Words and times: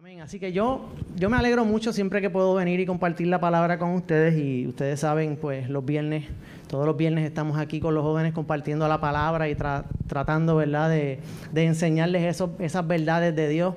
Amén. 0.00 0.22
Así 0.22 0.40
que 0.40 0.50
yo, 0.50 0.88
yo 1.16 1.28
me 1.28 1.36
alegro 1.36 1.66
mucho 1.66 1.92
siempre 1.92 2.22
que 2.22 2.30
puedo 2.30 2.54
venir 2.54 2.80
y 2.80 2.86
compartir 2.86 3.26
la 3.26 3.38
palabra 3.38 3.78
con 3.78 3.90
ustedes 3.90 4.34
y 4.42 4.66
ustedes 4.66 4.98
saben, 4.98 5.36
pues 5.36 5.68
los 5.68 5.84
viernes, 5.84 6.24
todos 6.68 6.86
los 6.86 6.96
viernes 6.96 7.26
estamos 7.26 7.58
aquí 7.58 7.80
con 7.80 7.94
los 7.94 8.02
jóvenes 8.02 8.32
compartiendo 8.32 8.88
la 8.88 8.98
palabra 8.98 9.50
y 9.50 9.54
tratando, 10.06 10.56
¿verdad?, 10.56 10.88
de, 10.88 11.20
enseñarles 11.54 12.40
esas 12.60 12.88
verdades 12.88 13.36
de 13.36 13.48
Dios. 13.50 13.74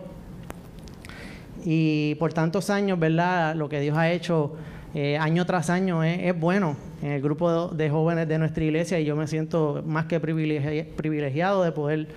Y 1.66 2.16
por 2.16 2.32
tantos 2.32 2.70
años, 2.70 2.98
¿verdad?, 2.98 3.54
lo 3.58 3.68
que 3.68 3.82
Dios 3.82 3.98
ha 3.98 4.10
hecho 4.10 4.56
eh, 4.96 5.18
año 5.18 5.46
tras 5.46 5.70
año 5.70 6.06
es, 6.06 6.40
bueno 6.40 6.78
en 7.02 7.12
el 7.12 7.22
grupo 7.22 7.68
de 7.68 7.90
jóvenes 7.90 8.30
de 8.30 8.38
nuestra 8.38 8.64
iglesia 8.64 8.98
y 8.98 9.04
yo 9.04 9.18
me 9.18 9.28
siento 9.28 9.84
más 9.86 10.06
que 10.06 10.22
privilegiado 10.22 11.64
de 11.64 11.74
poder 11.74 12.08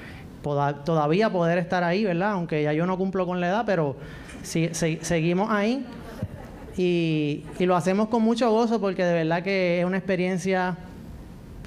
todavía 0.84 1.30
poder 1.30 1.58
estar 1.58 1.84
ahí, 1.84 2.04
¿verdad? 2.04 2.32
Aunque 2.32 2.62
ya 2.62 2.72
yo 2.72 2.86
no 2.86 2.96
cumplo 2.96 3.26
con 3.26 3.40
la 3.40 3.48
edad, 3.48 3.64
pero 3.66 3.96
seguimos 4.42 5.50
ahí 5.50 5.84
y, 6.76 7.42
lo 7.60 7.74
hacemos 7.74 8.08
con 8.08 8.22
mucho 8.22 8.50
gozo 8.50 8.80
porque 8.80 9.04
de 9.04 9.14
verdad 9.14 9.42
que 9.42 9.80
es 9.80 9.86
una 9.86 9.96
experiencia 9.96 10.76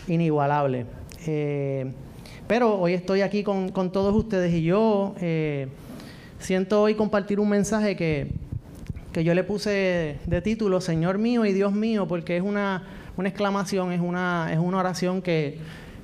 inigualable. 0.08 0.86
Eh, 1.26 1.92
pero 2.48 2.80
hoy 2.80 2.94
estoy 2.94 3.22
aquí 3.22 3.44
con, 3.44 3.72
todos 3.92 4.16
ustedes 4.16 4.54
y 4.54 4.64
yo 4.64 5.16
eh, 5.20 5.68
siento 6.40 6.82
hoy 6.82 6.96
compartir 6.96 7.40
un 7.40 7.50
mensaje 7.50 7.96
que, 7.96 8.32
que 9.12 9.24
yo 9.24 9.34
le 9.34 9.44
puse 9.44 10.20
de 10.26 10.42
título 10.42 10.82
Señor 10.82 11.18
mío 11.18 11.46
y 11.46 11.54
Dios 11.54 11.74
mío 11.74 12.08
porque 12.08 12.38
es 12.38 12.44
una, 12.44 12.84
una 13.18 13.30
exclamación, 13.30 13.92
es 13.92 14.02
una, 14.02 14.50
es 14.52 14.60
una 14.60 14.78
oración 14.78 15.22
que 15.22 15.60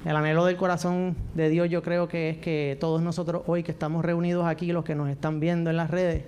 el 0.05 0.15
anhelo 0.15 0.45
del 0.45 0.55
corazón 0.55 1.15
de 1.33 1.49
Dios 1.49 1.67
yo 1.67 1.81
creo 1.81 2.07
que 2.07 2.29
es 2.29 2.37
que 2.37 2.77
todos 2.79 3.01
nosotros 3.01 3.41
hoy 3.47 3.63
que 3.63 3.71
estamos 3.71 4.05
reunidos 4.05 4.45
aquí, 4.45 4.71
los 4.71 4.85
que 4.85 4.93
nos 4.93 5.09
están 5.09 5.39
viendo 5.39 5.71
en 5.71 5.77
las 5.77 5.89
redes, 5.89 6.23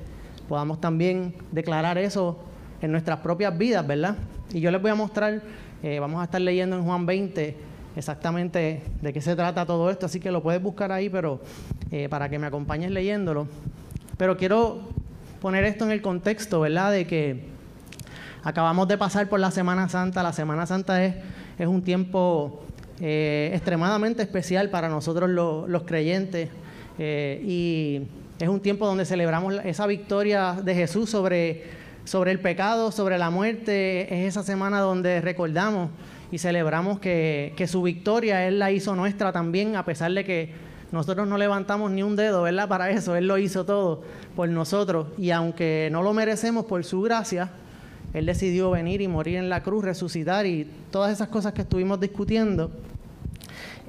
podamos 0.49 0.81
también 0.81 1.35
declarar 1.52 1.99
eso 1.99 2.40
en 2.82 2.91
nuestras 2.91 3.20
propias 3.20 3.55
vidas, 3.55 3.85
¿verdad? 3.85 4.16
Y 4.51 4.62
yo 4.62 4.71
les 4.71 4.82
voy 4.82 4.90
a 4.90 4.96
mostrar, 4.96 5.43
eh, 5.84 5.99
vamos 5.99 6.21
a 6.21 6.24
estar 6.24 6.41
leyendo 6.41 6.76
en 6.76 6.85
Juan 6.85 7.05
20 7.05 7.55
exactamente 7.96 8.82
de 9.01 9.13
qué 9.13 9.21
se 9.21 9.35
trata 9.35 9.66
todo 9.66 9.91
esto, 9.91 10.07
así 10.07 10.20
que 10.20 10.32
lo 10.32 10.41
puedes 10.41 10.62
buscar 10.62 10.91
ahí, 10.91 11.10
pero 11.10 11.40
eh, 11.91 12.10
para 12.10 12.29
que 12.29 12.40
me 12.40 12.48
acompañes 12.48 12.90
leyéndolo. 12.90 13.48
Pero 14.18 14.38
quiero 14.38 14.90
poner 15.40 15.63
esto 15.66 15.85
en 15.85 15.91
el 15.91 16.01
contexto, 16.01 16.62
¿verdad? 16.62 16.91
De 16.91 17.05
que 17.05 17.46
acabamos 18.44 18.88
de 18.88 18.98
pasar 18.98 19.29
por 19.29 19.40
la 19.40 19.51
Semana 19.51 19.88
Santa, 19.88 20.23
la 20.23 20.34
Semana 20.34 20.66
Santa 20.66 21.04
es, 21.04 21.16
es 21.60 21.68
un 21.68 21.84
tiempo 21.84 22.63
eh, 22.99 23.51
extremadamente 23.53 24.21
especial 24.23 24.70
para 24.70 24.90
nosotros 24.90 25.29
los 25.29 25.84
creyentes 25.84 26.49
eh, 26.99 27.41
y 27.45 28.01
es 28.39 28.49
un 28.49 28.59
tiempo 28.59 28.85
donde 28.85 29.05
celebramos 29.05 29.55
esa 29.63 29.87
victoria 29.87 30.54
de 30.54 30.76
Jesús 30.76 31.09
sobre, 31.09 31.63
sobre 32.05 32.31
el 32.31 32.39
pecado, 32.39 32.91
sobre 32.91 33.17
la 33.17 33.29
muerte. 33.29 34.13
Es 34.13 34.27
esa 34.27 34.43
semana 34.43 34.79
donde 34.79 35.21
recordamos 35.21 35.89
y 36.31 36.37
celebramos 36.37 36.99
que, 36.99 37.54
que 37.55 37.67
su 37.67 37.81
victoria 37.81 38.48
Él 38.48 38.59
la 38.59 38.71
hizo 38.71 38.95
nuestra 38.95 39.32
también, 39.32 39.76
a 39.76 39.85
pesar 39.85 40.11
de 40.11 40.23
que 40.23 40.51
nosotros 40.91 41.27
no 41.27 41.37
levantamos 41.37 41.91
ni 41.91 42.04
un 42.04 42.15
dedo, 42.15 42.43
¿verdad? 42.43 42.67
Para 42.67 42.89
eso, 42.89 43.15
Él 43.15 43.27
lo 43.27 43.37
hizo 43.37 43.65
todo 43.65 44.04
por 44.35 44.48
nosotros. 44.49 45.07
Y 45.17 45.32
aunque 45.32 45.89
no 45.91 46.01
lo 46.01 46.13
merecemos 46.13 46.65
por 46.65 46.84
su 46.84 47.01
gracia, 47.01 47.49
Él 48.13 48.26
decidió 48.26 48.71
venir 48.71 49.01
y 49.01 49.07
morir 49.07 49.37
en 49.37 49.49
la 49.49 49.63
cruz, 49.63 49.84
resucitar 49.84 50.45
y 50.45 50.67
todas 50.91 51.11
esas 51.11 51.27
cosas 51.27 51.54
que 51.54 51.61
estuvimos 51.61 51.99
discutiendo. 51.99 52.71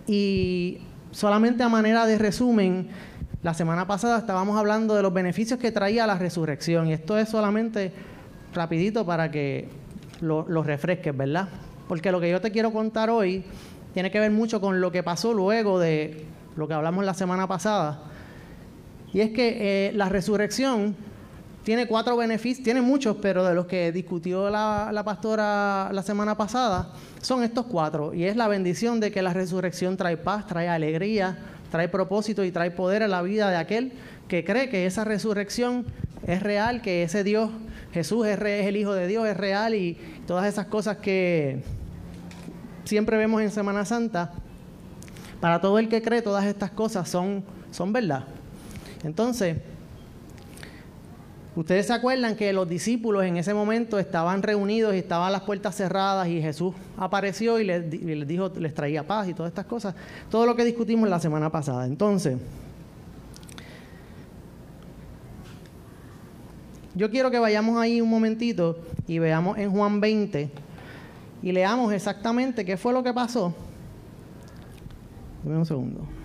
Y 0.09 0.78
solamente 1.11 1.62
a 1.62 1.69
manera 1.69 2.06
de 2.06 2.17
resumen, 2.19 2.89
la 3.42 3.53
semana 3.55 3.87
pasada 3.87 4.19
estábamos 4.19 4.59
hablando 4.59 4.95
de 4.95 5.03
los 5.03 5.12
beneficios 5.12 5.61
que 5.61 5.70
traía 5.70 6.06
la 6.06 6.17
resurrección. 6.17 6.89
Y 6.89 6.95
esto 6.95 7.19
es 7.19 7.28
solamente 7.28 7.92
rapidito 8.55 9.05
para 9.05 9.31
que 9.31 9.69
lo, 10.20 10.45
refresques, 10.62 11.17
¿verdad? 11.17 11.48
Porque 11.87 12.11
lo 12.11 12.20
que 12.20 12.31
yo 12.31 12.41
te 12.41 12.50
quiero 12.50 12.73
contar 12.73 13.10
hoy 13.10 13.44
tiene 13.93 14.10
que 14.10 14.19
ver 14.19 14.31
mucho 14.31 14.60
con 14.60 14.81
lo 14.81 14.91
que 14.91 15.03
pasó 15.03 15.34
luego 15.34 15.78
de 15.78 16.25
lo 16.56 16.66
que 16.66 16.75
hablamos 16.75 17.04
la 17.04 17.15
semana 17.15 17.47
pasada. 17.47 18.00
Y 19.12 19.21
es 19.21 19.31
que 19.31 19.88
eh, 19.88 19.93
la 19.93 20.09
resurrección 20.09 20.97
tiene 21.69 21.87
cuatro 21.87 22.17
beneficios, 22.17 22.65
tiene 22.65 22.81
muchos, 22.81 23.19
pero 23.21 23.45
de 23.45 23.55
los 23.55 23.67
que 23.67 23.93
discutió 23.93 24.49
la, 24.49 24.89
la 24.91 25.05
pastora 25.05 25.91
la 25.93 26.03
semana 26.03 26.34
pasada, 26.34 26.95
son 27.21 27.43
estos 27.43 27.67
cuatro. 27.67 28.15
Y 28.15 28.25
es 28.25 28.37
la 28.37 28.49
bendición 28.49 29.01
de 29.01 29.12
que 29.12 29.21
la 29.21 29.34
resurrección 29.34 29.99
trae 29.99 30.17
paz, 30.17 30.47
trae 30.47 30.67
alegría, 30.67 31.37
trae 31.71 31.91
propósito 31.91 32.43
y 32.43 32.53
trae 32.53 32.71
poder 32.71 33.03
a 33.03 33.07
la 33.07 33.21
vida 33.21 33.51
de 33.51 33.59
aquel 33.59 33.93
que 34.28 34.47
cree 34.47 34.71
que 34.71 34.87
esa 34.87 35.05
resurrección 35.05 35.84
es 36.27 36.43
real, 36.43 36.81
que 36.81 37.03
ese 37.03 37.23
Dios, 37.23 37.51
Jesús 37.93 38.27
es, 38.27 38.41
el 38.41 38.77
Hijo 38.78 38.95
de 38.95 39.07
Dios, 39.07 39.28
es 39.28 39.37
real 39.37 39.75
y 39.75 39.99
todas 40.27 40.47
esas 40.47 40.69
cosas 40.69 40.97
que 40.97 41.62
siempre 42.84 43.19
vemos 43.19 43.43
en 43.43 43.51
Semana 43.51 43.84
Santa. 43.84 44.33
Para 45.39 45.61
todo 45.61 45.78
el 45.78 45.91
que 45.91 46.01
cree, 46.01 46.23
todas 46.23 46.47
estas 46.47 46.71
cosas 46.71 47.11
son, 47.11 47.45
son 47.73 47.93
verdad. 47.93 48.25
Entonces, 49.05 49.59
Ustedes 51.59 51.89
se 51.89 51.93
acuerdan 51.93 52.37
que 52.37 52.53
los 52.53 52.69
discípulos 52.69 53.25
en 53.25 53.37
ese 53.37 53.53
momento 53.53 53.99
estaban 53.99 54.45
reunidos 54.45 54.95
y 54.95 54.99
estaban 54.99 55.33
las 55.33 55.41
puertas 55.41 55.75
cerradas 55.75 56.29
y 56.29 56.41
Jesús 56.41 56.73
apareció 56.97 57.59
y 57.59 57.65
les, 57.65 57.91
dijo, 58.29 58.53
les 58.61 58.73
traía 58.73 59.05
paz 59.05 59.29
y 59.29 59.35
todas 59.35 59.51
estas 59.51 59.67
cosas. 59.67 59.93
Todo 60.31 60.47
lo 60.47 60.55
que 60.55 60.65
discutimos 60.65 61.09
la 61.09 61.19
semana 61.19 61.51
pasada. 61.51 61.85
Entonces, 61.85 62.39
yo 66.95 67.11
quiero 67.11 67.29
que 67.29 67.41
vayamos 67.41 67.77
ahí 67.77 68.01
un 68.01 68.09
momentito 68.09 68.79
y 69.09 69.19
veamos 69.19 69.59
en 69.59 69.73
Juan 69.73 70.01
20 70.01 70.53
y 71.43 71.51
leamos 71.51 71.93
exactamente 71.93 72.65
qué 72.65 72.77
fue 72.77 72.93
lo 72.93 73.03
que 73.03 73.13
pasó. 73.13 73.53
Dame 75.43 75.59
un 75.59 75.67
segundo. 75.67 76.18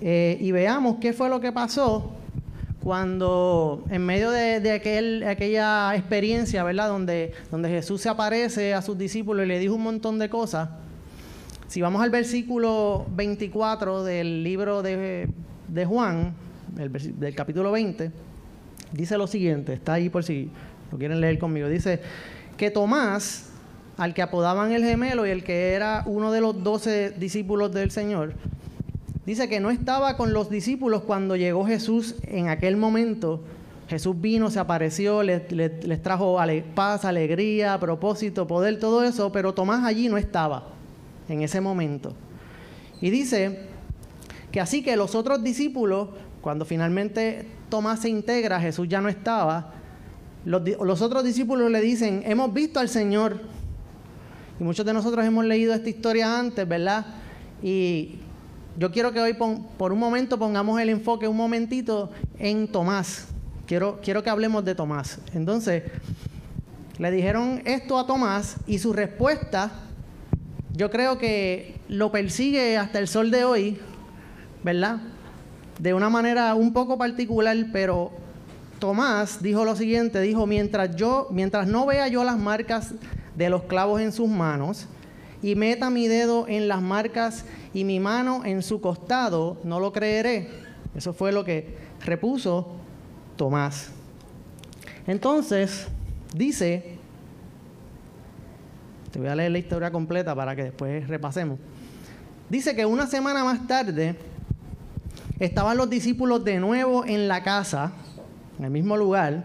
Eh, 0.00 0.38
y 0.40 0.52
veamos 0.52 0.96
qué 1.00 1.12
fue 1.12 1.28
lo 1.28 1.40
que 1.40 1.52
pasó 1.52 2.12
cuando 2.82 3.82
en 3.88 4.04
medio 4.04 4.30
de, 4.30 4.70
aquella 4.70 5.96
experiencia, 5.96 6.62
¿verdad? 6.64 6.88
Donde 6.88 7.32
Jesús 7.68 8.02
se 8.02 8.10
aparece 8.10 8.74
a 8.74 8.82
sus 8.82 8.98
discípulos 8.98 9.46
y 9.46 9.48
le 9.48 9.58
dijo 9.58 9.74
un 9.74 9.82
montón 9.82 10.18
de 10.18 10.28
cosas. 10.28 10.68
Si 11.66 11.80
vamos 11.80 12.02
al 12.02 12.10
versículo 12.10 13.06
24 13.16 14.04
del 14.04 14.44
libro 14.44 14.82
de, 14.82 15.28
Juan, 15.88 16.34
del 16.68 17.34
capítulo 17.34 17.72
20, 17.72 18.12
dice 18.92 19.18
lo 19.18 19.26
siguiente, 19.26 19.72
está 19.72 19.94
ahí 19.94 20.10
por 20.10 20.22
si 20.22 20.50
lo 20.92 20.98
quieren 20.98 21.20
leer 21.20 21.38
conmigo. 21.38 21.68
Dice 21.68 22.00
que 22.58 22.70
Tomás, 22.70 23.50
al 23.96 24.12
que 24.12 24.20
apodaban 24.20 24.72
el 24.72 24.84
gemelo 24.84 25.26
y 25.26 25.30
el 25.30 25.42
que 25.42 25.72
era 25.72 26.04
uno 26.06 26.30
de 26.30 26.42
los 26.42 26.62
doce 26.62 27.10
discípulos 27.10 27.72
del 27.72 27.90
Señor, 27.90 28.34
Dice 29.26 29.48
que 29.48 29.60
no 29.60 29.70
estaba 29.70 30.16
con 30.16 30.34
los 30.34 30.50
discípulos 30.50 31.02
cuando 31.02 31.36
llegó 31.36 31.64
Jesús 31.66 32.16
en 32.24 32.48
aquel 32.48 32.76
momento. 32.76 33.40
Jesús 33.88 34.20
vino, 34.20 34.50
se 34.50 34.58
apareció, 34.58 35.22
les, 35.22 35.46
trajo 36.02 36.38
paz, 36.74 37.04
alegría, 37.04 37.78
propósito, 37.80 38.46
poder, 38.46 38.78
todo 38.78 39.02
eso, 39.02 39.32
pero 39.32 39.54
Tomás 39.54 39.84
allí 39.84 40.08
no 40.08 40.18
estaba 40.18 40.64
en 41.28 41.42
ese 41.42 41.60
momento. 41.60 42.12
Y 43.00 43.10
dice 43.10 43.66
que 44.52 44.60
así 44.60 44.82
que 44.82 44.96
los 44.96 45.14
otros 45.14 45.42
discípulos, 45.42 46.08
cuando 46.40 46.64
finalmente 46.64 47.46
Tomás 47.70 48.00
se 48.00 48.10
integra, 48.10 48.60
Jesús 48.60 48.88
ya 48.88 49.00
no 49.00 49.08
estaba, 49.08 49.72
los, 50.44 50.62
los 50.82 51.00
otros 51.00 51.24
discípulos 51.24 51.70
le 51.70 51.80
dicen, 51.80 52.22
hemos 52.26 52.52
visto 52.52 52.78
al 52.78 52.90
Señor. 52.90 53.40
Y 54.60 54.64
muchos 54.64 54.84
de 54.84 54.92
nosotros 54.92 55.24
hemos 55.24 55.46
leído 55.46 55.74
esta 55.74 55.88
historia 55.88 56.38
antes, 56.38 56.68
¿verdad? 56.68 57.06
Y 57.62 58.16
yo 58.76 58.90
quiero 58.90 59.12
que 59.12 59.20
hoy 59.20 59.34
por 59.34 59.92
un 59.92 59.98
momento 59.98 60.38
pongamos 60.38 60.80
el 60.80 60.88
enfoque 60.88 61.28
un 61.28 61.36
momentito 61.36 62.10
en 62.38 62.66
Tomás. 62.66 63.28
Quiero, 63.66 64.00
quiero 64.02 64.22
que 64.22 64.30
hablemos 64.30 64.64
de 64.64 64.74
Tomás. 64.74 65.18
Entonces, 65.32 65.84
le 66.98 67.10
dijeron 67.10 67.62
esto 67.64 67.98
a 67.98 68.06
Tomás 68.06 68.56
y 68.66 68.78
su 68.78 68.92
respuesta, 68.92 69.70
yo 70.72 70.90
creo 70.90 71.18
que 71.18 71.76
lo 71.88 72.10
persigue 72.10 72.76
hasta 72.76 72.98
el 72.98 73.06
sol 73.06 73.30
de 73.30 73.44
hoy, 73.44 73.78
¿verdad? 74.64 74.98
De 75.78 75.94
una 75.94 76.10
manera 76.10 76.54
un 76.54 76.72
poco 76.72 76.98
particular, 76.98 77.56
pero 77.72 78.10
Tomás 78.80 79.40
dijo 79.40 79.64
lo 79.64 79.76
siguiente, 79.76 80.20
dijo, 80.20 80.46
mientras 80.46 80.96
yo, 80.96 81.28
mientras 81.30 81.68
no 81.68 81.86
vea 81.86 82.08
yo 82.08 82.24
las 82.24 82.38
marcas 82.38 82.92
de 83.36 83.50
los 83.50 83.62
clavos 83.64 84.00
en 84.00 84.12
sus 84.12 84.28
manos 84.28 84.88
y 85.44 85.56
meta 85.56 85.90
mi 85.90 86.08
dedo 86.08 86.48
en 86.48 86.68
las 86.68 86.80
marcas 86.80 87.44
y 87.74 87.84
mi 87.84 88.00
mano 88.00 88.46
en 88.46 88.62
su 88.62 88.80
costado, 88.80 89.58
no 89.62 89.78
lo 89.78 89.92
creeré. 89.92 90.48
Eso 90.94 91.12
fue 91.12 91.32
lo 91.32 91.44
que 91.44 91.76
repuso 92.02 92.72
Tomás. 93.36 93.90
Entonces, 95.06 95.86
dice 96.34 96.96
Te 99.10 99.18
voy 99.18 99.28
a 99.28 99.34
leer 99.34 99.52
la 99.52 99.58
historia 99.58 99.90
completa 99.90 100.34
para 100.34 100.56
que 100.56 100.64
después 100.64 101.06
repasemos. 101.08 101.58
Dice 102.48 102.74
que 102.74 102.86
una 102.86 103.06
semana 103.06 103.44
más 103.44 103.66
tarde 103.66 104.16
estaban 105.38 105.76
los 105.76 105.90
discípulos 105.90 106.42
de 106.42 106.58
nuevo 106.58 107.04
en 107.04 107.28
la 107.28 107.42
casa, 107.42 107.92
en 108.58 108.64
el 108.64 108.70
mismo 108.70 108.96
lugar, 108.96 109.44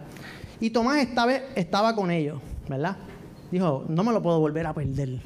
y 0.62 0.70
Tomás 0.70 1.00
estaba, 1.00 1.34
estaba 1.56 1.94
con 1.94 2.10
ellos, 2.10 2.40
¿verdad? 2.70 2.96
Dijo, 3.52 3.84
no 3.90 4.02
me 4.06 4.14
lo 4.14 4.22
puedo 4.22 4.40
volver 4.40 4.66
a 4.66 4.74
perder, 4.74 5.20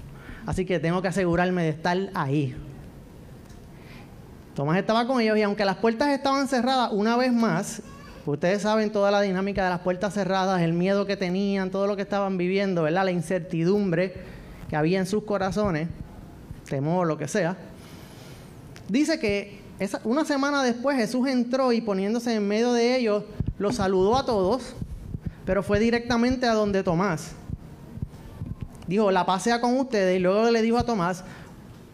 así 0.45 0.65
que 0.65 0.79
tengo 0.79 1.01
que 1.01 1.07
asegurarme 1.07 1.63
de 1.63 1.69
estar 1.69 1.97
ahí. 2.13 2.55
Tomás 4.55 4.77
estaba 4.77 5.07
con 5.07 5.19
ellos 5.19 5.37
y 5.37 5.41
aunque 5.41 5.65
las 5.65 5.77
puertas 5.77 6.09
estaban 6.09 6.47
cerradas 6.47 6.91
una 6.91 7.17
vez 7.17 7.33
más, 7.33 7.81
ustedes 8.25 8.61
saben 8.61 8.91
toda 8.91 9.09
la 9.09 9.21
dinámica 9.21 9.63
de 9.63 9.71
las 9.71 9.79
puertas 9.79 10.13
cerradas, 10.13 10.61
el 10.61 10.73
miedo 10.73 11.05
que 11.05 11.17
tenían, 11.17 11.71
todo 11.71 11.87
lo 11.87 11.95
que 11.95 12.03
estaban 12.03 12.37
viviendo, 12.37 12.83
¿verdad? 12.83 13.05
La 13.05 13.11
incertidumbre 13.11 14.13
que 14.69 14.75
había 14.75 14.99
en 14.99 15.07
sus 15.07 15.23
corazones, 15.23 15.87
temor, 16.69 17.07
lo 17.07 17.17
que 17.17 17.27
sea. 17.27 17.57
Dice 18.87 19.19
que 19.19 19.61
una 20.03 20.23
semana 20.23 20.63
después 20.63 20.97
Jesús 20.97 21.27
entró 21.27 21.71
y 21.73 21.81
poniéndose 21.81 22.35
en 22.35 22.47
medio 22.47 22.73
de 22.73 22.95
ellos, 22.95 23.23
los 23.57 23.75
saludó 23.77 24.17
a 24.17 24.25
todos, 24.25 24.75
pero 25.45 25.63
fue 25.63 25.79
directamente 25.79 26.45
a 26.45 26.53
donde 26.53 26.83
Tomás. 26.83 27.35
Dijo, 28.87 29.11
la 29.11 29.25
pasea 29.25 29.61
con 29.61 29.77
ustedes 29.77 30.17
y 30.17 30.19
luego 30.19 30.49
le 30.51 30.61
dijo 30.61 30.77
a 30.77 30.83
Tomás, 30.83 31.23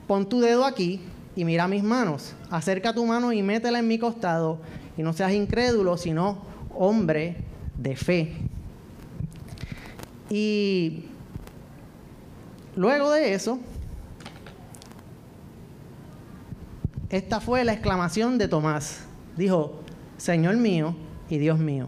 pon 0.07 0.27
tu 0.27 0.39
dedo 0.39 0.65
aquí 0.65 1.01
y 1.35 1.45
mira 1.45 1.67
mis 1.67 1.83
manos, 1.83 2.33
acerca 2.49 2.93
tu 2.93 3.05
mano 3.05 3.31
y 3.31 3.43
métela 3.43 3.79
en 3.79 3.87
mi 3.87 3.99
costado 3.99 4.59
y 4.97 5.03
no 5.03 5.13
seas 5.13 5.31
incrédulo, 5.31 5.97
sino 5.97 6.39
hombre 6.75 7.37
de 7.77 7.95
fe. 7.95 8.33
Y 10.29 11.05
luego 12.75 13.11
de 13.11 13.33
eso, 13.33 13.59
esta 17.09 17.39
fue 17.39 17.63
la 17.63 17.73
exclamación 17.73 18.37
de 18.37 18.47
Tomás. 18.47 19.05
Dijo, 19.37 19.79
Señor 20.17 20.57
mío 20.57 20.95
y 21.29 21.37
Dios 21.37 21.59
mío. 21.59 21.87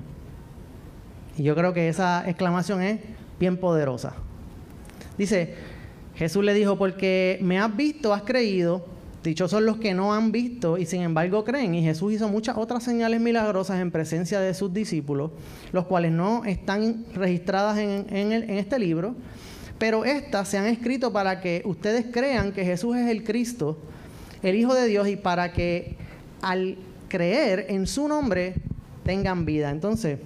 Y 1.37 1.43
yo 1.43 1.55
creo 1.55 1.73
que 1.73 1.89
esa 1.89 2.27
exclamación 2.27 2.81
es 2.81 2.99
bien 3.39 3.57
poderosa. 3.57 4.13
Dice, 5.21 5.53
Jesús 6.15 6.43
le 6.43 6.51
dijo, 6.51 6.79
porque 6.79 7.37
me 7.43 7.59
has 7.59 7.77
visto, 7.77 8.11
has 8.11 8.23
creído. 8.23 8.83
Dichosos 9.23 9.51
son 9.51 9.67
los 9.67 9.77
que 9.77 9.93
no 9.93 10.15
han 10.15 10.31
visto 10.31 10.79
y 10.79 10.87
sin 10.87 11.03
embargo 11.03 11.43
creen. 11.43 11.75
Y 11.75 11.83
Jesús 11.83 12.13
hizo 12.13 12.27
muchas 12.27 12.57
otras 12.57 12.81
señales 12.81 13.21
milagrosas 13.21 13.79
en 13.79 13.91
presencia 13.91 14.39
de 14.39 14.55
sus 14.55 14.73
discípulos, 14.73 15.29
los 15.73 15.85
cuales 15.85 16.11
no 16.11 16.43
están 16.43 17.05
registradas 17.13 17.77
en, 17.77 18.07
en 18.09 18.49
este 18.49 18.79
libro, 18.79 19.13
pero 19.77 20.05
estas 20.05 20.47
se 20.47 20.57
han 20.57 20.65
escrito 20.65 21.13
para 21.13 21.39
que 21.39 21.61
ustedes 21.65 22.07
crean 22.11 22.51
que 22.51 22.65
Jesús 22.65 22.97
es 22.97 23.07
el 23.07 23.23
Cristo, 23.23 23.77
el 24.41 24.55
Hijo 24.55 24.73
de 24.73 24.87
Dios, 24.87 25.07
y 25.07 25.17
para 25.17 25.53
que 25.53 25.97
al 26.41 26.77
creer 27.09 27.67
en 27.69 27.85
su 27.85 28.07
nombre 28.07 28.55
tengan 29.05 29.45
vida. 29.45 29.69
Entonces, 29.69 30.17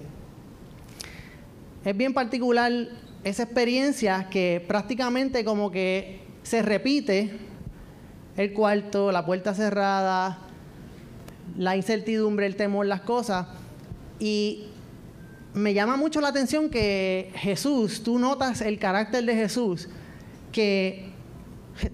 es 1.84 1.94
bien 1.94 2.14
particular 2.14 2.72
esa 3.26 3.42
experiencia 3.42 4.28
que 4.30 4.64
prácticamente 4.68 5.44
como 5.44 5.72
que 5.72 6.20
se 6.44 6.62
repite 6.62 7.32
el 8.36 8.52
cuarto, 8.52 9.10
la 9.10 9.26
puerta 9.26 9.52
cerrada, 9.52 10.38
la 11.58 11.74
incertidumbre, 11.76 12.46
el 12.46 12.54
temor, 12.54 12.86
las 12.86 13.00
cosas. 13.00 13.48
Y 14.20 14.66
me 15.54 15.74
llama 15.74 15.96
mucho 15.96 16.20
la 16.20 16.28
atención 16.28 16.70
que 16.70 17.32
Jesús, 17.34 18.00
tú 18.04 18.20
notas 18.20 18.60
el 18.60 18.78
carácter 18.78 19.24
de 19.24 19.34
Jesús, 19.34 19.88
que 20.52 21.10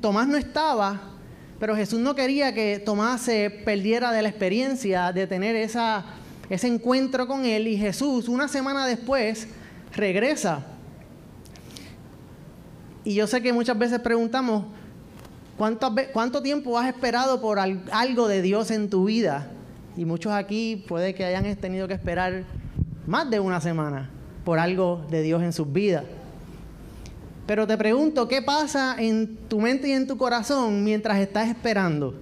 Tomás 0.02 0.28
no 0.28 0.36
estaba, 0.36 1.12
pero 1.58 1.74
Jesús 1.74 1.98
no 1.98 2.14
quería 2.14 2.52
que 2.52 2.78
Tomás 2.78 3.22
se 3.22 3.48
perdiera 3.48 4.12
de 4.12 4.20
la 4.20 4.28
experiencia 4.28 5.12
de 5.12 5.26
tener 5.26 5.56
esa, 5.56 6.04
ese 6.50 6.66
encuentro 6.66 7.26
con 7.26 7.46
él. 7.46 7.68
Y 7.68 7.78
Jesús, 7.78 8.28
una 8.28 8.48
semana 8.48 8.86
después, 8.86 9.48
regresa. 9.94 10.66
Y 13.04 13.14
yo 13.14 13.26
sé 13.26 13.42
que 13.42 13.52
muchas 13.52 13.78
veces 13.78 13.98
preguntamos, 14.00 14.64
¿cuánto, 15.56 15.92
cuánto 16.12 16.42
tiempo 16.42 16.78
has 16.78 16.88
esperado 16.88 17.40
por 17.40 17.58
algo 17.58 18.28
de 18.28 18.42
Dios 18.42 18.70
en 18.70 18.88
tu 18.88 19.06
vida? 19.06 19.48
Y 19.96 20.04
muchos 20.04 20.32
aquí 20.32 20.84
puede 20.88 21.14
que 21.14 21.24
hayan 21.24 21.56
tenido 21.56 21.88
que 21.88 21.94
esperar 21.94 22.44
más 23.06 23.28
de 23.28 23.40
una 23.40 23.60
semana 23.60 24.08
por 24.44 24.58
algo 24.58 25.04
de 25.10 25.22
Dios 25.22 25.42
en 25.42 25.52
sus 25.52 25.70
vidas. 25.72 26.04
Pero 27.46 27.66
te 27.66 27.76
pregunto, 27.76 28.28
¿qué 28.28 28.40
pasa 28.40 28.96
en 28.98 29.36
tu 29.48 29.60
mente 29.60 29.88
y 29.88 29.92
en 29.92 30.06
tu 30.06 30.16
corazón 30.16 30.84
mientras 30.84 31.18
estás 31.18 31.48
esperando? 31.48 32.14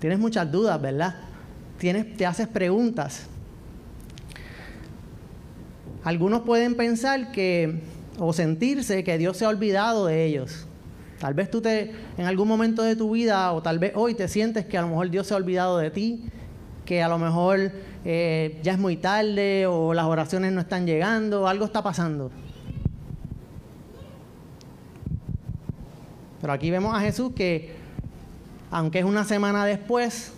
Tienes 0.00 0.18
muchas 0.18 0.50
dudas, 0.50 0.80
¿verdad? 0.80 1.16
Tienes, 1.78 2.16
te 2.16 2.24
haces 2.24 2.46
preguntas. 2.46 3.26
Algunos 6.06 6.42
pueden 6.42 6.76
pensar 6.76 7.32
que 7.32 7.80
o 8.20 8.32
sentirse 8.32 9.02
que 9.02 9.18
Dios 9.18 9.38
se 9.38 9.44
ha 9.44 9.48
olvidado 9.48 10.06
de 10.06 10.24
ellos. 10.24 10.64
Tal 11.18 11.34
vez 11.34 11.50
tú 11.50 11.60
te 11.60 11.90
en 12.16 12.26
algún 12.26 12.46
momento 12.46 12.84
de 12.84 12.94
tu 12.94 13.10
vida 13.10 13.50
o 13.52 13.60
tal 13.60 13.80
vez 13.80 13.90
hoy 13.96 14.14
te 14.14 14.28
sientes 14.28 14.66
que 14.66 14.78
a 14.78 14.82
lo 14.82 14.88
mejor 14.88 15.10
Dios 15.10 15.26
se 15.26 15.34
ha 15.34 15.36
olvidado 15.36 15.78
de 15.78 15.90
ti, 15.90 16.26
que 16.84 17.02
a 17.02 17.08
lo 17.08 17.18
mejor 17.18 17.72
eh, 18.04 18.60
ya 18.62 18.74
es 18.74 18.78
muy 18.78 18.96
tarde 18.96 19.66
o 19.66 19.94
las 19.94 20.04
oraciones 20.04 20.52
no 20.52 20.60
están 20.60 20.86
llegando, 20.86 21.48
algo 21.48 21.64
está 21.64 21.82
pasando. 21.82 22.30
Pero 26.40 26.52
aquí 26.52 26.70
vemos 26.70 26.94
a 26.94 27.00
Jesús 27.00 27.32
que, 27.34 27.74
aunque 28.70 29.00
es 29.00 29.04
una 29.04 29.24
semana 29.24 29.66
después, 29.66 30.34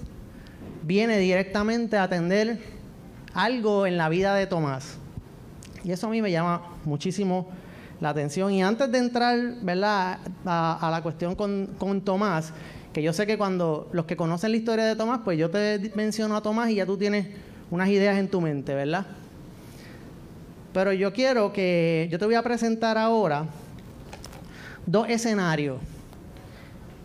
viene 0.82 1.18
directamente 1.18 1.98
a 1.98 2.04
atender 2.04 2.58
algo 3.34 3.86
en 3.86 3.98
la 3.98 4.08
vida 4.08 4.34
de 4.34 4.46
Tomás. 4.46 4.98
Y 5.88 5.92
eso 5.92 6.06
a 6.06 6.10
mí 6.10 6.20
me 6.20 6.30
llama 6.30 6.60
muchísimo 6.84 7.48
la 7.98 8.10
atención. 8.10 8.52
Y 8.52 8.62
antes 8.62 8.92
de 8.92 8.98
entrar 8.98 9.38
¿verdad? 9.62 10.18
A, 10.44 10.88
la 10.90 11.02
cuestión 11.02 11.34
con, 11.34 12.02
Tomás, 12.04 12.52
que 12.92 13.02
yo 13.02 13.14
sé 13.14 13.26
que 13.26 13.38
cuando 13.38 13.88
los 13.92 14.04
que 14.04 14.14
conocen 14.14 14.50
la 14.50 14.58
historia 14.58 14.84
de 14.84 14.96
Tomás, 14.96 15.20
pues 15.24 15.38
yo 15.38 15.48
te 15.48 15.90
menciono 15.94 16.36
a 16.36 16.42
Tomás 16.42 16.68
y 16.68 16.74
ya 16.74 16.84
tú 16.84 16.98
tienes 16.98 17.28
unas 17.70 17.88
ideas 17.88 18.18
en 18.18 18.28
tu 18.28 18.42
mente, 18.42 18.74
¿verdad? 18.74 19.06
Pero 20.74 20.92
yo 20.92 21.10
quiero 21.14 21.54
que, 21.54 22.06
yo 22.10 22.18
te 22.18 22.26
voy 22.26 22.34
a 22.34 22.42
presentar 22.42 22.98
ahora 22.98 23.46
dos 24.84 25.08
escenarios. 25.08 25.78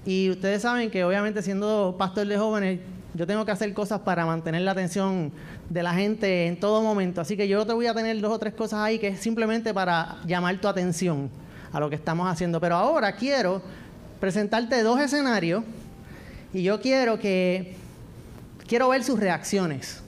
Y 0.05 0.29
ustedes 0.29 0.61
saben 0.61 0.91
que 0.91 1.05
obviamente 1.05 1.41
siendo 1.41 1.95
pastor 1.97 2.27
de 2.27 2.37
jóvenes, 2.37 2.79
yo 3.13 3.25
tengo 3.25 3.45
que 3.45 3.51
hacer 3.51 3.73
cosas 3.73 4.01
para 4.01 4.25
mantener 4.25 4.63
la 4.63 4.71
atención 4.71 5.31
de 5.69 5.83
la 5.83 5.93
gente 5.93 6.47
en 6.47 6.59
todo 6.59 6.81
momento. 6.81 7.21
Así 7.21 7.37
que 7.37 7.47
yo 7.47 7.65
te 7.65 7.73
voy 7.73 7.87
a 7.87 7.93
tener 7.93 8.19
dos 8.19 8.31
o 8.31 8.39
tres 8.39 8.53
cosas 8.53 8.79
ahí 8.79 8.99
que 8.99 9.09
es 9.09 9.19
simplemente 9.19 9.73
para 9.73 10.17
llamar 10.25 10.59
tu 10.59 10.67
atención 10.67 11.29
a 11.71 11.79
lo 11.79 11.89
que 11.89 11.95
estamos 11.95 12.31
haciendo. 12.31 12.59
Pero 12.61 12.75
ahora 12.75 13.15
quiero 13.15 13.61
presentarte 14.19 14.83
dos 14.83 14.99
escenarios 14.99 15.63
y 16.53 16.63
yo 16.63 16.79
quiero 16.79 17.19
que 17.19 17.75
quiero 18.67 18.89
ver 18.89 19.03
sus 19.03 19.19
reacciones. 19.19 20.01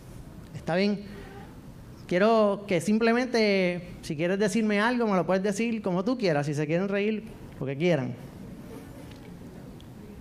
¿Está 0.56 0.76
bien? 0.76 1.04
Quiero 2.08 2.66
que 2.68 2.82
simplemente, 2.82 3.90
si 4.04 4.16
quieres 4.16 4.38
decirme 4.38 4.80
algo, 4.80 5.08
me 5.08 5.16
lo 5.16 5.26
puedes 5.26 5.42
decir 5.42 5.82
como 5.82 6.04
tú 6.04 6.18
quieras. 6.18 6.46
Si 6.46 6.54
se 6.54 6.68
quieren 6.68 6.88
reír, 6.88 7.24
lo 7.60 7.66
que 7.66 7.76
quieran. 7.76 8.14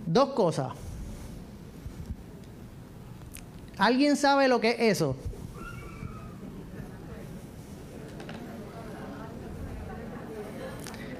Dos 0.05 0.29
cosas. 0.29 0.84
¿Alguien 3.77 4.15
sabe 4.15 4.47
lo 4.47 4.61
que 4.61 4.71
es 4.71 4.79
eso? 4.79 5.15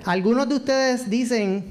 Algunos 0.06 0.48
de 0.48 0.56
ustedes 0.56 1.10
dicen, 1.10 1.66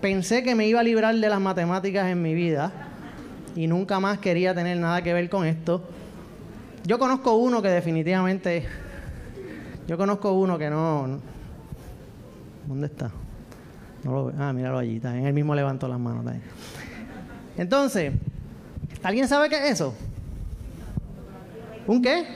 pensé 0.00 0.42
que 0.42 0.54
me 0.54 0.66
iba 0.66 0.80
a 0.80 0.82
librar 0.82 1.14
de 1.14 1.28
las 1.28 1.40
matemáticas 1.40 2.08
en 2.08 2.20
mi 2.20 2.34
vida 2.34 2.72
y 3.54 3.68
nunca 3.68 4.00
más 4.00 4.18
quería 4.18 4.54
tener 4.54 4.76
nada 4.78 5.00
que 5.02 5.12
ver 5.12 5.30
con 5.30 5.46
esto. 5.46 5.88
Yo 6.84 6.98
conozco 6.98 7.36
uno 7.36 7.62
que 7.62 7.68
definitivamente, 7.68 8.66
yo 9.86 9.96
conozco 9.96 10.32
uno 10.32 10.58
que 10.58 10.68
no, 10.68 11.20
¿dónde 12.66 12.86
está? 12.86 13.10
No 14.02 14.12
lo 14.12 14.32
Ah, 14.38 14.52
míralo 14.52 14.78
allí. 14.78 15.00
En 15.02 15.26
él 15.26 15.32
mismo 15.32 15.54
levantó 15.54 15.88
las 15.88 15.98
manos. 15.98 16.24
Entonces, 17.56 18.12
¿Alguien 19.02 19.28
sabe 19.28 19.48
qué 19.48 19.56
es 19.56 19.72
eso? 19.72 19.94
¿Un 21.86 22.02
qué? 22.02 22.26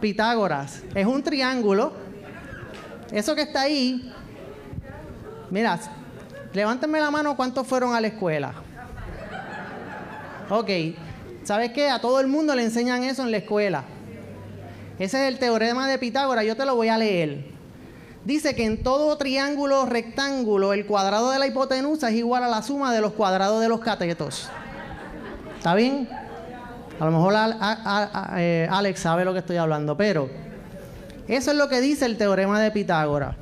Pitágoras. 0.00 0.82
Es 0.94 1.06
un 1.06 1.22
triángulo. 1.22 1.92
Eso 3.12 3.34
que 3.34 3.42
está 3.42 3.62
ahí. 3.62 4.12
Mira, 5.50 5.78
levántenme 6.52 7.00
la 7.00 7.10
mano 7.10 7.36
cuántos 7.36 7.66
fueron 7.66 7.94
a 7.94 8.00
la 8.00 8.08
escuela. 8.08 8.52
Ok. 10.50 10.70
¿Sabes 11.44 11.72
qué? 11.72 11.90
A 11.90 12.00
todo 12.00 12.20
el 12.20 12.26
mundo 12.26 12.54
le 12.54 12.64
enseñan 12.64 13.02
eso 13.02 13.22
en 13.22 13.30
la 13.30 13.38
escuela. 13.38 13.84
Ese 14.98 15.22
es 15.22 15.32
el 15.32 15.38
teorema 15.38 15.88
de 15.88 15.98
Pitágoras, 15.98 16.44
yo 16.44 16.56
te 16.56 16.64
lo 16.64 16.74
voy 16.74 16.88
a 16.88 16.98
leer. 16.98 17.57
Dice 18.28 18.54
que 18.54 18.66
en 18.66 18.82
todo 18.82 19.16
triángulo 19.16 19.86
rectángulo 19.86 20.74
el 20.74 20.84
cuadrado 20.84 21.30
de 21.30 21.38
la 21.38 21.46
hipotenusa 21.46 22.10
es 22.10 22.16
igual 22.16 22.44
a 22.44 22.48
la 22.48 22.60
suma 22.60 22.92
de 22.92 23.00
los 23.00 23.14
cuadrados 23.14 23.58
de 23.62 23.70
los 23.70 23.80
catetos. 23.80 24.50
¿Está 25.56 25.74
bien? 25.74 26.06
A 27.00 27.06
lo 27.06 27.10
mejor 27.10 27.32
eh, 28.36 28.68
Alex 28.70 29.00
sabe 29.00 29.24
lo 29.24 29.32
que 29.32 29.38
estoy 29.38 29.56
hablando, 29.56 29.96
pero 29.96 30.28
eso 31.26 31.52
es 31.52 31.56
lo 31.56 31.70
que 31.70 31.80
dice 31.80 32.04
el 32.04 32.18
teorema 32.18 32.60
de 32.60 32.70
Pitágoras. 32.70 33.34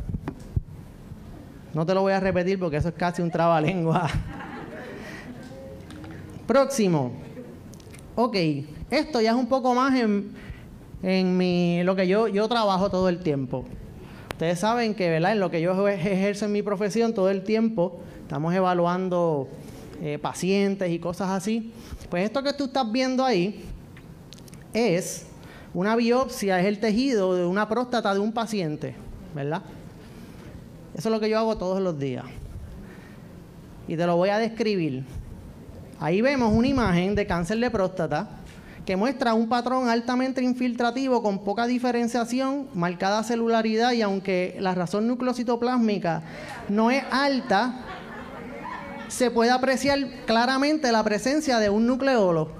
No 1.75 1.85
te 1.85 1.93
lo 1.93 2.03
voy 2.03 2.13
a 2.13 2.21
repetir 2.21 2.57
porque 2.61 2.77
eso 2.77 2.91
es 2.91 2.95
casi 2.95 3.23
un 3.23 3.31
trabalengua. 3.33 4.09
Próximo. 6.47 7.11
Ok, 8.15 8.37
esto 8.89 9.21
ya 9.21 9.31
es 9.31 9.37
un 9.37 9.49
poco 9.49 9.75
más 9.75 9.97
en, 9.97 10.31
en 11.03 11.37
mi, 11.37 11.83
lo 11.83 11.97
que 11.97 12.07
yo, 12.07 12.29
yo 12.29 12.47
trabajo 12.47 12.89
todo 12.89 13.09
el 13.09 13.19
tiempo. 13.19 13.65
Ustedes 14.37 14.59
saben 14.59 14.95
que 14.95 15.09
¿verdad? 15.09 15.33
en 15.33 15.41
lo 15.41 15.51
que 15.51 15.63
yo 15.63 15.89
ejerzo 15.89 16.45
en 16.45 16.53
mi 16.53 16.61
profesión 16.61 17.15
todo 17.15 17.31
el 17.31 17.43
tiempo, 17.43 18.01
estamos 18.21 18.55
evaluando 18.55 19.49
eh, 20.03 20.19
pacientes 20.19 20.91
y 20.91 20.99
cosas 20.99 21.31
así. 21.31 21.73
Pues 22.11 22.27
esto 22.27 22.43
que 22.43 22.53
tú 22.53 22.65
estás 22.65 22.93
viendo 22.93 23.25
ahí 23.25 23.65
es 24.75 25.25
una 25.73 25.97
biopsia, 25.97 26.61
es 26.61 26.67
el 26.67 26.81
tejido 26.81 27.35
de 27.35 27.47
una 27.47 27.67
próstata 27.67 28.13
de 28.13 28.21
un 28.21 28.31
paciente, 28.31 28.95
¿verdad? 29.35 29.63
Eso 30.95 31.09
es 31.09 31.13
lo 31.15 31.19
que 31.19 31.31
yo 31.31 31.39
hago 31.39 31.57
todos 31.57 31.81
los 31.81 31.99
días. 31.99 32.27
Y 33.89 33.97
te 33.97 34.05
lo 34.05 34.17
voy 34.17 34.29
a 34.29 34.37
describir. 34.37 35.03
Ahí 35.99 36.21
vemos 36.21 36.53
una 36.53 36.69
imagen 36.69 37.15
de 37.15 37.27
cáncer 37.27 37.57
de 37.59 37.71
próstata 37.71 38.29
que 38.87 38.97
muestra 38.97 39.35
un 39.35 39.49
patrón 39.49 39.89
altamente 39.89 40.43
infiltrativo 40.43 41.21
con 41.21 41.43
poca 41.43 41.67
diferenciación, 41.67 42.69
marcada 42.73 43.25
celularidad 43.25 43.91
y 43.93 44.01
aunque 44.01 44.57
la 44.61 44.77
razón 44.77 45.09
nucleocitoplásmica 45.09 46.23
no 46.69 46.93
es 46.93 47.03
alta, 47.11 47.81
se 49.09 49.33
puede 49.33 49.51
apreciar 49.51 49.99
claramente 50.25 50.93
la 50.93 51.03
presencia 51.03 51.59
de 51.59 51.69
un 51.69 51.85
nucleolo. 51.87 52.53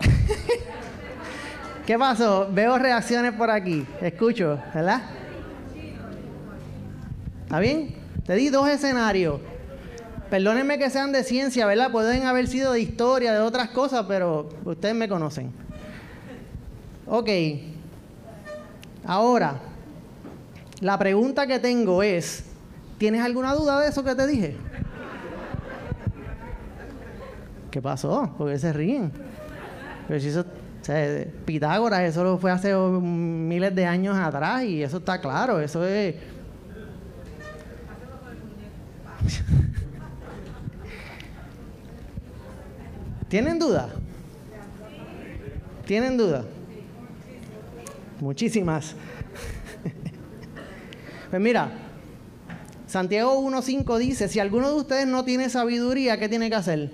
¿Qué 1.86 1.96
pasó? 1.96 2.48
Veo 2.50 2.76
reacciones 2.76 3.32
por 3.34 3.48
aquí. 3.48 3.86
Escucho, 4.00 4.58
¿verdad? 4.74 5.02
¿Está 7.44 7.60
bien? 7.60 7.94
Te 8.26 8.34
di 8.34 8.48
dos 8.48 8.68
escenarios. 8.68 9.40
Perdónenme 10.34 10.78
que 10.78 10.90
sean 10.90 11.12
de 11.12 11.22
ciencia, 11.22 11.64
¿verdad? 11.64 11.92
Pueden 11.92 12.26
haber 12.26 12.48
sido 12.48 12.72
de 12.72 12.80
historia, 12.80 13.32
de 13.32 13.38
otras 13.38 13.68
cosas, 13.68 14.04
pero 14.08 14.48
ustedes 14.64 14.92
me 14.92 15.08
conocen. 15.08 15.52
Ok. 17.06 17.28
Ahora, 19.04 19.60
la 20.80 20.98
pregunta 20.98 21.46
que 21.46 21.60
tengo 21.60 22.02
es, 22.02 22.42
¿Tienes 22.98 23.22
alguna 23.22 23.54
duda 23.54 23.78
de 23.78 23.88
eso 23.88 24.02
que 24.02 24.12
te 24.16 24.26
dije? 24.26 24.56
¿Qué 27.70 27.80
pasó? 27.80 28.34
Porque 28.36 28.58
se 28.58 28.72
ríen. 28.72 29.12
Pero 30.08 30.18
eso, 30.18 30.44
Pitágoras, 31.44 32.00
eso 32.00 32.38
fue 32.38 32.50
hace 32.50 32.74
miles 32.74 33.72
de 33.72 33.86
años 33.86 34.16
atrás 34.16 34.64
y 34.64 34.82
eso 34.82 34.96
está 34.96 35.20
claro, 35.20 35.60
eso 35.60 35.86
es... 35.86 36.16
¿Tienen 43.34 43.58
duda? 43.58 43.88
¿Tienen 45.86 46.16
duda? 46.16 46.44
Muchísimas. 48.20 48.94
pues 51.30 51.42
mira, 51.42 51.72
Santiago 52.86 53.36
1.5 53.40 53.98
dice, 53.98 54.28
si 54.28 54.38
alguno 54.38 54.68
de 54.68 54.76
ustedes 54.76 55.08
no 55.08 55.24
tiene 55.24 55.50
sabiduría, 55.50 56.16
¿qué 56.16 56.28
tiene 56.28 56.48
que 56.48 56.54
hacer? 56.54 56.92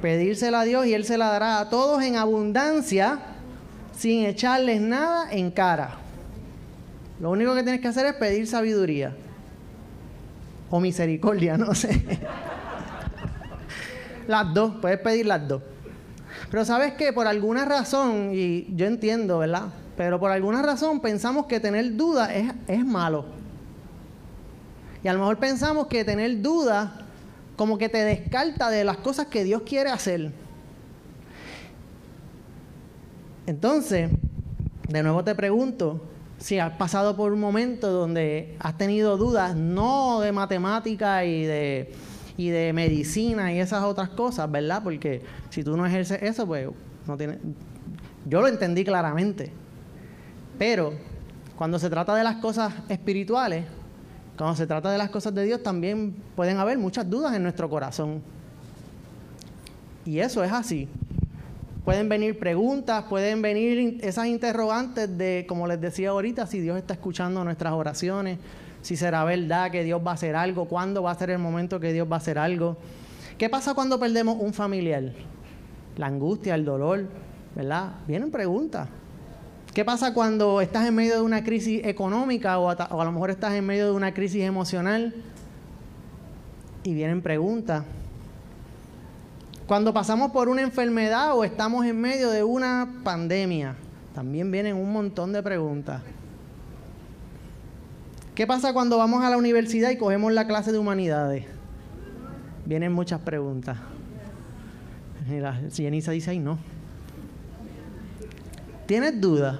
Pedírsela 0.00 0.60
a 0.60 0.64
Dios 0.64 0.86
y 0.86 0.94
Él 0.94 1.04
se 1.04 1.18
la 1.18 1.26
dará 1.26 1.60
a 1.60 1.68
todos 1.68 2.02
en 2.02 2.16
abundancia, 2.16 3.18
sin 3.94 4.24
echarles 4.24 4.80
nada 4.80 5.30
en 5.30 5.50
cara. 5.50 5.98
Lo 7.20 7.30
único 7.30 7.54
que 7.54 7.62
tienes 7.62 7.82
que 7.82 7.88
hacer 7.88 8.06
es 8.06 8.14
pedir 8.14 8.46
sabiduría. 8.46 9.14
O 10.70 10.80
misericordia, 10.80 11.58
no 11.58 11.74
sé. 11.74 12.02
Las 14.28 14.52
dos, 14.52 14.74
puedes 14.80 14.98
pedir 14.98 15.26
las 15.26 15.46
dos. 15.46 15.62
Pero 16.50 16.64
sabes 16.64 16.94
que 16.94 17.12
por 17.12 17.26
alguna 17.26 17.64
razón, 17.64 18.30
y 18.32 18.66
yo 18.74 18.86
entiendo, 18.86 19.38
¿verdad? 19.38 19.68
Pero 19.96 20.20
por 20.20 20.30
alguna 20.30 20.62
razón 20.62 21.00
pensamos 21.00 21.46
que 21.46 21.60
tener 21.60 21.96
dudas 21.96 22.30
es, 22.32 22.52
es 22.68 22.84
malo. 22.84 23.24
Y 25.02 25.08
a 25.08 25.12
lo 25.12 25.20
mejor 25.20 25.38
pensamos 25.38 25.86
que 25.86 26.04
tener 26.04 26.42
dudas 26.42 26.90
como 27.56 27.78
que 27.78 27.88
te 27.88 27.98
descarta 27.98 28.70
de 28.70 28.84
las 28.84 28.98
cosas 28.98 29.26
que 29.26 29.44
Dios 29.44 29.62
quiere 29.62 29.90
hacer. 29.90 30.32
Entonces, 33.46 34.10
de 34.88 35.02
nuevo 35.02 35.24
te 35.24 35.34
pregunto, 35.34 36.02
si 36.38 36.58
has 36.58 36.72
pasado 36.76 37.16
por 37.16 37.32
un 37.32 37.40
momento 37.40 37.90
donde 37.90 38.56
has 38.58 38.76
tenido 38.76 39.16
dudas, 39.16 39.56
no 39.56 40.20
de 40.20 40.32
matemática 40.32 41.24
y 41.24 41.44
de, 41.44 41.94
y 42.36 42.50
de 42.50 42.72
medicina 42.72 43.52
y 43.52 43.60
esas 43.60 43.84
otras 43.84 44.10
cosas, 44.10 44.50
¿verdad? 44.50 44.82
Porque 44.82 45.22
si 45.50 45.64
tú 45.64 45.76
no 45.76 45.86
ejerces 45.86 46.22
eso, 46.22 46.46
pues 46.46 46.68
no 47.06 47.16
tienes... 47.16 47.38
Yo 48.26 48.40
lo 48.40 48.48
entendí 48.48 48.84
claramente. 48.84 49.52
Pero 50.58 50.92
cuando 51.56 51.78
se 51.78 51.88
trata 51.88 52.14
de 52.14 52.24
las 52.24 52.36
cosas 52.36 52.74
espirituales, 52.88 53.64
cuando 54.36 54.56
se 54.56 54.66
trata 54.66 54.90
de 54.90 54.98
las 54.98 55.10
cosas 55.10 55.34
de 55.34 55.44
Dios 55.44 55.62
también 55.62 56.14
pueden 56.34 56.58
haber 56.58 56.78
muchas 56.78 57.08
dudas 57.08 57.34
en 57.34 57.42
nuestro 57.42 57.70
corazón. 57.70 58.22
Y 60.04 60.18
eso 60.18 60.44
es 60.44 60.52
así. 60.52 60.88
Pueden 61.84 62.08
venir 62.08 62.38
preguntas, 62.38 63.04
pueden 63.08 63.42
venir 63.42 63.98
esas 64.02 64.26
interrogantes 64.26 65.16
de, 65.16 65.46
como 65.48 65.66
les 65.66 65.80
decía 65.80 66.10
ahorita, 66.10 66.46
si 66.46 66.60
Dios 66.60 66.76
está 66.76 66.94
escuchando 66.94 67.44
nuestras 67.44 67.72
oraciones, 67.72 68.38
si 68.86 68.96
será 68.96 69.24
verdad 69.24 69.72
que 69.72 69.82
Dios 69.82 70.00
va 70.06 70.12
a 70.12 70.14
hacer 70.14 70.36
algo, 70.36 70.66
cuándo 70.66 71.02
va 71.02 71.10
a 71.10 71.14
ser 71.16 71.30
el 71.30 71.40
momento 71.40 71.80
que 71.80 71.92
Dios 71.92 72.06
va 72.08 72.14
a 72.14 72.18
hacer 72.18 72.38
algo. 72.38 72.76
¿Qué 73.36 73.48
pasa 73.48 73.74
cuando 73.74 73.98
perdemos 73.98 74.36
un 74.38 74.54
familiar? 74.54 75.10
La 75.96 76.06
angustia, 76.06 76.54
el 76.54 76.64
dolor, 76.64 77.08
¿verdad? 77.56 77.94
Vienen 78.06 78.30
preguntas. 78.30 78.88
¿Qué 79.74 79.84
pasa 79.84 80.14
cuando 80.14 80.60
estás 80.60 80.86
en 80.86 80.94
medio 80.94 81.16
de 81.16 81.20
una 81.22 81.42
crisis 81.42 81.84
económica 81.84 82.60
o 82.60 82.70
a, 82.70 83.04
lo 83.04 83.10
mejor 83.10 83.30
estás 83.30 83.54
en 83.54 83.66
medio 83.66 83.86
de 83.86 83.90
una 83.90 84.14
crisis 84.14 84.44
emocional? 84.44 85.12
Y 86.84 86.94
vienen 86.94 87.22
preguntas. 87.22 87.82
Cuando 89.66 89.92
pasamos 89.92 90.30
por 90.30 90.48
una 90.48 90.62
enfermedad 90.62 91.36
o 91.36 91.42
estamos 91.42 91.84
en 91.86 92.00
medio 92.00 92.30
de 92.30 92.44
una 92.44 92.88
pandemia, 93.02 93.74
también 94.14 94.48
vienen 94.52 94.76
un 94.76 94.92
montón 94.92 95.32
de 95.32 95.42
preguntas. 95.42 96.02
¿Qué 98.36 98.46
pasa 98.46 98.74
cuando 98.74 98.98
vamos 98.98 99.24
a 99.24 99.30
la 99.30 99.38
universidad 99.38 99.88
y 99.88 99.96
cogemos 99.96 100.30
la 100.30 100.46
clase 100.46 100.70
de 100.70 100.76
humanidades? 100.76 101.46
Vienen 102.66 102.92
muchas 102.92 103.18
preguntas. 103.20 103.78
Mira, 105.26 105.58
Jenisa 105.72 106.12
dice 106.12 106.32
ahí 106.32 106.38
no. 106.38 106.58
¿Tienes 108.84 109.18
dudas? 109.18 109.58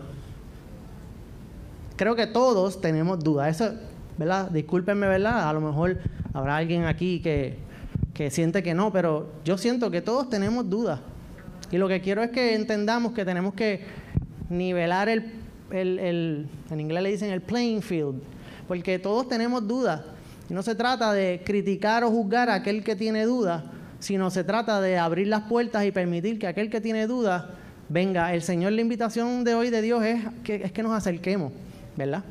Creo 1.96 2.14
que 2.16 2.26
todos 2.26 2.78
tenemos 2.82 3.18
dudas. 3.24 3.58
Eso, 3.58 3.74
¿verdad? 4.18 4.50
Discúlpenme, 4.50 5.08
¿verdad? 5.08 5.48
A 5.48 5.54
lo 5.54 5.62
mejor 5.62 5.98
habrá 6.34 6.58
alguien 6.58 6.84
aquí 6.84 7.20
que, 7.20 7.56
que 8.12 8.30
siente 8.30 8.62
que 8.62 8.74
no, 8.74 8.92
pero 8.92 9.32
yo 9.42 9.56
siento 9.56 9.90
que 9.90 10.02
todos 10.02 10.28
tenemos 10.28 10.68
dudas. 10.68 11.00
Y 11.70 11.78
lo 11.78 11.88
que 11.88 12.02
quiero 12.02 12.22
es 12.22 12.30
que 12.30 12.54
entendamos 12.54 13.12
que 13.12 13.24
tenemos 13.24 13.54
que 13.54 13.86
nivelar 14.50 15.08
el, 15.08 15.32
el, 15.70 15.98
el, 15.98 16.48
en 16.70 16.80
inglés 16.80 17.02
le 17.02 17.10
dicen 17.10 17.30
el 17.30 17.40
playing 17.40 17.80
field, 17.80 18.20
porque 18.68 18.98
todos 18.98 19.28
tenemos 19.28 19.66
dudas. 19.66 20.02
Y 20.48 20.54
no 20.54 20.62
se 20.62 20.74
trata 20.74 21.12
de 21.12 21.42
criticar 21.44 22.04
o 22.04 22.10
juzgar 22.10 22.50
a 22.50 22.54
aquel 22.54 22.84
que 22.84 22.94
tiene 22.94 23.24
dudas, 23.24 23.64
sino 23.98 24.30
se 24.30 24.44
trata 24.44 24.80
de 24.80 24.98
abrir 24.98 25.26
las 25.26 25.42
puertas 25.42 25.84
y 25.84 25.90
permitir 25.90 26.38
que 26.38 26.46
aquel 26.46 26.70
que 26.70 26.80
tiene 26.80 27.06
dudas 27.06 27.44
venga. 27.88 28.32
El 28.34 28.42
Señor, 28.42 28.72
la 28.72 28.80
invitación 28.80 29.44
de 29.44 29.54
hoy 29.54 29.70
de 29.70 29.82
Dios 29.82 30.04
es 30.04 30.22
que, 30.44 30.56
es 30.56 30.72
que 30.72 30.82
nos 30.82 30.92
acerquemos, 30.92 31.52
¿verdad? 31.96 32.22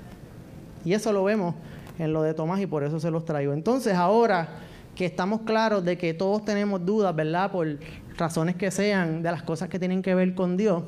Y 0.86 0.94
eso 0.94 1.12
lo 1.12 1.24
vemos 1.24 1.56
en 2.00 2.14
lo 2.14 2.22
de 2.22 2.34
Tomás 2.34 2.62
y 2.62 2.68
por 2.68 2.84
eso 2.84 3.00
se 3.00 3.12
los 3.12 3.26
traigo. 3.26 3.54
Entonces, 3.54 3.94
ahora 3.96 4.48
que 4.96 5.06
estamos 5.06 5.42
claros 5.42 5.84
de 5.84 5.98
que 5.98 6.14
todos 6.14 6.46
tenemos 6.46 6.86
dudas, 6.86 7.14
¿verdad? 7.16 7.52
Por 7.52 7.78
razones 8.18 8.56
que 8.56 8.72
sean 8.72 9.22
de 9.22 9.32
las 9.32 9.44
cosas 9.44 9.68
que 9.68 9.78
tienen 9.78 10.02
que 10.02 10.16
ver 10.16 10.34
con 10.36 10.56
Dios, 10.56 10.84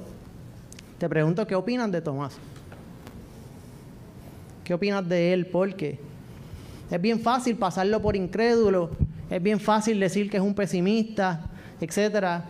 te 0.97 1.09
pregunto 1.09 1.45
qué 1.45 1.55
opinan 1.55 1.91
de 1.91 2.01
Tomás. 2.01 2.37
¿Qué 4.67 4.73
opinas 4.73 5.07
de 5.07 5.31
él? 5.31 5.45
Porque 5.45 5.97
es 6.91 7.01
bien 7.01 7.21
fácil 7.21 7.55
pasarlo 7.55 8.01
por 8.01 8.17
incrédulo, 8.17 8.89
es 9.29 9.41
bien 9.41 9.61
fácil 9.61 9.97
decir 9.97 10.29
que 10.29 10.35
es 10.35 10.43
un 10.43 10.53
pesimista, 10.53 11.39
etcétera. 11.79 12.43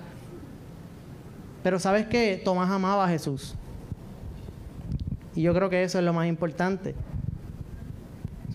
Pero 1.61 1.77
sabes 1.77 2.07
que 2.07 2.41
Tomás 2.43 2.71
amaba 2.71 3.05
a 3.05 3.07
Jesús. 3.07 3.53
Y 5.35 5.43
yo 5.43 5.53
creo 5.53 5.69
que 5.69 5.83
eso 5.83 5.99
es 5.99 6.03
lo 6.03 6.11
más 6.11 6.27
importante. 6.27 6.95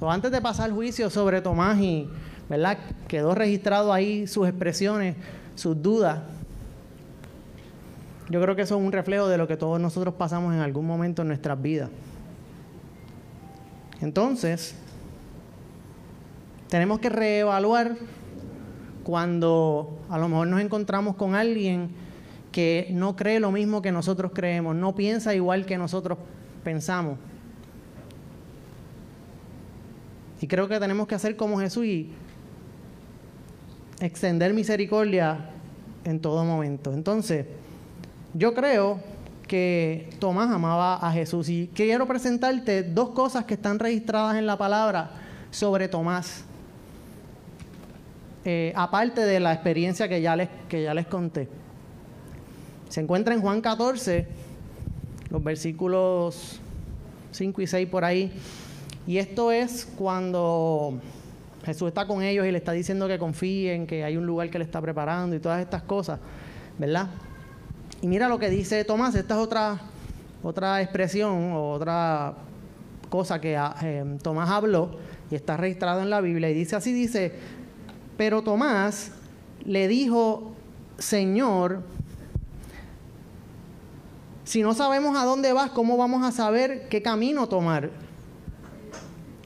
antes 0.01 0.33
de 0.33 0.41
pasar 0.41 0.73
juicio 0.73 1.09
sobre 1.09 1.41
Tomás 1.41 1.79
y, 1.79 2.09
¿verdad? 2.49 2.79
Quedó 3.07 3.33
registrado 3.33 3.93
ahí 3.93 4.27
sus 4.27 4.49
expresiones, 4.49 5.15
sus 5.55 5.81
dudas. 5.81 6.19
Yo 8.29 8.43
creo 8.43 8.57
que 8.57 8.63
eso 8.63 8.77
es 8.77 8.85
un 8.85 8.91
reflejo 8.91 9.29
de 9.29 9.39
lo 9.39 9.47
que 9.47 9.57
todos 9.57 9.81
nosotros 9.81 10.15
pasamos 10.15 10.53
en 10.53 10.59
algún 10.59 10.85
momento 10.85 11.23
en 11.23 11.29
nuestras 11.29 11.63
vidas. 11.63 11.91
Entonces, 14.03 14.75
tenemos 16.69 16.99
que 16.99 17.09
reevaluar 17.09 17.97
cuando 19.05 19.99
a 20.09 20.19
lo 20.19 20.29
mejor 20.29 20.49
nos 20.49 20.61
encontramos 20.61 21.15
con 21.15 21.37
alguien 21.37 21.91
que 22.51 22.89
no 22.91 23.15
cree 23.15 23.39
lo 23.41 23.53
mismo 23.53 23.81
que 23.81 23.93
nosotros 23.93 24.33
creemos, 24.35 24.75
no 24.75 24.95
piensa 24.95 25.35
igual 25.35 25.65
que 25.65 25.79
nosotros 25.79 26.19
pensamos. 26.65 27.17
Y 30.41 30.49
creo 30.49 30.69
que 30.69 30.81
tenemos 30.81 31.07
que 31.07 31.15
hacer 31.15 31.37
como 31.37 31.61
Jesús 31.61 31.85
y 31.87 32.13
extender 34.01 34.53
misericordia 34.53 35.51
en 36.05 36.19
todo 36.19 36.45
momento. 36.45 36.93
Entonces, 36.93 37.47
yo 38.35 38.53
creo 38.53 39.01
que 39.53 40.09
Tomás 40.19 40.51
amaba 40.51 40.95
a 40.95 41.13
Jesús 41.13 41.51
y 41.51 41.69
quiero 41.75 42.07
presentarte 42.07 42.83
dos 42.83 43.11
cosas 43.11 43.45
que 43.45 43.53
están 43.53 43.79
registradas 43.79 44.39
en 44.39 44.47
la 44.47 44.57
palabra 44.57 45.11
sobre 45.51 45.89
Tomás. 45.89 46.43
Eh, 48.47 48.73
aparte 48.75 49.21
de 49.21 49.41
la 49.41 49.53
experiencia 49.53 50.09
que 50.09 50.23
ya, 50.23 50.37
les, 50.37 50.49
que 50.71 50.83
ya 50.83 50.95
les 50.95 51.07
conté. 51.07 51.51
Se 52.89 53.03
encuentra 53.03 53.35
en 53.35 53.43
Juan 53.43 53.61
14, 53.61 54.27
los 55.29 55.45
versículos 55.45 56.59
5 57.33 57.61
y 57.61 57.67
6 57.67 57.89
por 57.91 58.07
ahí. 58.07 58.33
Y 59.07 59.19
esto 59.19 59.53
es 59.53 59.85
cuando 59.99 60.99
Jesús 61.63 61.89
está 61.89 62.07
con 62.07 62.23
ellos 62.23 62.47
y 62.47 62.53
le 62.53 62.57
está 62.57 62.73
diciendo 62.73 63.07
que 63.07 63.19
confíen, 63.19 63.87
que 63.87 64.03
hay 64.03 64.17
un 64.17 64.25
lugar 64.25 64.49
que 64.49 64.59
le 64.59 64.65
está 64.65 64.81
preparando 64.81 65.37
y 65.37 65.41
todas 65.41 65.61
estas 65.61 65.83
cosas, 65.83 66.21
¿verdad? 66.79 67.11
Y 68.03 68.09
mira 68.09 68.29
lo 68.29 68.39
que 68.41 68.51
dice 68.51 68.85
Tomás, 68.85 69.15
esta 69.15 69.35
es 69.35 69.41
otra, 69.41 69.81
otra 70.43 70.83
expresión 70.83 71.53
o 71.53 71.71
otra 71.71 72.35
cosa 73.09 73.41
que 73.41 73.57
ah, 73.57 73.77
eh, 73.81 74.19
Tomás 74.21 74.51
habló 74.51 74.91
y 75.31 75.37
está 75.37 75.57
registrado 75.57 76.03
en 76.03 76.11
la 76.11 76.21
Biblia 76.21 76.51
y 76.51 76.55
dice 76.55 76.75
así, 76.75 76.93
dice, 76.93 77.33
pero 78.17 78.43
Tomás 78.43 79.13
le 79.65 79.87
dijo, 79.87 80.53
Señor, 80.99 81.83
si 84.43 84.63
no 84.63 84.75
sabemos 84.75 85.17
a 85.17 85.25
dónde 85.25 85.53
vas, 85.53 85.71
¿cómo 85.71 85.97
vamos 85.97 86.25
a 86.25 86.33
saber 86.33 86.89
qué 86.89 87.03
camino 87.03 87.49
tomar? 87.49 87.89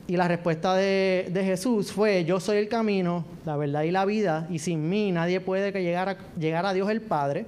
Y 0.09 0.17
la 0.17 0.29
respuesta 0.29 0.75
de, 0.75 1.31
Jesús 1.45 1.93
fue, 1.93 2.25
yo 2.25 2.41
soy 2.41 2.57
el 2.57 2.69
camino, 2.69 3.27
la 3.45 3.59
verdad 3.59 3.83
y 3.83 3.91
la 3.91 4.07
vida, 4.07 4.47
y 4.49 4.61
sin 4.61 4.89
mí 4.89 5.13
nadie 5.13 5.41
puede 5.41 5.73
llegar 5.73 6.09
a, 6.09 6.17
llegar 6.39 6.65
a 6.65 6.73
Dios 6.73 6.89
el 6.89 7.03
Padre. 7.03 7.45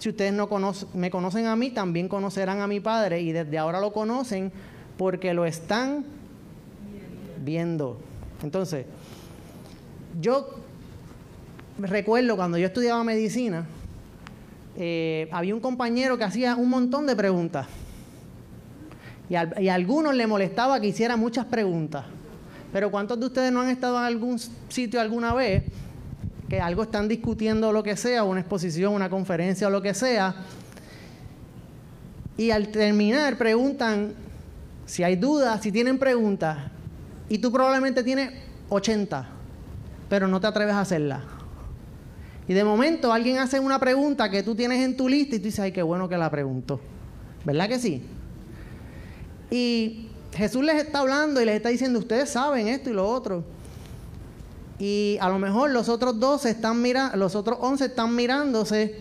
Si 0.00 0.08
ustedes 0.08 0.32
no 0.32 0.48
me 0.94 1.10
conocen 1.10 1.44
a 1.44 1.56
mí, 1.56 1.70
también 1.70 2.08
conocerán 2.08 2.62
a 2.62 2.66
mi 2.66 2.80
Padre, 2.80 3.20
y 3.20 3.32
desde 3.32 3.58
ahora 3.58 3.80
lo 3.80 3.92
conocen 3.92 4.50
porque 4.96 5.34
lo 5.34 5.44
están 5.44 6.06
viendo. 7.44 8.00
Entonces, 8.42 8.86
yo 10.18 10.54
recuerdo 11.78 12.34
cuando 12.34 12.56
yo 12.56 12.66
estudiaba 12.66 13.04
medicina, 13.04 13.66
eh, 14.78 15.28
había 15.32 15.54
un 15.54 15.60
compañero 15.60 16.16
que 16.16 16.24
hacía 16.24 16.56
un 16.56 16.70
montón 16.70 17.06
de 17.06 17.14
preguntas. 17.14 17.66
Y, 19.28 19.34
a 19.34 19.74
algunos 19.74 20.14
le 20.14 20.26
molestaba 20.26 20.80
que 20.80 20.86
hiciera 20.86 21.18
muchas 21.18 21.44
preguntas. 21.44 22.06
Pero 22.72 22.90
¿cuántos 22.90 23.20
de 23.20 23.26
ustedes 23.26 23.52
no 23.52 23.60
han 23.60 23.68
estado 23.68 23.98
en 23.98 24.04
algún 24.04 24.38
sitio 24.70 24.98
alguna 24.98 25.34
vez 25.34 25.64
que 26.50 26.60
algo 26.60 26.82
están 26.82 27.06
discutiendo 27.06 27.72
lo 27.72 27.82
que 27.84 27.96
sea, 27.96 28.24
una 28.24 28.40
exposición, 28.40 28.92
una 28.92 29.08
conferencia 29.08 29.68
o 29.68 29.70
lo 29.70 29.80
que 29.80 29.94
sea? 29.94 30.34
Y 32.36 32.50
al 32.50 32.68
terminar 32.68 33.38
preguntan 33.38 34.12
si 34.84 35.04
hay 35.04 35.14
dudas, 35.14 35.62
si 35.62 35.70
tienen 35.70 35.96
preguntas. 35.96 36.58
Y 37.28 37.38
tú 37.38 37.52
probablemente 37.52 38.02
tienes 38.02 38.32
80, 38.68 39.28
pero 40.08 40.26
no 40.26 40.40
te 40.40 40.48
atreves 40.48 40.74
a 40.74 40.80
hacerla. 40.80 41.22
Y 42.48 42.54
de 42.54 42.64
momento 42.64 43.12
alguien 43.12 43.38
hace 43.38 43.60
una 43.60 43.78
pregunta 43.78 44.28
que 44.28 44.42
tú 44.42 44.56
tienes 44.56 44.84
en 44.84 44.96
tu 44.96 45.08
lista 45.08 45.36
y 45.36 45.38
tú 45.38 45.44
dices, 45.44 45.60
ay, 45.60 45.70
qué 45.70 45.82
bueno 45.82 46.08
que 46.08 46.18
la 46.18 46.28
preguntó. 46.32 46.80
¿Verdad 47.44 47.68
que 47.68 47.78
sí? 47.78 48.02
Y 49.52 50.08
Jesús 50.34 50.64
les 50.64 50.82
está 50.82 50.98
hablando 50.98 51.40
y 51.40 51.44
les 51.44 51.54
está 51.54 51.68
diciendo, 51.68 52.00
ustedes 52.00 52.30
saben 52.30 52.66
esto 52.66 52.90
y 52.90 52.92
lo 52.94 53.08
otro. 53.08 53.44
Y 54.80 55.16
a 55.20 55.28
lo 55.28 55.38
mejor 55.38 55.70
los 55.70 55.88
otros 55.88 56.18
12 56.18 56.50
están 56.50 56.82
mirando, 56.82 57.16
los 57.16 57.36
otros 57.36 57.58
11 57.60 57.84
están 57.84 58.16
mirándose 58.16 58.98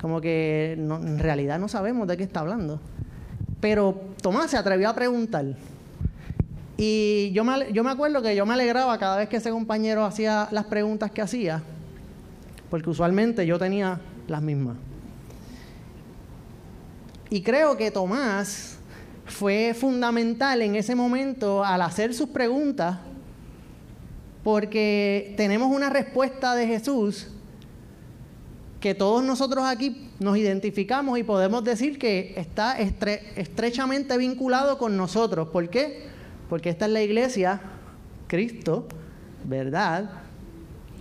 como 0.00 0.20
que 0.20 0.74
en 0.74 1.18
realidad 1.18 1.58
no 1.58 1.66
sabemos 1.66 2.06
de 2.06 2.16
qué 2.16 2.22
está 2.22 2.40
hablando. 2.40 2.78
Pero 3.60 4.00
Tomás 4.22 4.52
se 4.52 4.56
atrevió 4.56 4.88
a 4.88 4.94
preguntar. 4.94 5.44
Y 6.76 7.32
yo 7.32 7.42
me, 7.42 7.72
yo 7.72 7.82
me 7.82 7.90
acuerdo 7.90 8.22
que 8.22 8.36
yo 8.36 8.46
me 8.46 8.54
alegraba 8.54 8.96
cada 8.98 9.16
vez 9.16 9.28
que 9.28 9.38
ese 9.38 9.50
compañero 9.50 10.04
hacía 10.04 10.46
las 10.52 10.66
preguntas 10.66 11.10
que 11.10 11.22
hacía 11.22 11.64
porque 12.70 12.90
usualmente 12.90 13.46
yo 13.46 13.58
tenía 13.58 14.00
las 14.26 14.42
mismas. 14.42 14.76
Y 17.30 17.42
creo 17.42 17.76
que 17.76 17.90
Tomás 17.90 18.78
fue 19.26 19.74
fundamental 19.78 20.62
en 20.62 20.74
ese 20.74 20.94
momento 20.94 21.64
al 21.64 21.82
hacer 21.82 22.14
sus 22.14 22.30
preguntas, 22.30 22.98
porque 24.48 25.34
tenemos 25.36 25.70
una 25.70 25.90
respuesta 25.90 26.54
de 26.54 26.66
Jesús 26.66 27.26
que 28.80 28.94
todos 28.94 29.22
nosotros 29.22 29.62
aquí 29.66 30.08
nos 30.20 30.38
identificamos 30.38 31.18
y 31.18 31.22
podemos 31.22 31.62
decir 31.64 31.98
que 31.98 32.32
está 32.34 32.78
estrechamente 32.78 34.16
vinculado 34.16 34.78
con 34.78 34.96
nosotros. 34.96 35.48
¿Por 35.48 35.68
qué? 35.68 36.06
Porque 36.48 36.70
esta 36.70 36.86
es 36.86 36.92
la 36.92 37.02
iglesia, 37.02 37.60
Cristo, 38.26 38.86
verdad 39.44 40.12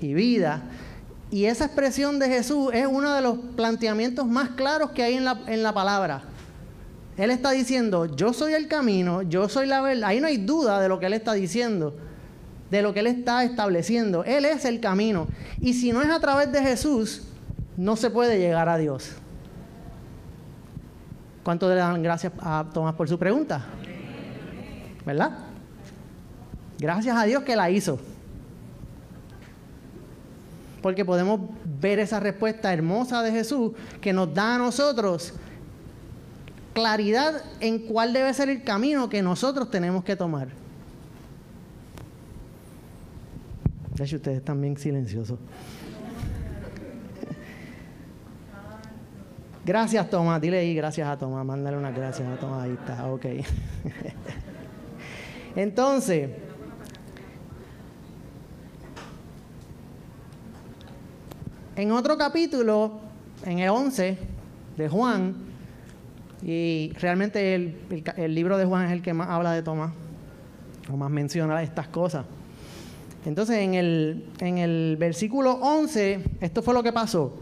y 0.02 0.14
vida. 0.14 0.64
Y 1.32 1.46
esa 1.46 1.68
expresión 1.68 2.20
de 2.20 2.28
Jesús 2.28 2.72
es 2.74 2.86
uno 2.86 3.14
de 3.14 3.22
los 3.22 3.38
planteamientos 3.56 4.28
más 4.28 4.50
claros 4.50 4.92
que 4.92 5.04
hay 5.04 5.14
en 5.14 5.24
la, 5.24 5.40
en 5.48 5.64
la 5.64 5.74
palabra. 5.74 6.22
Él 7.16 7.32
está 7.32 7.52
diciendo, 7.52 8.14
yo 8.14 8.34
soy 8.34 8.56
el 8.56 8.68
camino, 8.68 9.22
yo 9.22 9.48
soy 9.48 9.68
la 9.68 9.80
verdad. 9.80 10.10
Ahí 10.10 10.20
no 10.20 10.28
hay 10.28 10.36
duda 10.36 10.82
de 10.82 10.90
lo 10.90 11.00
que 11.00 11.06
Él 11.06 11.14
está 11.14 11.32
diciendo, 11.32 11.96
de 12.70 12.82
lo 12.82 12.94
que 12.94 13.00
Él 13.02 13.08
está 13.08 13.44
estableciendo. 13.44 14.24
Él 14.24 14.46
es 14.46 14.66
el 14.66 14.80
camino. 14.80 15.28
Y 15.60 15.74
si 15.74 15.92
no 15.92 16.02
es 16.02 16.10
a 16.10 16.20
través 16.20 16.52
de 16.52 16.62
Jesús, 16.62 17.24
no 17.76 17.96
se 17.96 18.10
puede 18.10 18.40
llegar 18.40 18.70
a 18.70 18.78
Dios. 18.78 19.12
¿Cuánto 21.44 21.70
le 21.70 21.76
dan 21.76 22.04
gracias 22.04 22.34
a 22.40 22.66
Tomás 22.74 22.96
por 22.96 23.08
su 23.08 23.18
pregunta? 23.18 23.66
¿Verdad? 25.06 25.38
Gracias 26.80 27.16
a 27.16 27.24
Dios 27.24 27.44
que 27.44 27.56
la 27.56 27.70
hizo 27.70 28.00
porque 30.88 31.04
podemos 31.04 31.42
ver 31.82 32.00
esa 32.00 32.20
respuesta 32.20 32.72
hermosa 32.72 33.22
de 33.22 33.32
Jesús 33.32 33.74
que 34.00 34.14
nos 34.14 34.34
da 34.34 34.56
a 34.56 34.58
nosotros 34.58 35.34
claridad 36.74 37.44
en 37.60 37.80
cuál 37.80 38.14
debe 38.14 38.34
ser 38.34 38.50
el 38.50 38.64
camino 38.64 39.10
que 39.10 39.22
nosotros 39.22 39.70
tenemos 39.70 40.04
que 40.06 40.16
tomar. 40.16 40.48
De 43.98 44.04
hecho, 44.06 44.16
ustedes 44.18 44.38
están 44.38 44.62
bien 44.62 44.78
silenciosos. 44.78 45.40
Gracias, 49.66 50.10
Tomás. 50.10 50.40
Dile 50.40 50.60
ahí 50.60 50.76
gracias 50.76 51.08
a 51.08 51.18
Tomás. 51.18 51.46
Mándale 51.46 51.78
una 51.78 51.92
gracias 51.92 52.28
a 52.30 52.40
Tomás. 52.40 52.64
Ahí 52.64 52.78
está. 52.80 53.06
Ok. 53.08 53.26
Entonces, 55.56 56.30
En 61.78 61.92
otro 61.92 62.18
capítulo, 62.18 62.94
en 63.46 63.60
el 63.60 63.70
11 63.70 64.18
de 64.78 64.90
Juan, 64.90 65.36
y 66.42 66.92
realmente 67.00 67.54
el, 67.54 68.34
libro 68.34 68.58
de 68.58 68.66
Juan 68.66 68.88
es 68.88 68.94
el 68.94 69.04
que 69.04 69.14
más 69.14 69.30
habla 69.30 69.52
de 69.52 69.62
Tomás, 69.62 69.92
o 70.92 70.98
más 70.98 71.12
menciona 71.12 71.62
estas 71.62 71.88
cosas. 71.88 72.26
Entonces, 73.26 73.58
en 73.58 73.74
el, 73.74 74.26
en 74.40 74.58
el 74.58 74.98
versículo 74.98 75.54
11, 75.54 76.24
esto 76.42 76.62
fue 76.62 76.74
lo 76.74 76.84
que 76.84 76.94
pasó. 76.94 77.34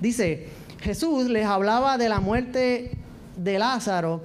Dice, 0.00 0.48
Jesús 0.80 1.28
les 1.28 1.44
hablaba 1.46 1.98
de 1.98 2.08
la 2.08 2.20
muerte 2.20 2.92
de 3.36 3.58
Lázaro 3.58 4.22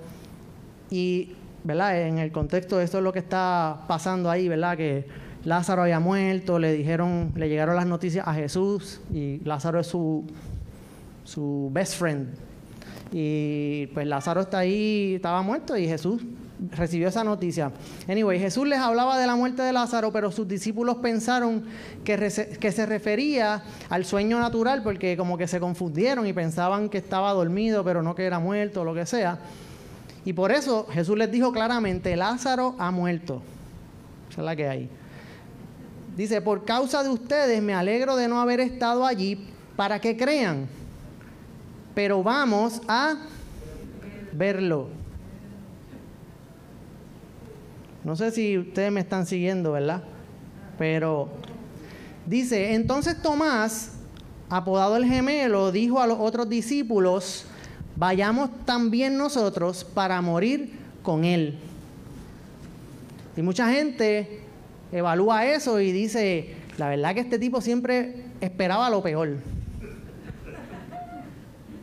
y, 0.89 1.33
¿verdad? 1.63 2.07
En 2.07 2.17
el 2.17 2.31
contexto 2.31 2.77
de 2.77 2.85
esto 2.85 2.99
es 2.99 3.03
lo 3.03 3.11
que 3.11 3.19
está 3.19 3.83
pasando 3.87 4.29
ahí, 4.29 4.47
¿verdad? 4.47 4.77
Que 4.77 5.05
Lázaro 5.43 5.81
había 5.81 5.99
muerto, 5.99 6.59
le 6.59 6.73
dijeron, 6.73 7.33
le 7.35 7.49
llegaron 7.49 7.75
las 7.75 7.85
noticias 7.85 8.27
a 8.27 8.33
Jesús 8.33 9.01
y 9.13 9.39
Lázaro 9.43 9.79
es 9.79 9.87
su, 9.87 10.25
su 11.25 11.69
best 11.73 11.95
friend. 11.95 12.29
Y 13.11 13.87
pues 13.87 14.07
Lázaro 14.07 14.41
está 14.41 14.59
ahí, 14.59 15.15
estaba 15.15 15.41
muerto 15.41 15.77
y 15.77 15.87
Jesús 15.87 16.21
recibió 16.71 17.07
esa 17.07 17.23
noticia. 17.23 17.71
Anyway, 18.07 18.39
Jesús 18.39 18.67
les 18.67 18.79
hablaba 18.79 19.19
de 19.19 19.27
la 19.27 19.35
muerte 19.35 19.61
de 19.61 19.73
Lázaro, 19.73 20.11
pero 20.11 20.31
sus 20.31 20.47
discípulos 20.47 20.97
pensaron 20.97 21.65
que, 22.03 22.29
se 22.29 22.85
refería 22.85 23.63
al 23.89 24.05
sueño 24.05 24.39
natural 24.39 24.83
porque 24.83 25.17
como 25.17 25.37
que 25.37 25.47
se 25.47 25.59
confundieron 25.59 26.25
y 26.27 26.33
pensaban 26.33 26.89
que 26.89 26.97
estaba 26.97 27.31
dormido, 27.33 27.83
pero 27.83 28.01
no 28.01 28.15
que 28.15 28.25
era 28.25 28.39
muerto 28.39 28.81
o 28.81 28.85
lo 28.85 28.93
que 28.93 29.05
sea. 29.05 29.39
Y 30.23 30.33
por 30.33 30.51
eso 30.51 30.87
Jesús 30.91 31.17
les 31.17 31.31
dijo 31.31 31.51
claramente, 31.51 32.15
Lázaro 32.15 32.75
ha 32.79 32.91
muerto. 32.91 33.41
Esa 34.29 34.41
es 34.41 34.45
la 34.45 34.55
que 34.55 34.67
hay. 34.67 34.89
Dice, 36.15 36.41
por 36.41 36.63
causa 36.65 37.03
de 37.03 37.09
ustedes 37.09 37.61
me 37.61 37.73
alegro 37.73 38.15
de 38.15 38.27
no 38.27 38.39
haber 38.39 38.61
estado 38.61 39.05
allí 39.05 39.47
para 39.75 39.99
que 39.99 40.15
crean. 40.15 40.67
Pero 41.93 42.23
vamos 42.23 42.81
a 42.87 43.17
verlo. 44.33 45.04
No 48.05 48.15
sé 48.15 48.29
si 48.29 48.59
ustedes 48.59 48.91
me 48.91 48.99
están 48.99 49.25
siguiendo, 49.25 49.71
¿verdad? 49.71 50.03
Pero 50.77 51.27
dice, 52.27 52.75
entonces 52.75 53.19
Tomás, 53.19 53.93
apodado 54.47 54.95
el 54.95 55.05
gemelo, 55.05 55.71
dijo 55.71 55.99
a 55.99 56.05
los 56.05 56.19
otros 56.19 56.47
discípulos, 56.47 57.47
vayamos 57.95 58.51
también 58.63 59.17
nosotros 59.17 59.83
para 59.83 60.21
morir 60.21 60.77
con 61.01 61.25
él. 61.25 61.57
Y 63.35 63.41
mucha 63.41 63.71
gente 63.71 64.41
evalúa 64.91 65.47
eso 65.47 65.79
y 65.79 65.91
dice, 65.91 66.53
la 66.77 66.89
verdad 66.89 67.15
que 67.15 67.21
este 67.21 67.39
tipo 67.39 67.59
siempre 67.59 68.25
esperaba 68.39 68.87
lo 68.91 69.01
peor. 69.01 69.37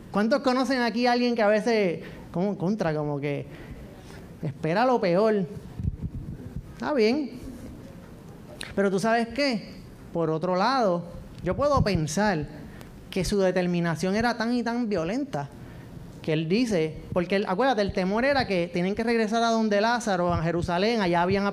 ¿Cuántos 0.09 0.39
conocen 0.39 0.83
aquí 0.83 1.05
a 1.05 1.11
alguien 1.11 1.35
que 1.35 1.41
a 1.41 1.47
veces, 1.47 1.99
como 2.31 2.57
contra, 2.57 2.95
como 2.95 3.19
que 3.19 3.45
espera 4.41 4.85
lo 4.85 5.01
peor? 5.01 5.45
Está 6.83 6.93
bien. 6.95 7.39
Pero 8.75 8.91
tú 8.91 8.99
sabes 8.99 9.29
qué? 9.29 9.69
Por 10.11 10.29
otro 10.29 10.57
lado, 10.57 11.05
yo 11.41 11.55
puedo 11.55 11.81
pensar 11.81 12.45
que 13.09 13.23
su 13.23 13.39
determinación 13.39 14.17
era 14.17 14.35
tan 14.35 14.53
y 14.53 14.63
tan 14.63 14.89
violenta 14.89 15.47
que 16.21 16.33
él 16.33 16.49
dice, 16.49 16.97
porque 17.13 17.41
acuérdate, 17.47 17.83
el 17.83 17.93
temor 17.93 18.25
era 18.25 18.45
que 18.45 18.69
tienen 18.73 18.95
que 18.95 19.03
regresar 19.05 19.41
a 19.43 19.47
donde 19.47 19.79
Lázaro, 19.79 20.33
a 20.33 20.43
Jerusalén, 20.43 20.99
allá 20.99 21.21
habían 21.21 21.45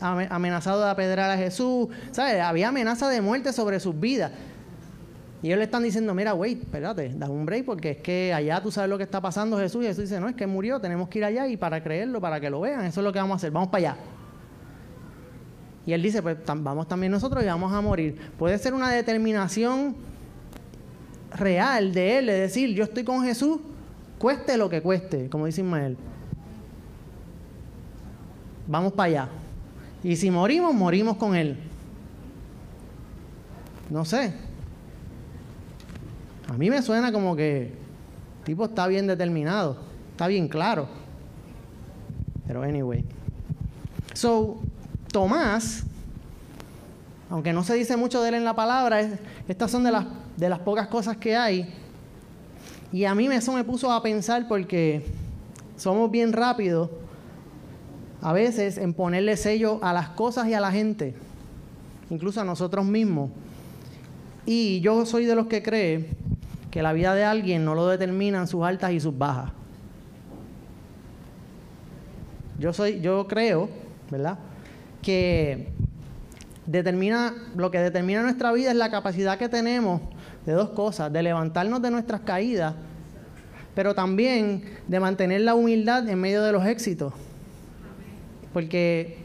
amenazado 0.00 0.82
de 0.82 0.90
apedrear 0.90 1.28
a 1.28 1.36
Jesús, 1.36 1.88
¿sabes? 2.10 2.40
Había 2.40 2.68
amenaza 2.68 3.10
de 3.10 3.20
muerte 3.20 3.52
sobre 3.52 3.78
sus 3.78 4.00
vidas. 4.00 4.32
Y 5.42 5.48
ellos 5.48 5.58
le 5.58 5.64
están 5.64 5.82
diciendo, 5.82 6.14
mira, 6.14 6.32
wait, 6.32 6.62
espérate, 6.62 7.10
da 7.14 7.28
un 7.28 7.44
break 7.44 7.66
porque 7.66 7.90
es 7.90 7.96
que 7.98 8.32
allá 8.32 8.62
tú 8.62 8.70
sabes 8.70 8.88
lo 8.88 8.96
que 8.96 9.04
está 9.04 9.20
pasando 9.20 9.58
Jesús. 9.58 9.84
Y 9.84 9.88
Jesús 9.88 10.04
dice, 10.04 10.18
no, 10.18 10.30
es 10.30 10.34
que 10.34 10.46
murió, 10.46 10.80
tenemos 10.80 11.10
que 11.10 11.18
ir 11.18 11.26
allá 11.26 11.46
y 11.46 11.58
para 11.58 11.82
creerlo, 11.82 12.22
para 12.22 12.40
que 12.40 12.48
lo 12.48 12.62
vean, 12.62 12.86
eso 12.86 13.00
es 13.00 13.04
lo 13.04 13.12
que 13.12 13.18
vamos 13.18 13.34
a 13.34 13.36
hacer, 13.36 13.50
vamos 13.50 13.68
para 13.68 13.90
allá. 13.90 13.96
Y 15.86 15.92
él 15.92 16.02
dice, 16.02 16.22
pues 16.22 16.36
vamos 16.46 16.86
también 16.86 17.10
nosotros 17.10 17.42
y 17.42 17.46
vamos 17.46 17.72
a 17.72 17.80
morir. 17.80 18.16
Puede 18.38 18.56
ser 18.58 18.74
una 18.74 18.90
determinación 18.90 19.96
real 21.34 21.92
de 21.92 22.18
él, 22.18 22.26
de 22.26 22.34
decir, 22.34 22.74
yo 22.74 22.84
estoy 22.84 23.04
con 23.04 23.24
Jesús, 23.24 23.58
cueste 24.18 24.56
lo 24.56 24.68
que 24.68 24.80
cueste, 24.80 25.28
como 25.28 25.46
dice 25.46 25.62
Ismael. 25.62 25.96
Vamos 28.68 28.92
para 28.92 29.06
allá. 29.06 29.28
Y 30.04 30.16
si 30.16 30.30
morimos, 30.30 30.74
morimos 30.74 31.16
con 31.16 31.34
él. 31.34 31.58
No 33.90 34.04
sé. 34.04 34.32
A 36.48 36.56
mí 36.56 36.70
me 36.70 36.82
suena 36.82 37.12
como 37.12 37.34
que 37.34 37.62
el 37.62 38.44
tipo 38.44 38.66
está 38.66 38.86
bien 38.86 39.06
determinado, 39.06 39.78
está 40.12 40.26
bien 40.28 40.48
claro. 40.48 40.86
Pero 42.46 42.62
anyway. 42.62 43.04
So, 44.14 44.60
Tomás, 45.12 45.84
aunque 47.30 47.52
no 47.52 47.62
se 47.62 47.74
dice 47.74 47.96
mucho 47.96 48.22
de 48.22 48.30
él 48.30 48.34
en 48.36 48.44
la 48.44 48.54
palabra, 48.54 49.00
estas 49.46 49.70
son 49.70 49.84
de 49.84 49.90
las, 50.48 50.58
pocas 50.60 50.88
cosas 50.88 51.16
que 51.18 51.36
hay. 51.36 51.72
Y 52.92 53.04
a 53.04 53.14
mí 53.14 53.26
eso 53.26 53.52
me 53.52 53.62
puso 53.62 53.92
a 53.92 54.02
pensar 54.02 54.48
porque 54.48 55.06
somos 55.76 56.10
bien 56.10 56.32
rápidos 56.32 56.90
a 58.20 58.32
veces 58.32 58.78
en 58.78 58.94
ponerle 58.94 59.36
sello 59.36 59.78
a 59.82 59.92
las 59.92 60.10
cosas 60.10 60.48
y 60.48 60.54
a 60.54 60.60
la 60.60 60.70
gente, 60.70 61.14
incluso 62.10 62.40
a 62.40 62.44
nosotros 62.44 62.84
mismos. 62.84 63.30
Y 64.46 64.80
yo 64.80 65.06
soy 65.06 65.24
de 65.26 65.34
los 65.34 65.46
que 65.46 65.62
cree 65.62 66.10
que 66.70 66.82
la 66.82 66.92
vida 66.92 67.14
de 67.14 67.24
alguien 67.24 67.64
no 67.64 67.74
lo 67.74 67.86
determinan 67.86 68.48
sus 68.48 68.64
altas 68.64 68.92
y 68.92 69.00
sus 69.00 69.16
bajas. 69.16 69.52
Yo 72.58 72.72
soy, 72.72 73.00
yo 73.00 73.26
creo, 73.26 73.68
¿verdad? 74.10 74.38
Que 75.02 75.68
determina, 76.66 77.34
lo 77.56 77.70
que 77.70 77.78
determina 77.78 78.22
nuestra 78.22 78.52
vida 78.52 78.70
es 78.70 78.76
la 78.76 78.90
capacidad 78.90 79.38
que 79.38 79.48
tenemos 79.48 80.00
de 80.46 80.52
dos 80.52 80.70
cosas, 80.70 81.12
de 81.12 81.22
levantarnos 81.22 81.82
de 81.82 81.90
nuestras 81.90 82.20
caídas, 82.22 82.74
pero 83.74 83.94
también 83.94 84.64
de 84.86 85.00
mantener 85.00 85.42
la 85.42 85.54
humildad 85.54 86.08
en 86.08 86.20
medio 86.20 86.42
de 86.42 86.52
los 86.52 86.64
éxitos. 86.66 87.12
Porque 88.52 89.18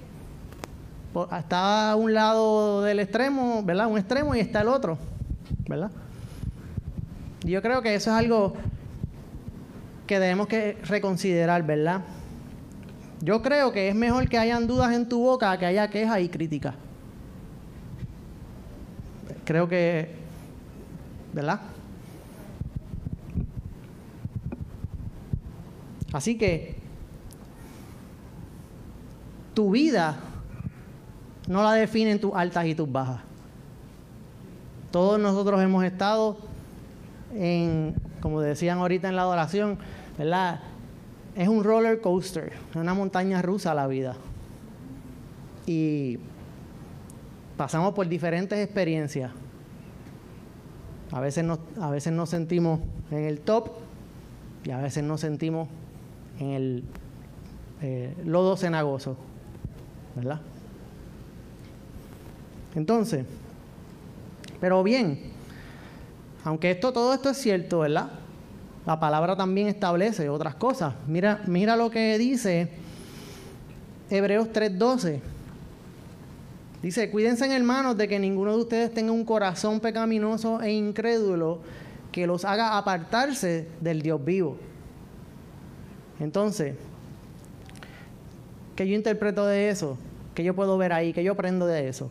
está 1.38 1.96
un 1.96 2.14
lado 2.14 2.84
del 2.84 3.00
extremo, 3.00 3.64
¿verdad? 3.64 3.88
Un 3.88 3.98
extremo 3.98 4.36
y 4.36 4.40
está 4.40 4.62
el 4.62 4.68
otro, 4.68 4.98
¿verdad? 5.68 5.92
Yo 7.44 7.62
creo 7.62 7.82
que 7.82 7.96
eso 7.96 8.12
es 8.12 8.18
algo 8.18 8.54
que 10.06 10.20
debemos 10.20 10.48
que 10.48 10.78
reconsiderar, 10.84 11.64
¿verdad? 11.64 12.02
Yo 13.28 13.42
creo 13.42 13.74
que 13.74 13.90
es 13.90 13.94
mejor 13.94 14.30
que 14.30 14.38
hayan 14.38 14.68
dudas 14.68 14.94
en 14.94 15.10
tu 15.10 15.20
boca 15.20 15.58
que 15.58 15.66
haya 15.66 15.90
quejas 15.90 16.22
y 16.22 16.30
críticas. 16.30 16.76
Creo 19.44 19.68
que, 19.68 20.16
¿verdad? 21.34 21.60
Así 26.14 26.38
que 26.38 26.78
tu 29.54 29.72
vida 29.72 30.18
no 31.50 31.64
la 31.64 31.74
definen 31.74 32.22
tus 32.22 32.32
altas 32.34 32.66
y 32.66 32.76
tus 32.76 32.90
bajas. 32.90 33.20
Todos 34.90 35.20
nosotros 35.20 35.62
hemos 35.62 35.84
estado 35.84 36.38
en, 37.34 37.94
como 38.22 38.40
decían 38.40 38.78
ahorita 38.78 39.10
en 39.10 39.18
la 39.18 39.24
adoración, 39.24 39.78
¿verdad? 40.18 40.62
Es 41.38 41.48
un 41.48 41.64
roller 41.64 42.02
coaster, 42.02 42.52
una 42.74 42.96
montaña 42.96 43.44
rusa 43.44 43.76
la 43.76 43.86
vida. 43.86 44.16
Y 45.68 46.18
pasamos 47.56 47.94
por 47.94 48.08
diferentes 48.08 48.58
experiencias. 48.58 49.32
A 51.12 51.22
veces 51.22 51.44
nos, 51.44 51.60
a 51.80 51.92
veces 51.92 52.12
nos 52.12 52.30
sentimos 52.30 52.80
en 53.12 53.24
el 53.24 53.40
top 53.40 53.70
y 54.66 54.72
a 54.72 54.80
veces 54.80 55.04
nos 55.04 55.22
sentimos 55.22 55.70
en 56.40 56.50
el 56.50 56.84
eh, 57.84 58.16
lodo 58.26 58.58
cenagoso, 58.58 59.16
¿verdad? 60.16 60.42
Entonces, 62.74 63.26
pero 64.60 64.82
bien, 64.82 65.20
aunque 66.44 66.72
esto, 66.72 66.92
todo 66.92 67.14
esto 67.14 67.30
es 67.30 67.38
cierto, 67.38 67.80
¿verdad? 67.80 68.10
La 68.88 68.98
palabra 68.98 69.36
también 69.36 69.68
establece 69.68 70.30
otras 70.30 70.56
cosas. 70.56 70.94
Mira, 71.08 71.42
mira 71.46 71.76
lo 71.76 71.92
que 71.92 72.18
dice 72.18 72.70
Hebreos 74.10 74.48
3:12. 74.54 75.20
Dice, 76.82 77.12
cuídense 77.12 77.54
hermanos 77.54 77.98
de 77.98 78.08
que 78.08 78.18
ninguno 78.18 78.56
de 78.56 78.62
ustedes 78.62 78.94
tenga 78.94 79.12
un 79.12 79.26
corazón 79.26 79.82
pecaminoso 79.82 80.62
e 80.62 80.72
incrédulo 80.72 81.60
que 82.14 82.26
los 82.26 82.46
haga 82.46 82.78
apartarse 82.78 83.68
del 83.82 84.02
Dios 84.02 84.24
vivo. 84.24 84.56
Entonces, 86.22 86.76
¿qué 88.78 88.88
yo 88.88 88.96
interpreto 88.96 89.46
de 89.46 89.68
eso? 89.68 89.98
¿Qué 90.34 90.46
yo 90.46 90.56
puedo 90.56 90.78
ver 90.78 90.94
ahí? 90.94 91.12
¿Qué 91.12 91.26
yo 91.26 91.34
aprendo 91.34 91.68
de 91.68 91.90
eso? 91.90 92.10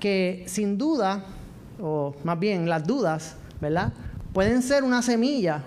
Que 0.00 0.42
sin 0.48 0.78
duda, 0.78 1.22
o 1.80 2.16
más 2.24 2.40
bien 2.40 2.68
las 2.68 2.84
dudas, 2.84 3.36
¿verdad? 3.60 3.92
Pueden 4.32 4.62
ser 4.62 4.84
una 4.84 5.02
semilla 5.02 5.62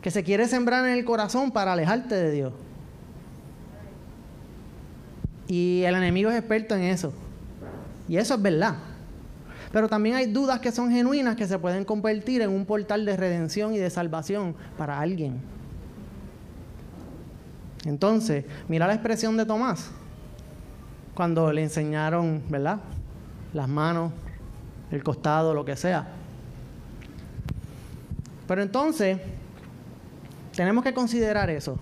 que 0.00 0.10
se 0.10 0.22
quiere 0.22 0.46
sembrar 0.46 0.86
en 0.86 0.92
el 0.92 1.04
corazón 1.04 1.50
para 1.50 1.72
alejarte 1.72 2.14
de 2.14 2.30
Dios. 2.30 2.52
Y 5.48 5.82
el 5.84 5.94
enemigo 5.94 6.30
es 6.30 6.36
experto 6.36 6.74
en 6.74 6.82
eso. 6.82 7.12
Y 8.08 8.16
eso 8.16 8.34
es 8.34 8.42
verdad. 8.42 8.74
Pero 9.72 9.88
también 9.88 10.16
hay 10.16 10.26
dudas 10.26 10.60
que 10.60 10.72
son 10.72 10.90
genuinas 10.90 11.36
que 11.36 11.46
se 11.46 11.58
pueden 11.58 11.84
convertir 11.84 12.42
en 12.42 12.50
un 12.50 12.64
portal 12.64 13.04
de 13.04 13.16
redención 13.16 13.74
y 13.74 13.78
de 13.78 13.90
salvación 13.90 14.54
para 14.76 15.00
alguien. 15.00 15.40
Entonces, 17.84 18.44
mira 18.68 18.86
la 18.86 18.94
expresión 18.94 19.36
de 19.36 19.44
Tomás 19.44 19.90
cuando 21.14 21.52
le 21.52 21.62
enseñaron, 21.62 22.42
¿verdad? 22.48 22.78
Las 23.52 23.68
manos, 23.68 24.12
el 24.90 25.02
costado, 25.02 25.54
lo 25.54 25.64
que 25.64 25.76
sea. 25.76 26.08
Pero 28.46 28.62
entonces, 28.62 29.18
tenemos 30.54 30.84
que 30.84 30.94
considerar 30.94 31.50
eso 31.50 31.78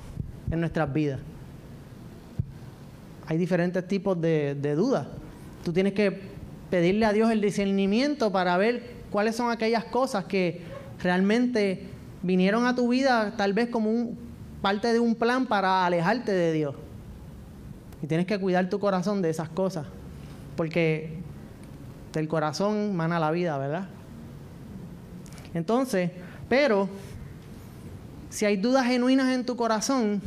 en 0.51 0.61
nuestras 0.61 0.93
vidas. 0.93 1.21
Hay 3.27 3.39
diferentes 3.39 3.87
tipos 3.87 4.21
de, 4.21 4.55
dudas. 4.77 5.07
Tú 5.65 5.73
tienes 5.73 5.95
que 5.95 6.21
pedirle 6.71 7.07
a 7.07 7.13
Dios 7.13 7.31
el 7.31 7.41
discernimiento 7.41 8.33
para 8.33 8.57
ver 8.57 8.83
cuáles 9.11 9.37
son 9.37 9.51
aquellas 9.51 9.85
cosas 9.85 10.25
que 10.25 10.63
realmente 11.03 11.87
vinieron 12.23 12.67
a 12.67 12.75
tu 12.75 12.89
vida 12.89 13.35
tal 13.37 13.53
vez 13.53 13.69
como 13.69 14.11
parte 14.61 14.93
de 14.93 14.99
un 14.99 15.15
plan 15.15 15.47
para 15.47 15.87
alejarte 15.87 16.33
de 16.33 16.53
Dios. 16.53 16.75
Y 18.03 18.07
tienes 18.07 18.27
que 18.27 18.39
cuidar 18.39 18.69
tu 18.69 18.79
corazón 18.79 19.23
de 19.23 19.31
esas 19.31 19.49
cosas. 19.49 19.87
Porque 20.57 21.19
del 22.13 22.29
corazón 22.29 22.95
mana 22.95 23.19
la 23.19 23.31
vida, 23.31 23.57
¿verdad? 23.57 23.89
Entonces, 25.55 26.11
pero 26.57 26.89
si 28.31 28.45
hay 28.45 28.57
dudas 28.57 28.87
genuinas 28.87 29.35
en 29.35 29.45
tu 29.45 29.57
corazón, 29.57 30.23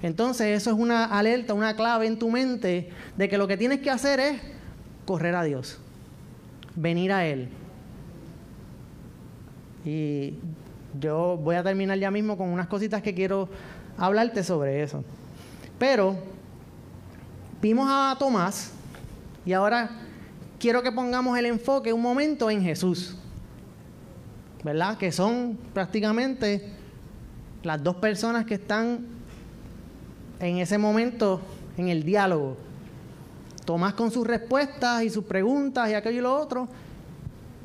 entonces 0.00 0.56
eso 0.56 0.70
es 0.70 0.76
una 0.78 1.06
alerta, 1.06 1.54
una 1.54 1.74
clave 1.74 2.06
en 2.06 2.20
tu 2.20 2.30
mente 2.30 2.90
de 3.16 3.28
que 3.28 3.36
lo 3.36 3.48
que 3.48 3.56
tienes 3.56 3.80
que 3.80 3.90
hacer 3.90 4.20
es 4.20 4.40
correr 5.06 5.34
a 5.34 5.42
Dios, 5.42 5.80
venir 6.76 7.10
a 7.10 7.26
Él. 7.26 7.48
Y 9.84 10.34
yo 11.00 11.36
voy 11.36 11.56
a 11.56 11.64
terminar 11.64 11.98
ya 11.98 12.12
mismo 12.12 12.38
con 12.38 12.50
unas 12.50 12.68
cositas 12.68 13.02
que 13.02 13.12
quiero 13.12 13.48
hablarte 13.96 14.44
sobre 14.44 14.84
eso. 14.84 15.02
Pero 15.80 16.16
vimos 17.60 17.88
a 17.90 18.14
Tomás 18.20 18.70
y 19.44 19.52
ahora 19.52 19.90
quiero 20.60 20.80
que 20.80 20.92
pongamos 20.92 21.36
el 21.36 21.46
enfoque 21.46 21.92
un 21.92 22.02
momento 22.02 22.48
en 22.52 22.62
Jesús. 22.62 23.16
¿Verdad? 24.64 24.98
Que 24.98 25.12
son 25.12 25.58
prácticamente 25.72 26.72
las 27.62 27.82
dos 27.82 27.96
personas 27.96 28.44
que 28.44 28.54
están 28.54 29.06
en 30.40 30.58
ese 30.58 30.78
momento 30.78 31.40
en 31.76 31.88
el 31.88 32.02
diálogo. 32.02 32.56
Tomás 33.64 33.94
con 33.94 34.10
sus 34.10 34.26
respuestas 34.26 35.02
y 35.02 35.10
sus 35.10 35.24
preguntas 35.24 35.90
y 35.90 35.94
aquello 35.94 36.18
y 36.18 36.22
lo 36.22 36.36
otro. 36.36 36.68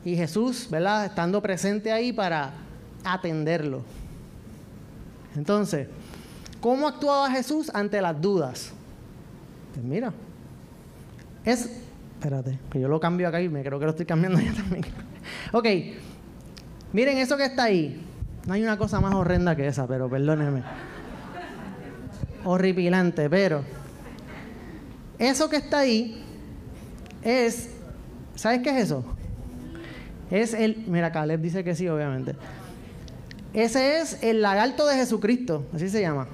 Y 0.03 0.15
Jesús, 0.15 0.67
¿verdad? 0.69 1.05
Estando 1.05 1.41
presente 1.41 1.91
ahí 1.91 2.11
para 2.11 2.51
atenderlo. 3.03 3.81
Entonces, 5.35 5.87
¿cómo 6.59 6.87
actuaba 6.87 7.31
Jesús 7.31 7.71
ante 7.73 8.01
las 8.01 8.19
dudas? 8.21 8.71
Pues 9.73 9.85
mira, 9.85 10.13
es, 11.45 11.69
espérate, 12.15 12.59
que 12.69 12.79
yo 12.79 12.87
lo 12.87 12.99
cambio 12.99 13.27
acá 13.27 13.41
y 13.41 13.49
me 13.49 13.63
creo 13.63 13.79
que 13.79 13.85
lo 13.85 13.91
estoy 13.91 14.05
cambiando 14.05 14.39
ya 14.41 14.53
también. 14.53 14.85
ok, 15.51 15.65
miren 16.93 17.17
eso 17.17 17.35
que 17.35 17.45
está 17.45 17.65
ahí. 17.65 18.01
No 18.45 18.53
hay 18.53 18.63
una 18.63 18.77
cosa 18.77 18.99
más 19.01 19.13
horrenda 19.13 19.55
que 19.55 19.67
esa, 19.67 19.87
pero 19.87 20.09
perdónenme. 20.09 20.63
Horripilante, 22.45 23.29
pero 23.29 23.63
eso 25.17 25.49
que 25.49 25.57
está 25.57 25.79
ahí 25.79 26.23
es, 27.21 27.69
¿sabes 28.35 28.61
qué 28.61 28.71
es 28.71 28.85
eso? 28.85 29.05
Es 30.29 30.53
el, 30.53 30.83
mira, 30.87 31.11
Caleb 31.11 31.41
dice 31.41 31.63
que 31.63 31.75
sí, 31.75 31.87
obviamente. 31.87 32.35
Ese 33.53 33.99
es 33.99 34.21
el 34.23 34.41
lagarto 34.41 34.85
de 34.87 34.95
Jesucristo, 34.95 35.65
así 35.73 35.89
se 35.89 36.01
llama. 36.01 36.27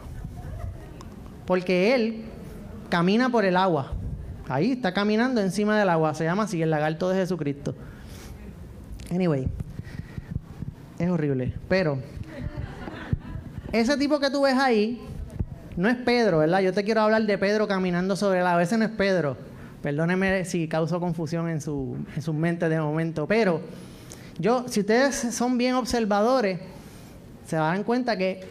Porque 1.45 1.93
él 1.93 2.23
camina 2.89 3.29
por 3.29 3.45
el 3.45 3.57
agua. 3.57 3.93
Ahí 4.47 4.71
está 4.71 4.93
caminando 4.93 5.41
encima 5.41 5.77
del 5.77 5.89
agua. 5.89 6.15
Se 6.15 6.23
llama 6.23 6.43
así 6.43 6.61
el 6.61 6.71
lagarto 6.71 7.09
de 7.09 7.17
Jesucristo. 7.17 7.75
Anyway, 9.11 9.47
es 10.99 11.09
horrible. 11.09 11.53
Pero 11.67 11.97
ese 13.71 13.97
tipo 13.97 14.19
que 14.19 14.29
tú 14.29 14.43
ves 14.43 14.55
ahí 14.55 15.01
no 15.75 15.87
es 15.87 15.95
Pedro, 15.95 16.39
¿verdad? 16.39 16.59
Yo 16.59 16.73
te 16.73 16.83
quiero 16.83 17.01
hablar 17.01 17.23
de 17.23 17.37
Pedro 17.37 17.67
caminando 17.67 18.15
sobre 18.15 18.39
el 18.41 18.45
agua. 18.45 18.61
Ese 18.61 18.77
no 18.77 18.85
es 18.85 18.91
Pedro. 18.91 19.37
Perdóneme 19.81 20.43
si 20.43 20.67
causo 20.67 20.99
confusión 20.99 21.47
en 21.47 21.61
su, 21.61 21.95
en 22.15 22.21
su 22.21 22.33
mente 22.33 22.67
de 22.67 22.79
momento. 22.81 23.25
Pero 23.25 23.61
yo, 24.37 24.65
si 24.67 24.81
ustedes 24.81 25.15
son 25.15 25.57
bien 25.57 25.75
observadores, 25.75 26.59
se 27.45 27.55
darán 27.55 27.83
cuenta 27.83 28.17
que 28.17 28.41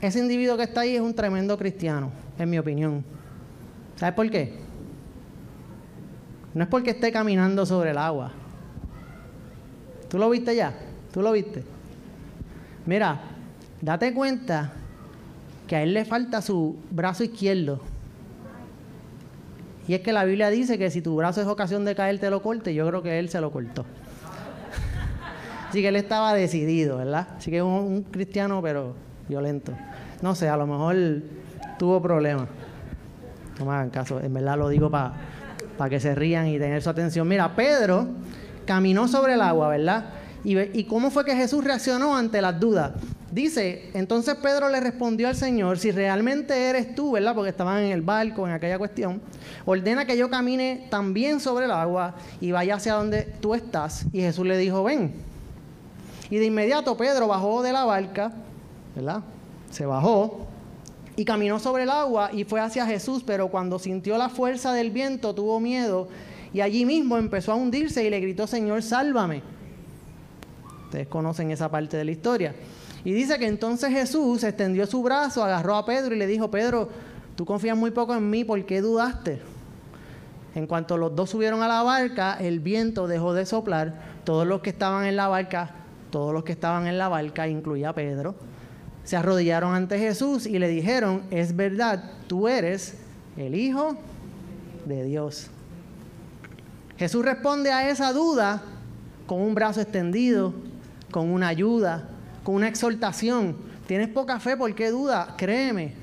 ese 0.00 0.18
individuo 0.18 0.56
que 0.56 0.64
está 0.64 0.80
ahí 0.80 0.96
es 0.96 1.00
un 1.00 1.14
tremendo 1.14 1.56
cristiano, 1.56 2.10
en 2.38 2.50
mi 2.50 2.58
opinión. 2.58 3.04
¿Sabes 3.96 4.14
por 4.14 4.28
qué? 4.28 4.58
No 6.52 6.64
es 6.64 6.68
porque 6.68 6.90
esté 6.90 7.12
caminando 7.12 7.64
sobre 7.64 7.90
el 7.90 7.98
agua. 7.98 8.32
¿Tú 10.08 10.18
lo 10.18 10.28
viste 10.28 10.54
ya? 10.54 10.74
¿Tú 11.12 11.22
lo 11.22 11.32
viste? 11.32 11.73
Mira, 12.86 13.20
date 13.80 14.12
cuenta 14.12 14.72
que 15.66 15.76
a 15.76 15.82
él 15.82 15.94
le 15.94 16.04
falta 16.04 16.42
su 16.42 16.76
brazo 16.90 17.24
izquierdo. 17.24 17.80
Y 19.86 19.94
es 19.94 20.00
que 20.00 20.12
la 20.12 20.24
Biblia 20.24 20.50
dice 20.50 20.78
que 20.78 20.90
si 20.90 21.02
tu 21.02 21.16
brazo 21.16 21.40
es 21.40 21.46
ocasión 21.46 21.84
de 21.84 21.94
caer, 21.94 22.18
te 22.18 22.30
lo 22.30 22.42
corte. 22.42 22.74
Yo 22.74 22.86
creo 22.88 23.02
que 23.02 23.18
él 23.18 23.28
se 23.28 23.40
lo 23.40 23.50
cortó. 23.50 23.84
Así 25.68 25.82
que 25.82 25.88
él 25.88 25.96
estaba 25.96 26.34
decidido, 26.34 26.98
¿verdad? 26.98 27.28
Así 27.36 27.50
que 27.50 27.58
es 27.58 27.62
un, 27.62 28.02
cristiano, 28.10 28.60
pero 28.62 28.94
violento. 29.28 29.72
No 30.22 30.34
sé, 30.34 30.48
a 30.48 30.56
lo 30.56 30.66
mejor 30.66 30.96
tuvo 31.78 32.00
problemas. 32.00 32.48
No 33.58 33.66
me 33.66 33.72
hagan 33.72 33.90
caso, 33.90 34.20
en 34.20 34.32
verdad 34.32 34.58
lo 34.58 34.68
digo 34.68 34.90
para 34.90 35.14
que 35.88 36.00
se 36.00 36.14
rían 36.14 36.48
y 36.48 36.58
tener 36.58 36.82
su 36.82 36.90
atención. 36.90 37.28
Mira, 37.28 37.54
Pedro 37.54 38.08
caminó 38.66 39.06
sobre 39.06 39.34
el 39.34 39.42
agua, 39.42 39.68
¿verdad? 39.68 40.04
Y, 40.44 40.84
cómo 40.84 41.10
fue 41.10 41.24
que 41.24 41.34
Jesús 41.34 41.64
reaccionó 41.64 42.14
ante 42.14 42.42
las 42.42 42.60
dudas. 42.60 42.92
Dice, 43.32 43.90
entonces 43.94 44.34
Pedro 44.36 44.68
le 44.68 44.78
respondió 44.78 45.26
al 45.26 45.34
Señor, 45.34 45.78
si 45.78 45.90
realmente 45.90 46.68
eres 46.68 46.94
tú, 46.94 47.12
¿verdad? 47.12 47.34
Porque 47.34 47.50
estaban 47.50 47.82
en 47.82 47.92
el 47.92 48.02
barco, 48.02 48.46
en 48.46 48.52
aquella 48.52 48.78
cuestión, 48.78 49.20
ordena 49.64 50.04
que 50.04 50.16
yo 50.16 50.28
camine 50.28 50.86
también 50.90 51.40
sobre 51.40 51.64
el 51.64 51.70
agua 51.70 52.14
y 52.40 52.52
vaya 52.52 52.76
hacia 52.76 52.94
donde 52.94 53.22
tú 53.40 53.54
estás. 53.54 54.04
Y 54.12 54.20
Jesús 54.20 54.46
le 54.46 54.58
dijo, 54.58 54.84
ven. 54.84 55.14
Y 56.30 56.36
de 56.36 56.44
inmediato 56.44 56.96
Pedro 56.96 57.26
bajó 57.26 57.62
de 57.62 57.72
la 57.72 57.84
barca, 57.84 58.32
¿verdad? 58.94 59.22
Se 59.70 59.86
bajó 59.86 60.46
y 61.16 61.24
caminó 61.24 61.58
sobre 61.58 61.84
el 61.84 61.90
agua 61.90 62.30
y 62.32 62.44
fue 62.44 62.60
hacia 62.60 62.86
Jesús, 62.86 63.22
pero 63.26 63.48
cuando 63.48 63.78
sintió 63.78 64.18
la 64.18 64.28
fuerza 64.28 64.72
del 64.72 64.90
viento 64.90 65.34
tuvo 65.34 65.58
miedo 65.58 66.08
y 66.52 66.60
allí 66.60 66.84
mismo 66.84 67.18
empezó 67.18 67.52
a 67.52 67.56
hundirse 67.56 68.04
y 68.04 68.10
le 68.10 68.20
gritó, 68.20 68.46
Señor, 68.46 68.82
sálvame. 68.82 69.42
Ustedes 70.94 71.08
conocen 71.08 71.50
esa 71.50 71.68
parte 71.68 71.96
de 71.96 72.04
la 72.04 72.12
historia. 72.12 72.54
Y 73.04 73.12
dice 73.12 73.36
que 73.36 73.48
entonces 73.48 73.90
Jesús 73.90 74.44
extendió 74.44 74.86
su 74.86 75.02
brazo, 75.02 75.42
agarró 75.42 75.74
a 75.74 75.84
Pedro 75.84 76.14
y 76.14 76.18
le 76.18 76.28
dijo, 76.28 76.52
Pedro, 76.52 76.88
tú 77.34 77.44
confías 77.44 77.76
muy 77.76 77.90
poco 77.90 78.14
en 78.14 78.30
mí, 78.30 78.44
¿por 78.44 78.64
qué 78.64 78.80
dudaste? 78.80 79.40
En 80.54 80.68
cuanto 80.68 80.96
los 80.96 81.16
dos 81.16 81.30
subieron 81.30 81.64
a 81.64 81.68
la 81.68 81.82
barca, 81.82 82.36
el 82.38 82.60
viento 82.60 83.08
dejó 83.08 83.34
de 83.34 83.44
soplar, 83.44 84.20
todos 84.22 84.46
los 84.46 84.60
que 84.60 84.70
estaban 84.70 85.04
en 85.04 85.16
la 85.16 85.26
barca 85.26 85.74
todos 86.14 86.32
los 86.32 86.44
que 86.44 86.52
estaban 86.52 86.86
en 86.86 86.96
la 86.96 87.08
barca, 87.08 87.48
incluía 87.48 87.92
Pedro, 87.92 88.36
se 89.02 89.16
arrodillaron 89.16 89.74
ante 89.74 89.98
Jesús 89.98 90.46
y 90.46 90.60
le 90.60 90.68
dijeron, 90.68 91.24
es 91.32 91.56
verdad, 91.56 92.08
tú 92.28 92.46
eres 92.46 92.98
el 93.36 93.56
Hijo 93.56 93.96
de 94.84 95.02
Dios. 95.02 95.50
Jesús 96.98 97.24
responde 97.24 97.72
a 97.72 97.90
esa 97.90 98.12
duda 98.12 98.62
con 99.26 99.40
un 99.40 99.56
brazo 99.56 99.80
extendido, 99.80 100.54
con 101.10 101.30
una 101.30 101.48
ayuda, 101.48 102.08
con 102.42 102.54
una 102.54 102.68
exhortación. 102.68 103.56
Tienes 103.86 104.08
poca 104.08 104.40
fe, 104.40 104.56
¿por 104.56 104.74
qué 104.74 104.90
duda? 104.90 105.34
Créeme. 105.36 105.94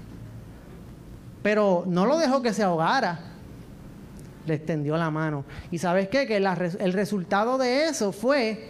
Pero 1.42 1.84
no 1.88 2.06
lo 2.06 2.18
dejó 2.18 2.42
que 2.42 2.54
se 2.54 2.64
ahogara. 2.64 3.20
Le 4.46 4.56
extendió 4.56 4.98
la 4.98 5.10
mano. 5.10 5.44
¿Y 5.72 5.78
sabes 5.78 6.08
qué? 6.10 6.28
Que 6.28 6.38
el 6.38 6.94
resultado 6.94 7.58
de 7.58 7.86
eso 7.88 8.12
fue 8.12 8.70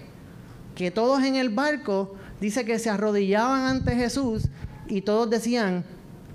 que 0.76 0.92
todos 0.92 1.24
en 1.24 1.36
el 1.36 1.50
barco 1.50 2.16
dice 2.40 2.66
que 2.66 2.80
se 2.80 2.90
arrodillaban 2.90 3.66
ante 3.66 3.96
Jesús 3.96 4.48
y 4.88 5.02
todos 5.02 5.30
decían, 5.30 5.84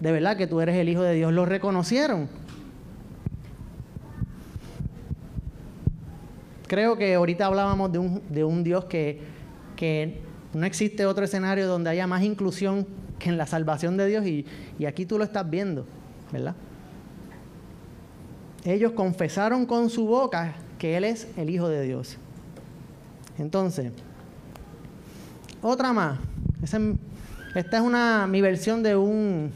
de 0.00 0.12
verdad 0.12 0.36
que 0.36 0.46
tú 0.46 0.60
eres 0.60 0.76
el 0.76 0.88
Hijo 0.88 1.02
de 1.02 1.14
Dios, 1.14 1.32
lo 1.32 1.44
reconocieron. 1.44 2.28
Creo 6.66 6.96
que 6.96 7.14
ahorita 7.14 7.46
hablábamos 7.46 7.92
de 7.92 7.98
un, 7.98 8.22
de 8.28 8.44
un 8.44 8.64
Dios 8.64 8.86
que, 8.86 9.20
que, 9.76 10.20
no 10.56 10.64
existe 10.64 11.04
otro 11.04 11.24
escenario 11.24 11.66
donde 11.66 11.90
haya 11.90 12.06
más 12.06 12.22
inclusión 12.22 12.86
que 13.18 13.28
en 13.28 13.36
la 13.36 13.46
salvación 13.46 13.98
de 13.98 14.06
Dios 14.06 14.26
y, 14.26 14.46
y 14.78 14.86
aquí 14.86 15.04
tú 15.04 15.18
lo 15.18 15.24
estás 15.24 15.48
viendo, 15.48 15.84
¿verdad? 16.32 16.54
Ellos 18.64 18.92
confesaron 18.92 19.66
con 19.66 19.90
su 19.90 20.06
boca 20.06 20.54
que 20.78 20.96
Él 20.96 21.04
es 21.04 21.28
el 21.36 21.50
Hijo 21.50 21.68
de 21.68 21.82
Dios. 21.82 22.16
Entonces, 23.38 23.92
otra 25.60 25.92
más. 25.92 26.18
esta 27.54 27.76
es 27.76 27.82
una, 27.82 28.26
mi 28.26 28.40
versión 28.40 28.82
de 28.82 28.96
un, 28.96 29.52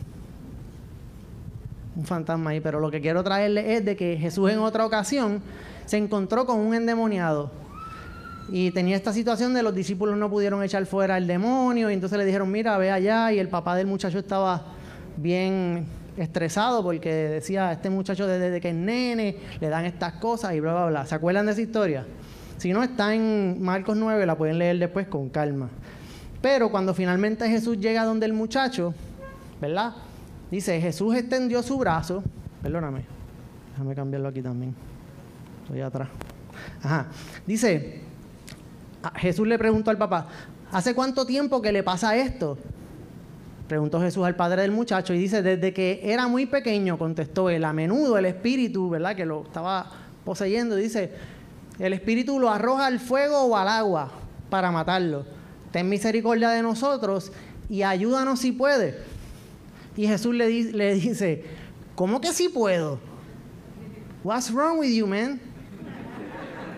un 1.96 2.04
fantasma 2.04 2.50
ahí, 2.50 2.60
pero 2.60 2.78
lo 2.78 2.90
que 2.90 3.00
quiero 3.00 3.24
traerle 3.24 3.74
es 3.74 3.84
de 3.84 3.96
que 3.96 4.16
Jesús 4.18 4.50
en 4.50 4.58
otra 4.58 4.84
ocasión 4.84 5.40
se 5.86 5.96
encontró 5.96 6.44
con 6.44 6.58
un 6.58 6.74
endemoniado. 6.74 7.59
Y 8.52 8.72
tenía 8.72 8.96
esta 8.96 9.12
situación 9.12 9.54
de 9.54 9.62
los 9.62 9.74
discípulos 9.74 10.16
no 10.16 10.28
pudieron 10.28 10.62
echar 10.62 10.84
fuera 10.86 11.16
el 11.16 11.26
demonio 11.26 11.88
y 11.90 11.94
entonces 11.94 12.18
le 12.18 12.24
dijeron, 12.24 12.50
mira, 12.50 12.76
ve 12.78 12.90
allá 12.90 13.32
y 13.32 13.38
el 13.38 13.48
papá 13.48 13.76
del 13.76 13.86
muchacho 13.86 14.18
estaba 14.18 14.64
bien 15.16 15.86
estresado 16.16 16.82
porque 16.82 17.12
decía, 17.12 17.70
este 17.70 17.90
muchacho 17.90 18.26
desde 18.26 18.60
que 18.60 18.70
es 18.70 18.74
nene 18.74 19.36
le 19.60 19.68
dan 19.68 19.84
estas 19.84 20.14
cosas 20.14 20.54
y 20.54 20.60
bla, 20.60 20.72
bla, 20.72 20.86
bla. 20.86 21.06
¿Se 21.06 21.14
acuerdan 21.14 21.46
de 21.46 21.52
esa 21.52 21.60
historia? 21.60 22.06
Si 22.56 22.72
no, 22.72 22.82
está 22.82 23.14
en 23.14 23.62
Marcos 23.62 23.96
9, 23.96 24.26
la 24.26 24.36
pueden 24.36 24.58
leer 24.58 24.78
después 24.78 25.06
con 25.06 25.28
calma. 25.28 25.70
Pero 26.42 26.70
cuando 26.70 26.92
finalmente 26.92 27.48
Jesús 27.48 27.78
llega 27.78 28.04
donde 28.04 28.26
el 28.26 28.32
muchacho, 28.32 28.94
¿verdad? 29.60 29.92
Dice, 30.50 30.80
Jesús 30.80 31.14
extendió 31.14 31.62
su 31.62 31.78
brazo, 31.78 32.24
perdóname, 32.62 33.04
déjame 33.72 33.94
cambiarlo 33.94 34.28
aquí 34.28 34.42
también, 34.42 34.74
estoy 35.62 35.80
atrás. 35.80 36.08
Ajá, 36.82 37.06
dice, 37.46 38.09
Jesús 39.16 39.46
le 39.46 39.58
preguntó 39.58 39.90
al 39.90 39.98
papá, 39.98 40.28
¿hace 40.72 40.94
cuánto 40.94 41.26
tiempo 41.26 41.62
que 41.62 41.72
le 41.72 41.82
pasa 41.82 42.16
esto? 42.16 42.58
Preguntó 43.68 44.00
Jesús 44.00 44.24
al 44.24 44.34
padre 44.34 44.62
del 44.62 44.72
muchacho 44.72 45.14
y 45.14 45.18
dice, 45.18 45.42
desde 45.42 45.72
que 45.72 46.00
era 46.02 46.26
muy 46.26 46.46
pequeño, 46.46 46.98
contestó 46.98 47.50
él, 47.50 47.64
a 47.64 47.72
menudo 47.72 48.18
el 48.18 48.26
espíritu, 48.26 48.90
¿verdad? 48.90 49.14
Que 49.14 49.24
lo 49.24 49.42
estaba 49.42 49.90
poseyendo, 50.24 50.76
dice, 50.76 51.12
el 51.78 51.92
espíritu 51.92 52.38
lo 52.38 52.50
arroja 52.50 52.86
al 52.86 52.98
fuego 52.98 53.44
o 53.44 53.56
al 53.56 53.68
agua 53.68 54.10
para 54.50 54.70
matarlo. 54.70 55.24
Ten 55.70 55.88
misericordia 55.88 56.50
de 56.50 56.62
nosotros 56.62 57.32
y 57.68 57.82
ayúdanos 57.82 58.40
si 58.40 58.52
puede. 58.52 58.98
Y 59.96 60.06
Jesús 60.06 60.34
le, 60.34 60.48
dice, 60.94 61.44
¿cómo 61.94 62.20
que 62.20 62.32
sí 62.32 62.48
puedo? 62.48 62.98
What's 64.24 64.52
wrong 64.52 64.78
with 64.78 64.92
you, 64.92 65.06
man? 65.06 65.40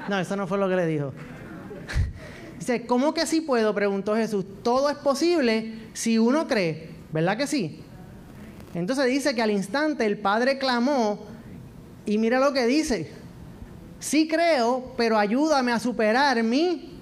No, 0.08 0.18
eso 0.18 0.36
no 0.36 0.46
fue 0.46 0.58
lo 0.58 0.68
que 0.68 0.76
le 0.76 0.86
dijo. 0.86 1.12
Dice, 2.62 2.86
¿cómo 2.86 3.12
que 3.12 3.26
sí 3.26 3.40
puedo? 3.40 3.74
Preguntó 3.74 4.14
Jesús. 4.14 4.44
Todo 4.62 4.88
es 4.88 4.96
posible 4.96 5.74
si 5.94 6.16
uno 6.16 6.46
cree. 6.46 6.90
¿Verdad 7.10 7.36
que 7.36 7.48
sí? 7.48 7.80
Entonces 8.72 9.06
dice 9.06 9.34
que 9.34 9.42
al 9.42 9.50
instante 9.50 10.06
el 10.06 10.16
padre 10.16 10.58
clamó 10.58 11.18
y 12.06 12.18
mira 12.18 12.38
lo 12.38 12.52
que 12.52 12.64
dice. 12.66 13.10
Sí 13.98 14.28
creo, 14.28 14.94
pero 14.96 15.18
ayúdame 15.18 15.72
a 15.72 15.80
superar 15.80 16.40
mi... 16.44 17.00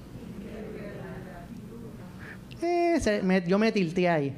Eh, 2.62 3.44
yo 3.46 3.59
me 3.59 3.70
tilteé 3.70 4.09
ahí. 4.09 4.35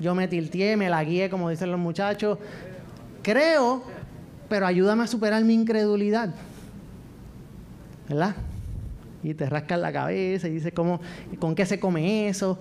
Yo 0.00 0.14
me 0.14 0.26
tilteé, 0.26 0.78
me 0.78 0.88
la 0.88 1.04
guié, 1.04 1.28
como 1.28 1.50
dicen 1.50 1.70
los 1.70 1.80
muchachos. 1.80 2.38
Creo, 3.22 3.82
pero 4.48 4.64
ayúdame 4.64 5.04
a 5.04 5.06
superar 5.06 5.44
mi 5.44 5.52
incredulidad. 5.52 6.34
¿Verdad? 8.08 8.34
Y 9.22 9.34
te 9.34 9.48
rascas 9.48 9.78
la 9.78 9.92
cabeza 9.92 10.48
y 10.48 10.52
dices, 10.52 10.72
¿cómo, 10.74 11.00
¿con 11.38 11.54
qué 11.54 11.66
se 11.66 11.78
come 11.78 12.28
eso? 12.28 12.58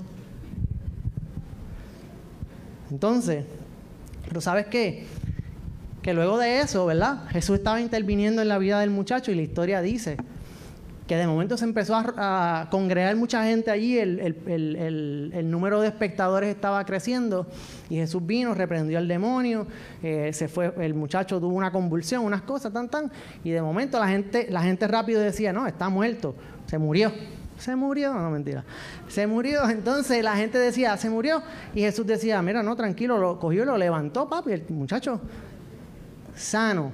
Entonces, 2.89 3.45
pero 4.27 4.41
¿sabes 4.41 4.67
qué? 4.67 5.05
Que 6.01 6.13
luego 6.13 6.37
de 6.37 6.59
eso, 6.61 6.85
¿verdad? 6.85 7.27
Jesús 7.29 7.57
estaba 7.57 7.79
interviniendo 7.79 8.41
en 8.41 8.47
la 8.47 8.57
vida 8.57 8.79
del 8.79 8.89
muchacho 8.89 9.31
y 9.31 9.35
la 9.35 9.41
historia 9.41 9.81
dice 9.81 10.17
que 11.11 11.17
de 11.17 11.27
momento 11.27 11.57
se 11.57 11.65
empezó 11.65 11.93
a, 11.93 12.69
congregar 12.71 13.13
mucha 13.17 13.43
gente 13.43 13.69
allí, 13.69 13.99
el, 13.99 15.51
número 15.51 15.81
de 15.81 15.89
espectadores 15.89 16.55
estaba 16.55 16.85
creciendo 16.85 17.47
y 17.89 17.97
Jesús 17.97 18.25
vino, 18.25 18.53
reprendió 18.53 18.97
al 18.97 19.09
demonio, 19.09 19.67
eh, 20.01 20.31
se 20.31 20.47
fue, 20.47 20.73
el 20.79 20.93
muchacho 20.93 21.37
tuvo 21.41 21.53
una 21.53 21.69
convulsión, 21.69 22.23
unas 22.23 22.43
cosas, 22.43 22.71
tan, 22.71 22.87
tan, 22.87 23.11
y 23.43 23.49
de 23.49 23.61
momento 23.61 23.99
la 23.99 24.07
gente, 24.07 24.47
la 24.49 24.61
gente 24.61 24.87
rápido 24.87 25.19
decía, 25.19 25.51
no, 25.51 25.67
está 25.67 25.89
muerto, 25.89 26.33
se 26.65 26.77
murió. 26.77 27.11
Se 27.57 27.75
murió, 27.75 28.13
no 28.13 28.31
mentira. 28.31 28.63
Se 29.09 29.27
murió, 29.27 29.69
entonces 29.69 30.23
la 30.23 30.37
gente 30.37 30.59
decía, 30.59 30.95
se 30.95 31.09
murió. 31.09 31.43
Y 31.75 31.81
Jesús 31.81 32.07
decía, 32.07 32.41
mira, 32.41 32.63
no, 32.63 32.73
tranquilo, 32.77 33.17
lo 33.17 33.37
cogió 33.37 33.63
y 33.63 33.65
lo 33.65 33.77
levantó, 33.77 34.29
papi, 34.29 34.53
el 34.53 34.63
muchacho 34.69 35.19
sano, 36.33 36.93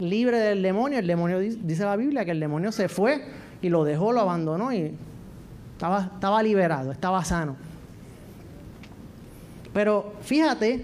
libre 0.00 0.38
del 0.38 0.62
demonio. 0.62 0.98
El 0.98 1.06
demonio, 1.06 1.38
dice 1.38 1.84
la 1.84 1.96
Biblia, 1.96 2.24
que 2.24 2.30
el 2.32 2.40
demonio 2.40 2.72
se 2.72 2.88
fue 2.88 3.24
y 3.62 3.68
lo 3.68 3.84
dejó, 3.84 4.12
lo 4.12 4.20
abandonó 4.20 4.72
y 4.72 4.94
estaba, 5.72 6.10
estaba 6.14 6.42
liberado, 6.42 6.92
estaba 6.92 7.24
sano. 7.24 7.56
Pero 9.72 10.14
fíjate 10.22 10.82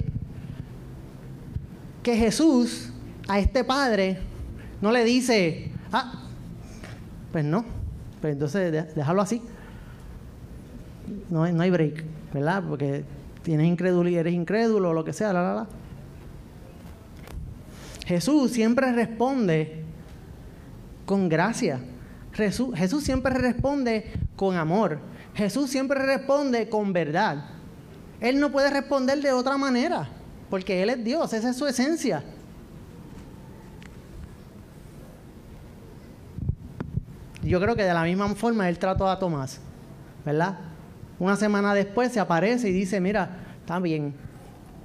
que 2.03 2.16
Jesús 2.16 2.92
a 3.29 3.38
este 3.38 3.64
padre 3.64 4.18
no 4.81 4.92
le 4.92 5.05
dice, 5.05 5.70
ah, 5.92 6.25
pues 7.31 7.44
no, 7.44 7.64
pues 8.20 8.35
entonces 8.35 8.94
déjalo 8.94 9.22
así. 9.22 9.40
No, 11.31 11.51
no 11.51 11.62
hay 11.62 11.70
break, 11.70 12.05
¿verdad? 12.33 12.62
Porque 12.68 13.05
tienes 13.42 13.66
incredulidad, 13.66 14.20
eres 14.20 14.35
incrédulo 14.35 14.90
o 14.90 14.92
lo 14.92 15.05
que 15.05 15.12
sea, 15.12 15.33
la, 15.33 15.42
la, 15.42 15.55
la. 15.55 15.66
Jesús 18.07 18.53
siempre 18.53 18.93
responde 18.93 19.85
con 21.07 21.29
gracia. 21.29 21.81
Jesús, 22.33 23.05
siempre 23.05 23.35
responde 23.35 24.11
con 24.37 24.57
amor. 24.57 24.99
Jesús 25.35 25.71
siempre 25.71 26.05
responde 26.05 26.69
con 26.69 26.93
verdad. 26.93 27.45
Él 28.21 28.41
no 28.41 28.51
puede 28.51 28.71
responder 28.71 29.21
de 29.21 29.33
otra 29.33 29.57
manera, 29.57 30.09
porque 30.49 30.83
Él 30.83 30.91
es 30.91 31.05
Dios, 31.05 31.33
esa 31.33 31.51
es 31.51 31.57
su 31.57 31.67
esencia. 31.67 32.23
Yo 37.43 37.61
creo 37.61 37.75
que 37.75 37.83
de 37.83 37.93
la 37.93 38.05
misma 38.05 38.29
forma 38.37 38.69
él 38.69 38.79
trató 38.79 39.09
a 39.09 39.19
Tomás, 39.19 39.59
¿verdad? 40.25 40.59
Una 41.19 41.35
semana 41.35 41.75
después 41.75 42.12
se 42.12 42.21
aparece 42.21 42.69
y 42.69 42.73
dice, 42.73 43.01
mira, 43.01 43.37
está 43.61 43.81
bien, 43.81 44.15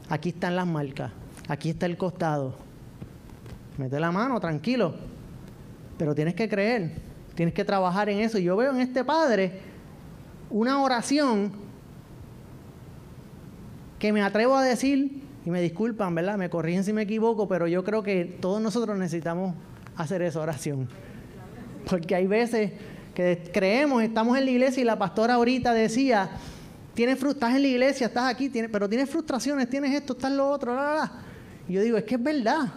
aquí 0.10 0.30
están 0.30 0.56
las 0.56 0.66
marcas, 0.66 1.12
aquí 1.48 1.70
está 1.70 1.86
el 1.86 1.98
costado. 1.98 2.67
Mete 3.78 4.00
la 4.00 4.12
mano, 4.12 4.40
tranquilo, 4.40 4.96
pero 5.98 6.16
tienes 6.16 6.34
que 6.34 6.50
creer, 6.50 6.94
tienes 7.36 7.54
que 7.54 7.64
trabajar 7.64 8.10
en 8.10 8.20
eso. 8.20 8.40
Yo 8.40 8.58
veo 8.58 8.72
en 8.72 8.82
este 8.82 9.04
padre 9.04 9.62
una 10.50 10.82
oración 10.82 11.52
que 14.00 14.12
me 14.12 14.22
atrevo 14.22 14.56
a 14.56 14.64
decir, 14.64 15.24
y 15.46 15.50
me 15.50 15.62
disculpan, 15.62 16.14
¿verdad? 16.14 16.38
Me 16.38 16.50
corrigen 16.50 16.84
si 16.84 16.92
me 16.92 17.04
equivoco, 17.04 17.48
pero 17.48 17.68
yo 17.68 17.84
creo 17.84 18.04
que 18.04 18.26
todos 18.26 18.62
nosotros 18.62 18.98
necesitamos 18.98 19.56
hacer 19.96 20.22
esa 20.22 20.42
oración. 20.42 20.90
Porque 21.90 22.16
hay 22.16 22.28
veces 22.28 22.74
que 23.14 23.50
creemos, 23.54 24.04
estamos 24.04 24.38
en 24.38 24.46
la 24.46 24.52
iglesia 24.52 24.82
y 24.82 24.84
la 24.84 25.00
pastora 25.00 25.36
ahorita 25.36 25.74
decía, 25.74 26.30
tienes 26.94 27.24
estás 27.24 27.56
en 27.56 27.62
la 27.62 27.68
iglesia, 27.70 28.08
estás 28.08 28.30
aquí, 28.30 28.52
pero 28.72 28.90
tienes 28.90 29.10
frustraciones, 29.10 29.70
tienes 29.70 29.94
esto, 29.94 30.14
estás 30.14 30.32
lo 30.32 30.50
otro, 30.50 30.76
la, 30.76 31.12
Y 31.70 31.74
yo 31.74 31.82
digo, 31.82 31.98
es 31.98 32.04
que 32.04 32.16
es 32.16 32.24
verdad. 32.24 32.74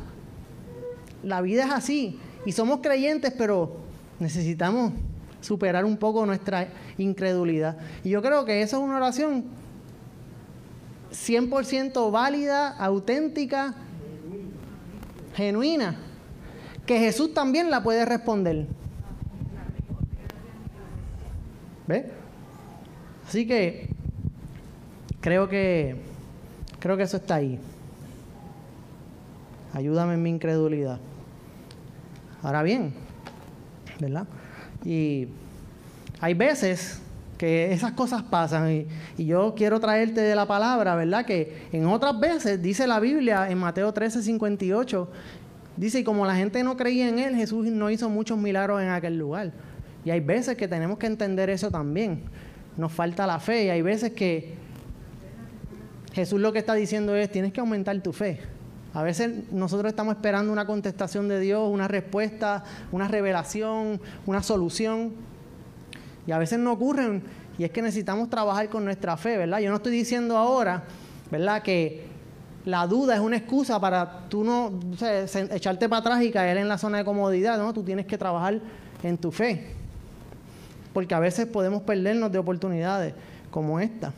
La 1.22 1.40
vida 1.40 1.64
es 1.64 1.70
así. 1.72 2.18
Y 2.46 2.52
somos 2.52 2.80
creyentes, 2.80 3.33
pero 3.37 3.76
necesitamos 4.18 4.92
superar 5.40 5.85
un 5.85 5.96
poco 5.96 6.24
nuestra 6.26 6.68
incredulidad. 6.98 7.76
Y 8.04 8.11
yo 8.11 8.22
creo 8.22 8.44
que 8.44 8.62
eso 8.62 8.78
es 8.78 8.83
una 8.83 8.96
oración 8.96 9.44
100% 11.12 12.11
válida, 12.11 12.68
auténtica, 12.76 13.74
genuina, 15.35 15.96
que 16.87 16.98
Jesús 16.98 17.35
también 17.35 17.70
la 17.70 17.83
puede 17.83 18.04
responder. 18.04 18.66
Así 23.26 23.46
que 23.46 23.88
creo 25.20 25.48
que 25.48 25.96
creo 26.78 26.96
que 26.96 27.02
eso 27.02 27.16
está 27.16 27.37
ahí. 27.37 27.59
Ayúdame 29.72 30.14
en 30.14 30.22
mi 30.22 30.30
incredulidad. 30.30 30.98
Ahora 32.42 32.62
bien, 32.62 32.92
¿verdad? 34.00 34.26
Y 34.85 35.29
hay 36.21 36.35
veces 36.35 37.00
que 37.37 37.73
esas 37.73 37.92
cosas 37.92 38.23
pasan 38.23 38.71
y, 39.17 39.25
yo 39.25 39.54
quiero 39.56 39.81
traerte 39.81 40.21
de 40.21 40.35
la 40.35 40.46
palabra, 40.46 40.94
¿verdad? 40.94 41.25
Que 41.25 41.69
en 41.73 41.87
otras 41.87 42.19
veces 42.21 42.62
dice 42.62 42.87
la 42.87 43.00
Biblia 43.00 43.50
en 43.50 43.58
Mateo 43.58 43.92
13, 43.92 44.23
58, 44.23 45.08
dice, 45.77 46.00
y 46.00 46.04
como 46.04 46.27
la 46.27 46.35
gente 46.35 46.62
no 46.62 46.77
creía 46.77 47.08
en 47.08 47.19
él, 47.19 47.35
Jesús 47.35 47.67
no 47.67 47.90
hizo 47.90 48.10
muchos 48.10 48.38
milagros 48.38 48.83
en 48.83 48.90
aquel 48.90 49.19
lugar. 49.19 49.52
Y 50.04 50.10
hay 50.10 50.21
veces 50.21 50.56
que 50.56 50.69
tenemos 50.69 50.98
que 50.98 51.06
entender 51.06 51.48
eso 51.50 51.71
también. 51.71 52.23
Nos 52.77 52.92
falta 52.92 53.27
la 53.27 53.38
fe 53.38 53.64
y 53.64 53.71
hay 53.71 53.83
veces 53.83 54.12
que 54.12 54.54
Jesús 56.12 56.40
lo 56.40 56.52
que 56.52 56.58
está 56.58 56.75
diciendo 56.75 57.14
es, 57.17 57.31
tienes 57.31 57.52
que 57.52 57.60
aumentar 57.60 57.98
tu 58.02 58.12
fe. 58.12 58.40
A 58.92 59.02
veces 59.02 59.50
nosotros 59.52 59.90
estamos 59.90 60.16
esperando 60.16 60.52
una 60.52 60.66
contestación 60.66 61.28
de 61.28 61.38
Dios, 61.38 61.68
una 61.70 61.86
respuesta, 61.86 62.64
una 62.90 63.06
revelación, 63.06 64.00
una 64.26 64.42
solución. 64.42 65.12
Y 66.26 66.32
a 66.32 66.38
veces 66.38 66.58
no 66.58 66.72
ocurren 66.72 67.22
y 67.58 67.64
es 67.64 67.70
que 67.70 67.82
necesitamos 67.82 68.30
trabajar 68.30 68.68
con 68.68 68.84
nuestra 68.84 69.16
fe, 69.16 69.36
¿verdad? 69.36 69.58
Yo 69.60 69.70
no 69.70 69.76
estoy 69.76 69.92
diciendo 69.92 70.36
ahora, 70.36 70.84
¿verdad? 71.30 71.62
Que 71.62 72.06
la 72.64 72.86
duda 72.86 73.14
es 73.14 73.20
una 73.20 73.36
excusa 73.36 73.80
para 73.80 74.28
tú 74.28 74.44
no 74.44 74.80
echarte 75.50 75.88
para 75.88 76.00
atrás 76.00 76.22
y 76.22 76.30
caer 76.30 76.56
en 76.56 76.68
la 76.68 76.78
zona 76.78 76.98
de 76.98 77.04
comodidad, 77.04 77.58
¿no? 77.58 77.72
Tú 77.72 77.82
tienes 77.82 78.06
que 78.06 78.18
trabajar 78.18 78.60
en 79.02 79.18
tu 79.18 79.30
fe. 79.30 79.74
porque 80.92 81.14
a 81.14 81.20
veces 81.20 81.46
podemos 81.46 81.82
perdernos 81.82 82.32
de 82.32 82.38
oportunidades 82.38 83.14
como 83.50 83.78
esta. 83.78 84.12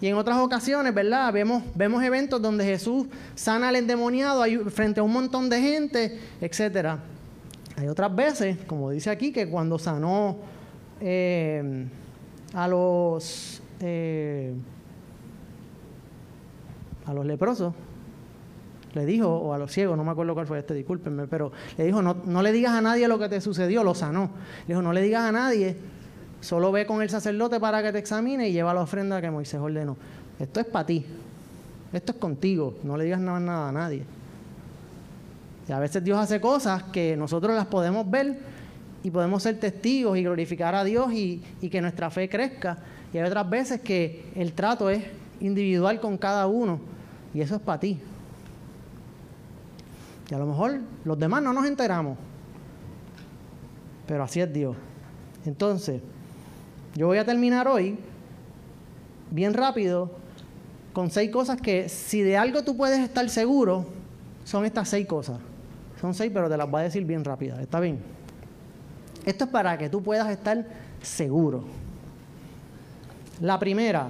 Y 0.00 0.08
en 0.08 0.16
otras 0.16 0.38
ocasiones, 0.38 0.92
¿verdad? 0.94 1.32
Vemos, 1.32 1.62
vemos 1.74 2.02
eventos 2.02 2.40
donde 2.42 2.64
Jesús 2.64 3.06
sana 3.34 3.68
al 3.68 3.76
endemoniado 3.76 4.44
frente 4.70 5.00
a 5.00 5.02
un 5.02 5.12
montón 5.12 5.48
de 5.48 5.60
gente, 5.60 6.20
etc. 6.40 6.98
Hay 7.76 7.88
otras 7.88 8.14
veces, 8.14 8.58
como 8.66 8.90
dice 8.90 9.10
aquí, 9.10 9.32
que 9.32 9.48
cuando 9.48 9.78
sanó 9.78 10.36
eh, 11.00 11.86
a 12.52 12.68
los 12.68 13.62
eh, 13.80 14.54
a 17.06 17.14
los 17.14 17.24
leprosos, 17.24 17.72
le 18.94 19.06
dijo, 19.06 19.28
o 19.28 19.52
a 19.52 19.58
los 19.58 19.70
ciegos, 19.70 19.96
no 19.96 20.04
me 20.04 20.10
acuerdo 20.10 20.34
cuál 20.34 20.46
fue 20.46 20.58
este, 20.58 20.74
discúlpenme, 20.74 21.26
pero 21.26 21.52
le 21.76 21.84
dijo, 21.84 22.02
no, 22.02 22.16
no 22.24 22.42
le 22.42 22.50
digas 22.50 22.72
a 22.72 22.80
nadie 22.80 23.06
lo 23.08 23.18
que 23.18 23.28
te 23.28 23.40
sucedió, 23.40 23.84
lo 23.84 23.94
sanó. 23.94 24.30
Le 24.66 24.74
dijo, 24.74 24.82
no 24.82 24.92
le 24.92 25.02
digas 25.02 25.22
a 25.22 25.32
nadie 25.32 25.76
Solo 26.40 26.70
ve 26.70 26.86
con 26.86 27.02
el 27.02 27.10
sacerdote 27.10 27.58
para 27.58 27.82
que 27.82 27.92
te 27.92 27.98
examine 27.98 28.48
y 28.48 28.52
lleva 28.52 28.74
la 28.74 28.82
ofrenda 28.82 29.20
que 29.20 29.30
Moisés 29.30 29.60
ordenó. 29.60 29.96
Esto 30.38 30.60
es 30.60 30.66
para 30.66 30.86
ti. 30.86 31.04
Esto 31.92 32.12
es 32.12 32.18
contigo. 32.18 32.76
No 32.82 32.96
le 32.96 33.04
digas 33.04 33.20
nada, 33.20 33.68
a 33.68 33.72
nadie. 33.72 34.04
Y 35.68 35.72
a 35.72 35.78
veces 35.78 36.04
Dios 36.04 36.18
hace 36.18 36.40
cosas 36.40 36.84
que 36.84 37.16
nosotros 37.16 37.56
las 37.56 37.66
podemos 37.66 38.08
ver 38.08 38.38
y 39.02 39.10
podemos 39.10 39.42
ser 39.42 39.58
testigos 39.58 40.16
y 40.16 40.22
glorificar 40.22 40.74
a 40.74 40.84
Dios 40.84 41.12
y, 41.12 41.42
y 41.60 41.68
que 41.68 41.80
nuestra 41.80 42.10
fe 42.10 42.28
crezca. 42.28 42.78
Y 43.12 43.18
hay 43.18 43.24
otras 43.24 43.48
veces 43.48 43.80
que 43.80 44.30
el 44.36 44.52
trato 44.52 44.90
es 44.90 45.02
individual 45.40 46.00
con 46.00 46.16
cada 46.18 46.46
uno 46.46 46.80
y 47.34 47.40
eso 47.40 47.56
es 47.56 47.60
para 47.60 47.80
ti. 47.80 47.98
Y 50.30 50.34
a 50.34 50.38
lo 50.38 50.46
mejor 50.46 50.80
los 51.04 51.18
demás 51.18 51.42
no 51.42 51.52
nos 51.52 51.66
enteramos, 51.66 52.18
pero 54.06 54.24
así 54.24 54.40
es 54.40 54.52
Dios. 54.52 54.76
Entonces, 55.44 56.02
yo 56.96 57.06
voy 57.06 57.18
a 57.18 57.24
terminar 57.24 57.68
hoy, 57.68 57.98
bien 59.30 59.52
rápido, 59.52 60.10
con 60.94 61.10
seis 61.10 61.30
cosas 61.30 61.60
que 61.60 61.90
si 61.90 62.22
de 62.22 62.38
algo 62.38 62.64
tú 62.64 62.74
puedes 62.74 63.00
estar 63.00 63.28
seguro, 63.28 63.86
son 64.44 64.64
estas 64.64 64.88
seis 64.88 65.06
cosas. 65.06 65.38
Son 66.00 66.14
seis, 66.14 66.30
pero 66.32 66.48
te 66.48 66.56
las 66.56 66.70
voy 66.70 66.80
a 66.80 66.84
decir 66.84 67.04
bien 67.04 67.22
rápidas. 67.22 67.60
¿Está 67.60 67.80
bien? 67.80 67.98
Esto 69.26 69.44
es 69.44 69.50
para 69.50 69.76
que 69.76 69.90
tú 69.90 70.02
puedas 70.02 70.30
estar 70.30 70.66
seguro. 71.02 71.64
La 73.40 73.58
primera, 73.58 74.08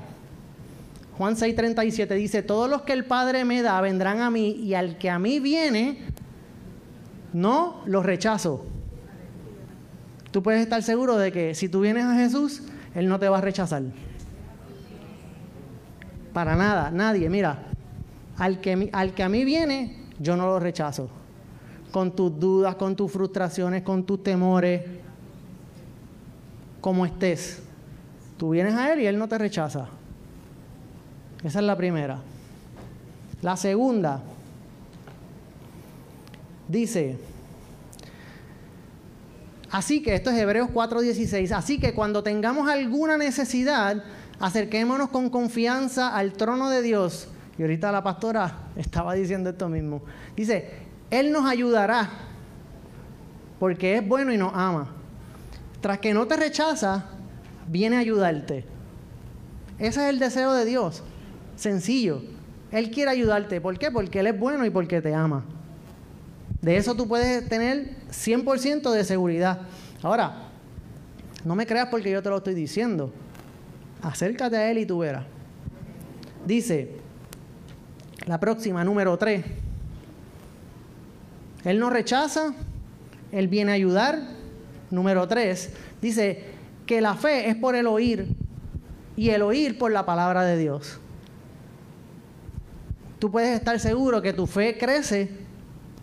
Juan 1.19 1.35
6:37 1.35 2.15
dice, 2.15 2.43
todos 2.43 2.71
los 2.71 2.83
que 2.83 2.93
el 2.93 3.05
Padre 3.05 3.45
me 3.45 3.63
da 3.63 3.81
vendrán 3.81 4.21
a 4.21 4.31
mí 4.31 4.51
y 4.51 4.75
al 4.75 4.97
que 4.97 5.11
a 5.11 5.19
mí 5.19 5.41
viene, 5.41 5.99
no 7.33 7.83
los 7.87 8.07
rechazo. 8.07 8.65
Tú 10.31 10.43
puedes 10.43 10.61
estar 10.61 10.83
seguro 10.85 11.17
de 11.17 11.33
que 11.33 11.55
si 11.55 11.69
tú 11.69 11.81
vienes 11.81 12.05
a 12.05 12.15
Jesús, 12.15 12.63
él 12.97 13.09
no 13.09 13.19
te 13.19 13.29
va 13.29 13.39
a 13.39 13.41
rechazar. 13.43 13.83
Para 16.33 16.57
nada, 16.57 16.91
nadie. 16.91 17.29
Mira, 17.29 17.59
al 18.39 18.61
que, 18.61 18.89
al 18.91 19.13
que 19.13 19.23
a 19.23 19.29
mí 19.29 19.45
viene, 19.45 20.05
yo 20.19 20.35
no 20.35 20.47
lo 20.47 20.59
rechazo. 20.59 21.11
Con 21.93 22.17
tus 22.17 22.41
dudas, 22.41 22.75
con 22.77 22.97
tus 22.97 23.13
frustraciones, 23.13 23.83
con 23.83 24.05
tus 24.05 24.23
temores, 24.23 24.83
como 26.81 27.05
estés. 27.05 27.63
Tú 28.39 28.51
vienes 28.51 28.75
a 28.75 28.93
Él 28.93 29.01
y 29.01 29.07
Él 29.07 29.19
no 29.19 29.29
te 29.29 29.37
rechaza. 29.37 29.89
Esa 31.45 31.59
es 31.59 31.65
la 31.65 31.77
primera. 31.77 32.19
La 33.43 33.59
segunda 33.59 34.23
dice, 36.67 37.19
Así 39.71 40.03
que, 40.03 40.15
esto 40.15 40.31
es 40.31 40.39
Hebreos 40.39 40.71
4:16, 40.73 41.53
así 41.53 41.79
que 41.79 41.95
cuando 41.95 42.23
tengamos 42.23 42.69
alguna 42.69 43.17
necesidad, 43.17 44.03
acerquémonos 44.39 45.09
con 45.11 45.31
confianza 45.31 46.15
al 46.15 46.33
trono 46.33 46.71
de 46.71 46.83
Dios. 46.83 47.29
Y 47.59 47.63
ahorita 47.63 47.91
la 47.91 48.03
pastora 48.03 48.69
estaba 48.77 49.15
diciendo 49.15 49.51
esto 49.51 49.69
mismo. 49.69 50.03
Dice, 50.37 50.71
Él 51.11 51.33
nos 51.33 51.47
ayudará 51.47 52.11
porque 53.59 53.97
es 53.97 54.07
bueno 54.07 54.33
y 54.33 54.37
nos 54.37 54.53
ama. 54.55 54.89
Tras 55.81 55.99
que 55.99 56.13
no 56.13 56.27
te 56.27 56.37
rechaza, 56.37 57.07
viene 57.67 57.97
a 57.97 58.01
ayudarte. 58.01 58.65
Ese 59.79 60.03
es 60.05 60.11
el 60.11 60.19
deseo 60.19 60.53
de 60.53 60.65
Dios. 60.65 61.03
Sencillo. 61.57 62.23
Él 62.71 62.91
quiere 62.91 63.11
ayudarte. 63.11 63.61
¿Por 63.61 63.79
qué? 63.79 63.91
Porque 63.91 64.21
Él 64.21 64.27
es 64.27 64.39
bueno 64.39 64.65
y 64.67 64.71
porque 64.71 65.01
te 65.01 65.15
ama. 65.15 65.45
De 66.67 66.77
eso 66.77 66.97
tú 66.97 67.07
puedes 67.07 67.49
tener 67.49 67.91
100% 68.11 68.91
de 68.91 69.05
seguridad. 69.05 69.61
Ahora, 70.03 70.49
no 71.45 71.55
me 71.55 71.65
creas 71.65 71.87
porque 71.93 72.11
yo 72.11 72.21
te 72.25 72.29
lo 72.29 72.39
estoy 72.39 72.55
diciendo. 72.55 73.13
Acércate 74.03 74.57
a 74.57 74.69
Él 74.69 74.79
y 74.79 74.85
tú 74.85 74.99
verás. 74.99 75.25
Dice, 76.45 76.97
la 78.27 78.41
próxima, 78.41 78.83
número 78.83 79.17
3. 79.17 79.45
Él 81.67 81.79
no 81.79 81.89
rechaza, 81.89 82.53
Él 83.31 83.47
viene 83.47 83.71
a 83.71 83.75
ayudar. 83.77 84.19
Número 84.91 85.29
3, 85.29 85.73
dice 86.03 86.47
que 86.85 87.01
la 87.01 87.15
fe 87.15 87.49
es 87.49 87.55
por 87.55 87.77
el 87.77 87.87
oír 87.87 88.27
y 89.17 89.31
el 89.31 89.43
oír 89.43 89.79
por 89.79 89.93
la 89.93 90.05
palabra 90.05 90.43
de 90.43 90.59
Dios. 90.59 90.99
Tú 93.21 93.31
puedes 93.31 93.57
estar 93.57 93.79
seguro 93.79 94.21
que 94.21 94.33
tu 94.33 94.49
fe 94.49 94.77
crece 94.77 95.46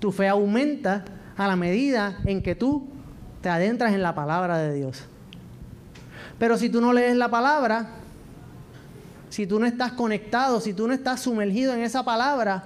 tu 0.04 0.12
fe 0.12 0.28
aumenta 0.28 1.06
a 1.38 1.48
la 1.48 1.56
medida 1.56 2.20
en 2.26 2.44
que 2.44 2.56
tú 2.56 2.90
te 3.40 3.48
adentras 3.48 3.94
en 3.94 4.04
la 4.04 4.14
palabra 4.14 4.58
de 4.58 4.74
Dios. 4.74 5.06
Pero 6.38 6.58
si 6.58 6.68
tú 6.68 6.82
no 6.82 6.92
lees 6.92 7.16
la 7.16 7.30
palabra, 7.32 7.88
si 9.30 9.48
tú 9.48 9.62
no 9.62 9.66
estás 9.66 9.94
conectado, 9.94 10.60
si 10.60 10.74
tú 10.74 10.90
no 10.90 10.94
estás 10.94 11.22
sumergido 11.22 11.74
en 11.74 11.80
esa 11.80 12.04
palabra, 12.04 12.66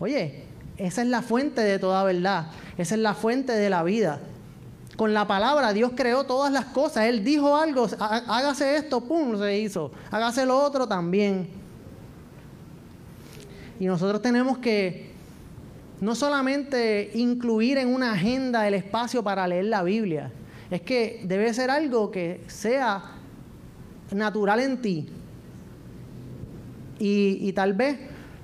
oye, 0.00 0.42
esa 0.76 1.02
es 1.02 1.06
la 1.06 1.22
fuente 1.22 1.60
de 1.60 1.78
toda 1.78 2.02
verdad, 2.02 2.48
esa 2.76 2.96
es 2.96 3.00
la 3.00 3.14
fuente 3.14 3.52
de 3.52 3.70
la 3.70 3.84
vida. 3.84 4.18
Con 4.96 5.14
la 5.14 5.28
palabra 5.28 5.72
Dios 5.72 5.92
creó 5.94 6.24
todas 6.24 6.50
las 6.50 6.64
cosas, 6.64 7.04
Él 7.04 7.22
dijo 7.22 7.54
algo, 7.54 7.86
hágase 8.00 8.74
esto, 8.74 9.02
pum, 9.02 9.38
se 9.38 9.56
hizo, 9.56 9.92
hágase 10.10 10.44
lo 10.44 10.58
otro 10.58 10.88
también. 10.88 11.48
Y 13.78 13.86
nosotros 13.86 14.20
tenemos 14.20 14.58
que 14.58 15.07
no 16.00 16.14
solamente 16.14 17.10
incluir 17.14 17.78
en 17.78 17.92
una 17.92 18.12
agenda 18.12 18.66
el 18.68 18.74
espacio 18.74 19.22
para 19.22 19.46
leer 19.48 19.66
la 19.66 19.82
Biblia, 19.82 20.30
es 20.70 20.82
que 20.82 21.22
debe 21.24 21.52
ser 21.54 21.70
algo 21.70 22.10
que 22.10 22.42
sea 22.46 23.02
natural 24.12 24.60
en 24.60 24.80
ti. 24.80 25.08
Y, 27.00 27.52
tal 27.52 27.74
vez, 27.74 27.96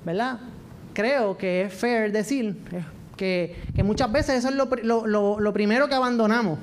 ¿verdad? 0.05 0.39
Creo 0.93 1.37
que 1.37 1.63
es 1.63 1.73
fair 1.73 2.11
decir 2.11 2.55
que, 3.17 3.55
muchas 3.83 4.11
veces 4.11 4.35
eso 4.35 4.49
es 4.49 4.55
lo, 4.55 5.53
primero 5.53 5.87
que 5.87 5.95
abandonamos. 5.95 6.59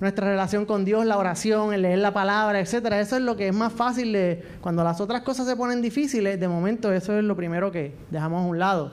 Nuestra 0.00 0.28
relación 0.28 0.64
con 0.64 0.84
Dios, 0.84 1.04
la 1.04 1.18
oración, 1.18 1.74
el 1.74 1.82
leer 1.82 1.98
la 1.98 2.12
palabra, 2.12 2.58
etcétera. 2.58 3.00
Eso 3.00 3.16
es 3.16 3.22
lo 3.22 3.36
que 3.36 3.48
es 3.48 3.54
más 3.54 3.72
fácil 3.72 4.14
de. 4.14 4.42
Cuando 4.62 4.82
las 4.82 4.98
otras 4.98 5.20
cosas 5.20 5.46
se 5.46 5.54
ponen 5.56 5.82
difíciles, 5.82 6.40
de 6.40 6.48
momento 6.48 6.90
eso 6.90 7.18
es 7.18 7.22
lo 7.22 7.36
primero 7.36 7.70
que 7.70 7.94
dejamos 8.10 8.42
a 8.42 8.46
un 8.46 8.58
lado. 8.58 8.92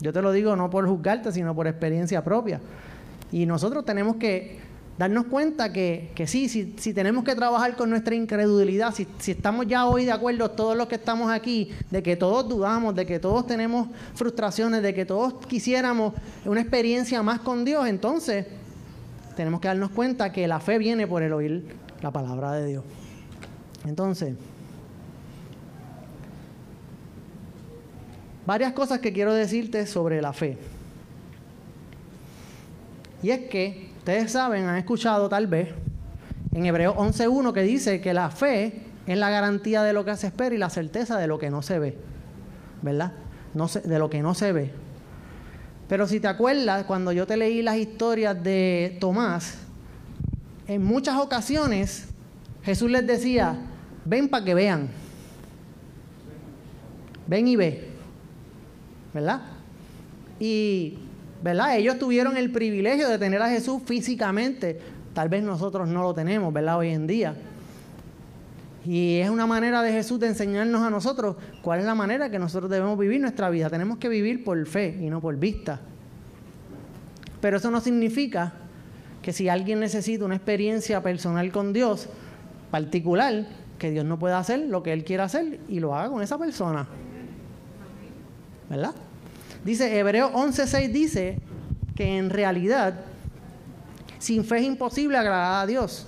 Yo 0.00 0.12
te 0.12 0.22
lo 0.22 0.32
digo 0.32 0.56
no 0.56 0.70
por 0.70 0.86
juzgarte, 0.86 1.32
sino 1.32 1.54
por 1.54 1.66
experiencia 1.66 2.22
propia. 2.22 2.60
Y 3.32 3.46
nosotros 3.46 3.84
tenemos 3.84 4.16
que 4.16 4.58
darnos 4.98 5.26
cuenta 5.26 5.72
que, 5.72 6.10
sí, 6.26 6.48
si, 6.48 6.94
tenemos 6.94 7.24
que 7.24 7.34
trabajar 7.34 7.76
con 7.76 7.90
nuestra 7.90 8.14
incredulidad, 8.14 8.94
si, 8.94 9.06
si, 9.18 9.32
estamos 9.32 9.66
ya 9.66 9.86
hoy 9.86 10.04
de 10.06 10.12
acuerdo 10.12 10.50
todos 10.50 10.76
los 10.76 10.86
que 10.86 10.94
estamos 10.94 11.30
aquí, 11.30 11.70
de 11.90 12.02
que 12.02 12.16
todos 12.16 12.48
dudamos, 12.48 12.94
de 12.94 13.04
que 13.04 13.18
todos 13.18 13.46
tenemos 13.46 13.88
frustraciones, 14.14 14.82
de 14.82 14.94
que 14.94 15.04
todos 15.04 15.34
quisiéramos 15.46 16.14
una 16.44 16.60
experiencia 16.60 17.22
más 17.22 17.40
con 17.40 17.64
Dios, 17.64 17.86
entonces 17.88 18.46
tenemos 19.36 19.60
que 19.60 19.68
darnos 19.68 19.90
cuenta 19.90 20.32
que 20.32 20.48
la 20.48 20.60
fe 20.60 20.78
viene 20.78 21.06
por 21.06 21.22
el 21.22 21.32
oír 21.32 21.66
la 22.00 22.10
palabra 22.10 22.52
de 22.52 22.66
Dios. 22.66 22.84
Entonces, 23.84 24.34
varias 28.46 28.72
cosas 28.72 29.00
que 29.00 29.12
quiero 29.12 29.34
decirte 29.34 29.86
sobre 29.86 30.22
la 30.22 30.32
fe. 30.32 30.56
Y 33.22 33.30
es 33.30 33.48
que, 33.48 33.90
ustedes 33.98 34.32
saben, 34.32 34.66
han 34.66 34.76
escuchado 34.76 35.28
tal 35.28 35.46
vez 35.46 35.70
en 36.54 36.64
Hebreos 36.64 36.94
11.1 36.96 37.52
que 37.52 37.62
dice 37.62 38.00
que 38.00 38.14
la 38.14 38.30
fe 38.30 38.82
es 39.06 39.18
la 39.18 39.30
garantía 39.30 39.82
de 39.82 39.92
lo 39.92 40.04
que 40.04 40.16
se 40.16 40.28
espera 40.28 40.54
y 40.54 40.58
la 40.58 40.70
certeza 40.70 41.18
de 41.18 41.26
lo 41.26 41.38
que 41.38 41.50
no 41.50 41.62
se 41.62 41.78
ve. 41.78 41.96
¿Verdad? 42.82 43.12
De 43.84 43.98
lo 43.98 44.08
que 44.10 44.22
no 44.22 44.34
se 44.34 44.52
ve. 44.52 44.70
Pero 45.88 46.06
si 46.06 46.20
te 46.20 46.28
acuerdas, 46.28 46.84
cuando 46.84 47.12
yo 47.12 47.26
te 47.26 47.36
leí 47.36 47.62
las 47.62 47.76
historias 47.76 48.42
de 48.42 48.96
Tomás, 49.00 49.58
en 50.68 50.84
muchas 50.84 51.16
ocasiones 51.16 52.08
Jesús 52.64 52.90
les 52.90 53.06
decía, 53.06 53.56
ven 54.04 54.28
para 54.28 54.44
que 54.44 54.54
vean. 54.54 54.88
Ven 57.26 57.48
y 57.48 57.56
ve. 57.56 57.95
¿Verdad? 59.16 59.42
Y, 60.38 60.98
¿verdad? 61.42 61.76
Ellos 61.76 61.98
tuvieron 61.98 62.36
el 62.36 62.52
privilegio 62.52 63.08
de 63.08 63.18
tener 63.18 63.42
a 63.42 63.48
Jesús 63.48 63.82
físicamente, 63.84 64.80
Tal 65.16 65.30
vez 65.30 65.42
nosotros 65.42 65.88
no 65.88 66.02
lo 66.02 66.12
tenemos, 66.12 66.52
¿verdad? 66.52 66.76
Hoy 66.76 66.90
en 66.90 67.06
día. 67.06 67.34
Y 68.84 69.16
es 69.16 69.30
una 69.30 69.46
manera 69.46 69.80
de 69.80 69.90
Jesús 69.90 70.20
de 70.20 70.26
enseñarnos 70.26 70.82
a 70.82 70.90
nosotros 70.90 71.36
cuál 71.62 71.80
es 71.80 71.86
la 71.86 71.94
manera 71.94 72.28
que 72.28 72.38
nosotros 72.38 72.70
debemos 72.70 72.98
vivir 72.98 73.22
nuestra 73.22 73.48
vida. 73.48 73.70
Tenemos 73.70 73.96
que 73.96 74.10
vivir 74.10 74.44
por 74.44 74.66
fe 74.66 74.94
y 75.00 75.08
no 75.08 75.22
por 75.22 75.34
vista. 75.36 75.80
Pero 77.40 77.56
eso 77.56 77.70
no 77.70 77.80
significa 77.80 78.52
que 79.22 79.32
si 79.32 79.48
alguien 79.48 79.80
necesita 79.80 80.26
una 80.26 80.36
experiencia 80.36 81.02
personal 81.02 81.50
con 81.50 81.72
Dios 81.72 82.10
particular, 82.70 83.46
que 83.78 83.90
Dios 83.90 84.04
no 84.04 84.18
pueda 84.18 84.38
hacer 84.38 84.66
lo 84.68 84.82
que 84.82 84.92
Él 84.92 85.02
quiera 85.02 85.24
hacer 85.24 85.60
y 85.66 85.80
lo 85.80 85.94
haga 85.94 86.10
con 86.10 86.20
esa 86.20 86.36
persona. 86.36 86.86
¿Verdad? 88.68 88.94
Dice, 89.66 89.98
Hebreo 89.98 90.32
11.6 90.32 90.92
dice 90.92 91.38
que 91.96 92.18
en 92.18 92.30
realidad 92.30 93.00
sin 94.20 94.44
fe 94.44 94.58
es 94.58 94.62
imposible 94.62 95.18
agradar 95.18 95.64
a 95.64 95.66
Dios. 95.66 96.06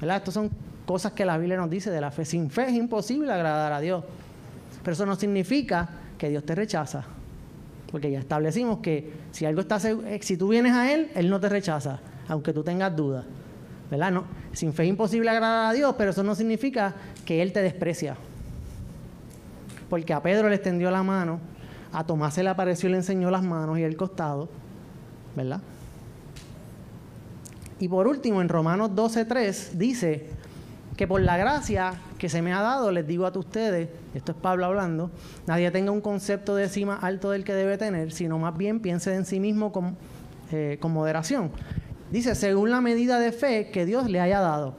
¿Verdad? 0.00 0.18
Estas 0.18 0.34
son 0.34 0.48
cosas 0.86 1.10
que 1.10 1.24
la 1.24 1.36
Biblia 1.36 1.56
nos 1.56 1.68
dice 1.68 1.90
de 1.90 2.00
la 2.00 2.12
fe. 2.12 2.24
Sin 2.24 2.50
fe 2.50 2.68
es 2.68 2.74
imposible 2.74 3.32
agradar 3.32 3.72
a 3.72 3.80
Dios. 3.80 4.04
Pero 4.84 4.92
eso 4.92 5.06
no 5.06 5.16
significa 5.16 5.88
que 6.16 6.28
Dios 6.28 6.46
te 6.46 6.54
rechaza. 6.54 7.02
Porque 7.90 8.12
ya 8.12 8.20
establecimos 8.20 8.78
que 8.78 9.12
si 9.32 9.44
algo 9.44 9.62
está 9.62 9.80
si 9.80 10.36
tú 10.36 10.46
vienes 10.46 10.72
a 10.72 10.92
Él, 10.92 11.10
Él 11.16 11.28
no 11.28 11.40
te 11.40 11.48
rechaza, 11.48 11.98
aunque 12.28 12.52
tú 12.52 12.62
tengas 12.62 12.94
dudas. 12.94 13.24
¿Verdad? 13.90 14.12
No, 14.12 14.24
sin 14.52 14.72
fe 14.72 14.84
es 14.84 14.88
imposible 14.90 15.30
agradar 15.30 15.70
a 15.70 15.72
Dios, 15.72 15.96
pero 15.98 16.12
eso 16.12 16.22
no 16.22 16.36
significa 16.36 16.94
que 17.24 17.42
Él 17.42 17.52
te 17.52 17.60
desprecia. 17.60 18.14
Porque 19.88 20.12
a 20.12 20.22
Pedro 20.22 20.48
le 20.48 20.54
extendió 20.54 20.92
la 20.92 21.02
mano, 21.02 21.40
a 21.92 22.04
Tomás 22.04 22.34
se 22.34 22.42
le 22.42 22.50
apareció 22.50 22.88
y 22.88 22.92
le 22.92 22.98
enseñó 22.98 23.30
las 23.30 23.42
manos 23.42 23.78
y 23.78 23.82
el 23.82 23.96
costado. 23.96 24.48
¿Verdad? 25.36 25.60
Y 27.78 27.88
por 27.88 28.06
último, 28.06 28.42
en 28.42 28.48
Romanos 28.48 28.90
12.3 28.90 29.72
dice 29.72 30.28
que 30.96 31.08
por 31.08 31.22
la 31.22 31.38
gracia 31.38 31.94
que 32.18 32.28
se 32.28 32.42
me 32.42 32.52
ha 32.52 32.60
dado, 32.60 32.92
les 32.92 33.06
digo 33.06 33.26
a 33.26 33.38
ustedes, 33.38 33.88
esto 34.12 34.32
es 34.32 34.38
Pablo 34.38 34.66
hablando, 34.66 35.10
nadie 35.46 35.70
tenga 35.70 35.90
un 35.90 36.02
concepto 36.02 36.54
de 36.54 36.68
sí 36.68 36.84
más 36.84 37.02
alto 37.02 37.30
del 37.30 37.42
que 37.42 37.54
debe 37.54 37.78
tener, 37.78 38.12
sino 38.12 38.38
más 38.38 38.54
bien 38.54 38.80
piense 38.80 39.14
en 39.14 39.24
sí 39.24 39.40
mismo 39.40 39.72
con, 39.72 39.96
eh, 40.52 40.76
con 40.78 40.92
moderación. 40.92 41.52
Dice, 42.10 42.34
según 42.34 42.70
la 42.70 42.82
medida 42.82 43.18
de 43.18 43.32
fe 43.32 43.70
que 43.70 43.86
Dios 43.86 44.10
le 44.10 44.20
haya 44.20 44.40
dado. 44.40 44.74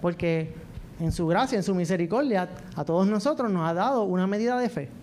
Porque 0.00 0.54
en 1.00 1.10
su 1.10 1.26
gracia, 1.26 1.56
en 1.56 1.64
su 1.64 1.74
misericordia, 1.74 2.48
a 2.76 2.84
todos 2.84 3.08
nosotros 3.08 3.50
nos 3.50 3.68
ha 3.68 3.74
dado 3.74 4.04
una 4.04 4.28
medida 4.28 4.56
de 4.58 4.68
fe. 4.68 5.01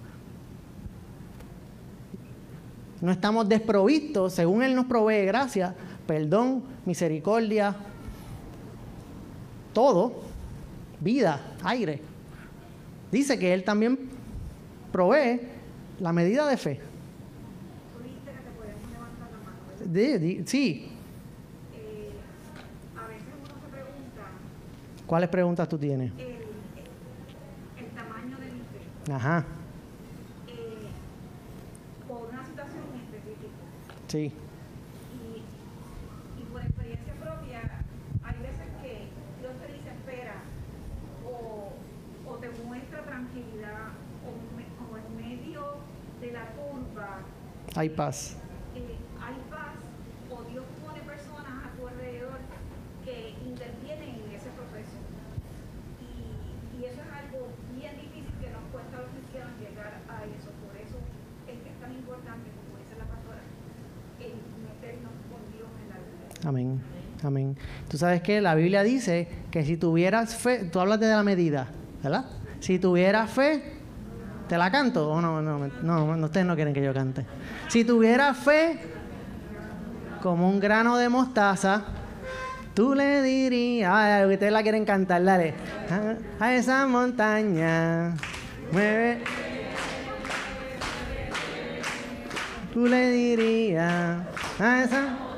No 3.02 3.12
estamos 3.12 3.48
desprovistos, 3.48 4.34
según 4.34 4.64
Él 4.64 4.76
nos 4.76 4.86
provee 4.86 5.26
gracia, 5.26 5.76
perdón, 6.06 6.64
misericordia, 6.86 7.76
todo, 9.74 10.22
vida, 11.00 11.56
aire. 11.64 12.02
Dice 13.12 13.40
que 13.40 13.54
Él 13.54 13.64
también 13.64 13.98
provee 14.92 15.40
la 16.00 16.14
medida 16.14 16.48
de 16.48 16.58
fe. 16.58 16.90
sí. 20.46 20.92
Eh, 21.74 22.12
a 22.96 23.08
veces 23.08 23.26
uno 23.34 23.56
se 23.62 23.68
pregunta. 23.72 24.22
¿Cuáles 25.08 25.30
preguntas 25.30 25.68
tú 25.68 25.78
tienes? 25.78 26.12
El, 26.18 27.88
tamaño 27.96 28.38
de 28.38 28.46
mi 28.46 28.60
fe. 28.60 29.12
Ajá. 29.12 29.46
Eh, 30.48 30.88
por 32.08 32.30
una 32.30 32.46
situación 32.46 32.84
específica. 32.96 33.50
Sí. 34.10 34.34
Hay 47.80 47.88
paz. 47.88 48.36
Eh, 48.76 48.98
hay 49.22 49.40
paz 49.50 49.80
o 50.28 50.44
Dios 50.52 50.66
pone 50.84 51.00
personas 51.08 51.64
a 51.64 51.72
tu 51.78 51.88
alrededor 51.88 52.40
que 53.06 53.36
intervienen 53.46 54.20
en 54.26 54.32
ese 54.36 54.50
proceso. 54.52 55.00
Y, 56.04 56.84
eso 56.84 57.00
es 57.00 57.12
algo 57.12 57.48
bien 57.72 57.96
difícil 57.96 58.36
que 58.42 58.50
nos 58.52 58.64
cuesta 58.72 58.98
a 58.98 59.02
los 59.08 59.12
cristianos 59.12 59.54
llegar 59.64 60.02
a 60.12 60.26
eso. 60.28 60.52
Por 60.60 60.76
eso 60.76 61.00
es 61.48 61.56
que 61.60 61.70
es 61.72 61.80
tan 61.80 61.92
importante, 61.96 62.52
como 62.52 62.84
dice 62.84 63.00
la 63.00 63.08
pastora, 63.08 63.44
el 64.20 64.36
meternos 64.60 65.16
con 65.32 65.40
Dios 65.56 65.72
en 65.80 65.88
la 65.88 66.00
vida. 66.04 66.50
Amén. 67.24 67.58
Tú 67.90 67.98
sabes 67.98 68.22
que 68.22 68.42
la 68.42 68.56
Biblia 68.56 68.84
dice 68.84 69.28
que 69.52 69.64
si 69.64 69.78
tuvieras 69.78 70.36
fe, 70.36 70.64
tú 70.66 70.80
hablas 70.80 71.00
de 71.00 71.08
la 71.08 71.24
medida, 71.24 71.68
¿verdad? 72.02 72.26
Si 72.60 72.80
tuvieras 72.80 73.30
fe, 73.30 73.80
¿Te 74.50 74.58
la 74.58 74.72
canto 74.72 75.08
o 75.08 75.22
no? 75.22 75.44
No, 75.44 75.70
no, 75.84 76.26
ustedes 76.26 76.44
no 76.44 76.56
quieren 76.56 76.74
que 76.74 76.82
yo 76.82 76.92
cante. 76.92 77.24
Si 77.68 77.86
tuviera 77.86 78.34
fe 78.34 78.80
como 80.24 80.50
un 80.50 80.60
grano 80.60 80.98
de 80.98 81.08
mostaza, 81.08 81.84
tú 82.74 82.96
le 82.96 83.22
dirías, 83.22 83.92
ay, 83.94 84.26
ustedes 84.26 84.52
la 84.52 84.64
quieren 84.64 84.86
cantar, 84.86 85.24
dale, 85.24 85.54
a 86.40 86.54
esa 86.56 86.88
montaña, 86.88 88.16
mueve. 88.72 89.22
Tú 92.74 92.88
le 92.88 93.12
dirías 93.12 94.18
a 94.60 94.84
esa. 94.84 95.29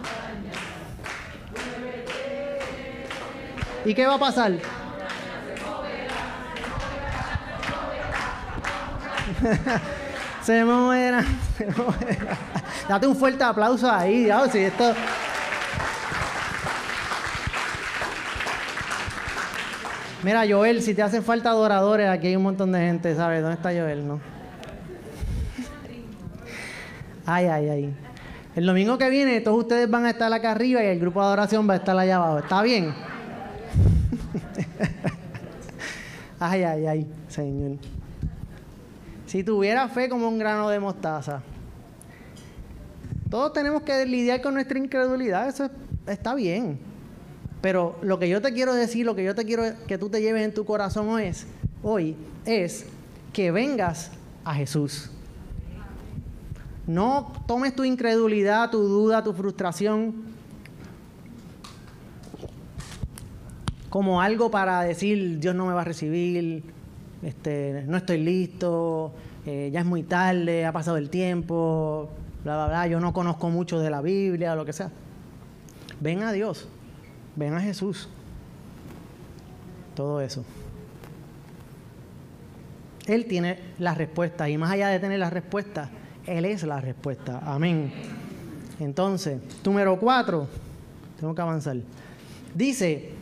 ¿Y 3.85 3.93
qué 3.93 4.05
va 4.05 4.15
a 4.15 4.19
pasar? 4.19 4.53
se 10.43 10.63
moverá, 10.63 11.23
se 11.57 11.65
moverá. 11.65 12.37
Date 12.87 13.07
un 13.07 13.15
fuerte 13.15 13.43
aplauso 13.43 13.91
ahí, 13.91 14.29
si 14.51 14.59
esto... 14.59 14.93
Mira, 20.23 20.43
Joel, 20.47 20.83
si 20.83 20.93
te 20.93 21.01
hacen 21.01 21.23
falta 21.23 21.49
adoradores, 21.49 22.07
aquí 22.07 22.27
hay 22.27 22.35
un 22.35 22.43
montón 22.43 22.71
de 22.71 22.79
gente, 22.79 23.15
¿sabes? 23.15 23.41
¿Dónde 23.41 23.55
está 23.55 23.69
Joel? 23.69 24.07
No. 24.07 24.19
Ay, 27.25 27.47
ay, 27.47 27.69
ay. 27.69 27.95
El 28.55 28.67
domingo 28.67 28.99
que 28.99 29.09
viene 29.09 29.41
todos 29.41 29.57
ustedes 29.57 29.89
van 29.89 30.05
a 30.05 30.11
estar 30.11 30.31
acá 30.31 30.51
arriba 30.51 30.83
y 30.83 30.87
el 30.87 30.99
grupo 30.99 31.21
de 31.21 31.25
adoración 31.27 31.67
va 31.67 31.73
a 31.73 31.77
estar 31.77 31.97
allá 31.97 32.17
abajo. 32.17 32.39
¿Está 32.39 32.61
bien? 32.61 32.93
ay, 36.39 36.63
ay, 36.63 36.85
ay, 36.87 37.07
Señor. 37.27 37.77
Si 39.25 39.43
tuviera 39.43 39.87
fe 39.87 40.09
como 40.09 40.27
un 40.27 40.37
grano 40.37 40.69
de 40.69 40.79
mostaza. 40.79 41.41
Todos 43.29 43.53
tenemos 43.53 43.83
que 43.83 44.05
lidiar 44.05 44.41
con 44.41 44.53
nuestra 44.55 44.77
incredulidad, 44.77 45.47
eso 45.47 45.69
está 46.05 46.33
bien. 46.35 46.79
Pero 47.61 47.97
lo 48.01 48.19
que 48.19 48.27
yo 48.27 48.41
te 48.41 48.51
quiero 48.51 48.73
decir, 48.73 49.05
lo 49.05 49.15
que 49.15 49.23
yo 49.23 49.35
te 49.35 49.45
quiero 49.45 49.63
que 49.87 49.97
tú 49.97 50.09
te 50.09 50.21
lleves 50.21 50.43
en 50.43 50.53
tu 50.53 50.65
corazón 50.65 51.07
hoy 51.09 51.23
es, 51.23 51.45
hoy 51.83 52.15
es 52.45 52.85
que 53.31 53.51
vengas 53.51 54.11
a 54.43 54.53
Jesús. 54.55 55.09
No 56.87 57.31
tomes 57.47 57.75
tu 57.75 57.83
incredulidad, 57.83 58.71
tu 58.71 58.79
duda, 58.79 59.23
tu 59.23 59.31
frustración 59.31 60.30
como 63.91 64.21
algo 64.21 64.49
para 64.49 64.81
decir 64.83 65.39
Dios 65.39 65.53
no 65.53 65.65
me 65.65 65.73
va 65.73 65.81
a 65.81 65.83
recibir, 65.83 66.63
este, 67.21 67.83
no 67.87 67.97
estoy 67.97 68.19
listo, 68.19 69.13
eh, 69.45 69.69
ya 69.71 69.81
es 69.81 69.85
muy 69.85 70.03
tarde, 70.03 70.65
ha 70.65 70.71
pasado 70.71 70.95
el 70.95 71.09
tiempo, 71.09 72.09
bla, 72.45 72.55
bla, 72.55 72.67
bla, 72.67 72.87
yo 72.87 73.01
no 73.01 73.11
conozco 73.11 73.49
mucho 73.49 73.79
de 73.79 73.89
la 73.89 74.01
Biblia, 74.01 74.53
o 74.53 74.55
lo 74.55 74.63
que 74.63 74.71
sea. 74.71 74.89
Ven 75.99 76.23
a 76.23 76.31
Dios, 76.31 76.69
ven 77.35 77.53
a 77.53 77.59
Jesús. 77.59 78.07
Todo 79.93 80.21
eso. 80.21 80.45
Él 83.07 83.25
tiene 83.25 83.59
la 83.77 83.93
respuesta 83.93 84.47
y 84.47 84.57
más 84.57 84.71
allá 84.71 84.87
de 84.87 84.99
tener 84.99 85.19
la 85.19 85.29
respuesta, 85.29 85.89
Él 86.25 86.45
es 86.45 86.63
la 86.63 86.79
respuesta. 86.79 87.41
Amén. 87.43 87.91
Entonces, 88.79 89.41
número 89.65 89.99
cuatro, 89.99 90.47
tengo 91.19 91.35
que 91.35 91.41
avanzar. 91.41 91.75
Dice, 92.55 93.20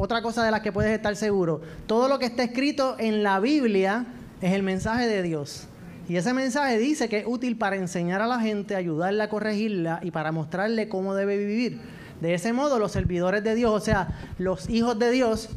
otra 0.00 0.22
cosa 0.22 0.44
de 0.44 0.52
la 0.52 0.62
que 0.62 0.70
puedes 0.70 0.92
estar 0.92 1.16
seguro, 1.16 1.60
todo 1.88 2.08
lo 2.08 2.20
que 2.20 2.26
está 2.26 2.44
escrito 2.44 2.94
en 3.00 3.24
la 3.24 3.40
Biblia 3.40 4.06
es 4.40 4.52
el 4.52 4.62
mensaje 4.62 5.08
de 5.08 5.24
Dios. 5.24 5.66
Y 6.08 6.14
ese 6.14 6.32
mensaje 6.32 6.78
dice 6.78 7.08
que 7.08 7.18
es 7.18 7.24
útil 7.26 7.58
para 7.58 7.74
enseñar 7.74 8.22
a 8.22 8.28
la 8.28 8.38
gente, 8.38 8.76
ayudarla 8.76 9.24
a 9.24 9.28
corregirla 9.28 9.98
y 10.04 10.12
para 10.12 10.30
mostrarle 10.30 10.88
cómo 10.88 11.16
debe 11.16 11.36
vivir. 11.36 11.80
De 12.20 12.32
ese 12.32 12.52
modo, 12.52 12.78
los 12.78 12.92
servidores 12.92 13.42
de 13.42 13.56
Dios, 13.56 13.72
o 13.72 13.84
sea, 13.84 14.16
los 14.38 14.70
hijos 14.70 14.96
de 15.00 15.10
Dios, 15.10 15.48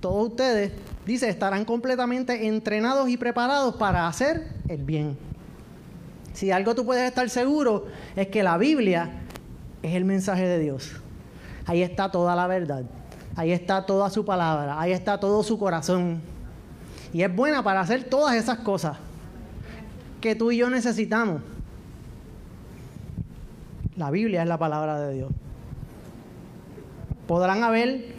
todos 0.00 0.30
ustedes, 0.30 0.72
dice, 1.04 1.28
estarán 1.28 1.66
completamente 1.66 2.46
entrenados 2.46 3.10
y 3.10 3.18
preparados 3.18 3.76
para 3.76 4.08
hacer 4.08 4.48
el 4.68 4.82
bien. 4.82 5.18
Si 6.32 6.50
algo 6.50 6.74
tú 6.74 6.86
puedes 6.86 7.06
estar 7.06 7.28
seguro 7.28 7.88
es 8.16 8.28
que 8.28 8.42
la 8.42 8.56
Biblia 8.56 9.10
es 9.82 9.94
el 9.94 10.06
mensaje 10.06 10.48
de 10.48 10.58
Dios. 10.58 11.02
Ahí 11.66 11.82
está 11.82 12.10
toda 12.10 12.34
la 12.34 12.46
verdad. 12.46 12.84
Ahí 13.34 13.52
está 13.52 13.84
toda 13.84 14.08
su 14.08 14.24
palabra. 14.24 14.80
Ahí 14.80 14.92
está 14.92 15.20
todo 15.20 15.42
su 15.42 15.58
corazón. 15.58 16.22
Y 17.12 17.22
es 17.22 17.34
buena 17.34 17.62
para 17.62 17.80
hacer 17.80 18.04
todas 18.04 18.34
esas 18.36 18.58
cosas 18.58 18.96
que 20.20 20.34
tú 20.34 20.50
y 20.50 20.58
yo 20.58 20.70
necesitamos. 20.70 21.42
La 23.96 24.10
Biblia 24.10 24.42
es 24.42 24.48
la 24.48 24.58
palabra 24.58 25.00
de 25.00 25.14
Dios. 25.14 25.30
Podrán 27.26 27.64
haber 27.64 28.14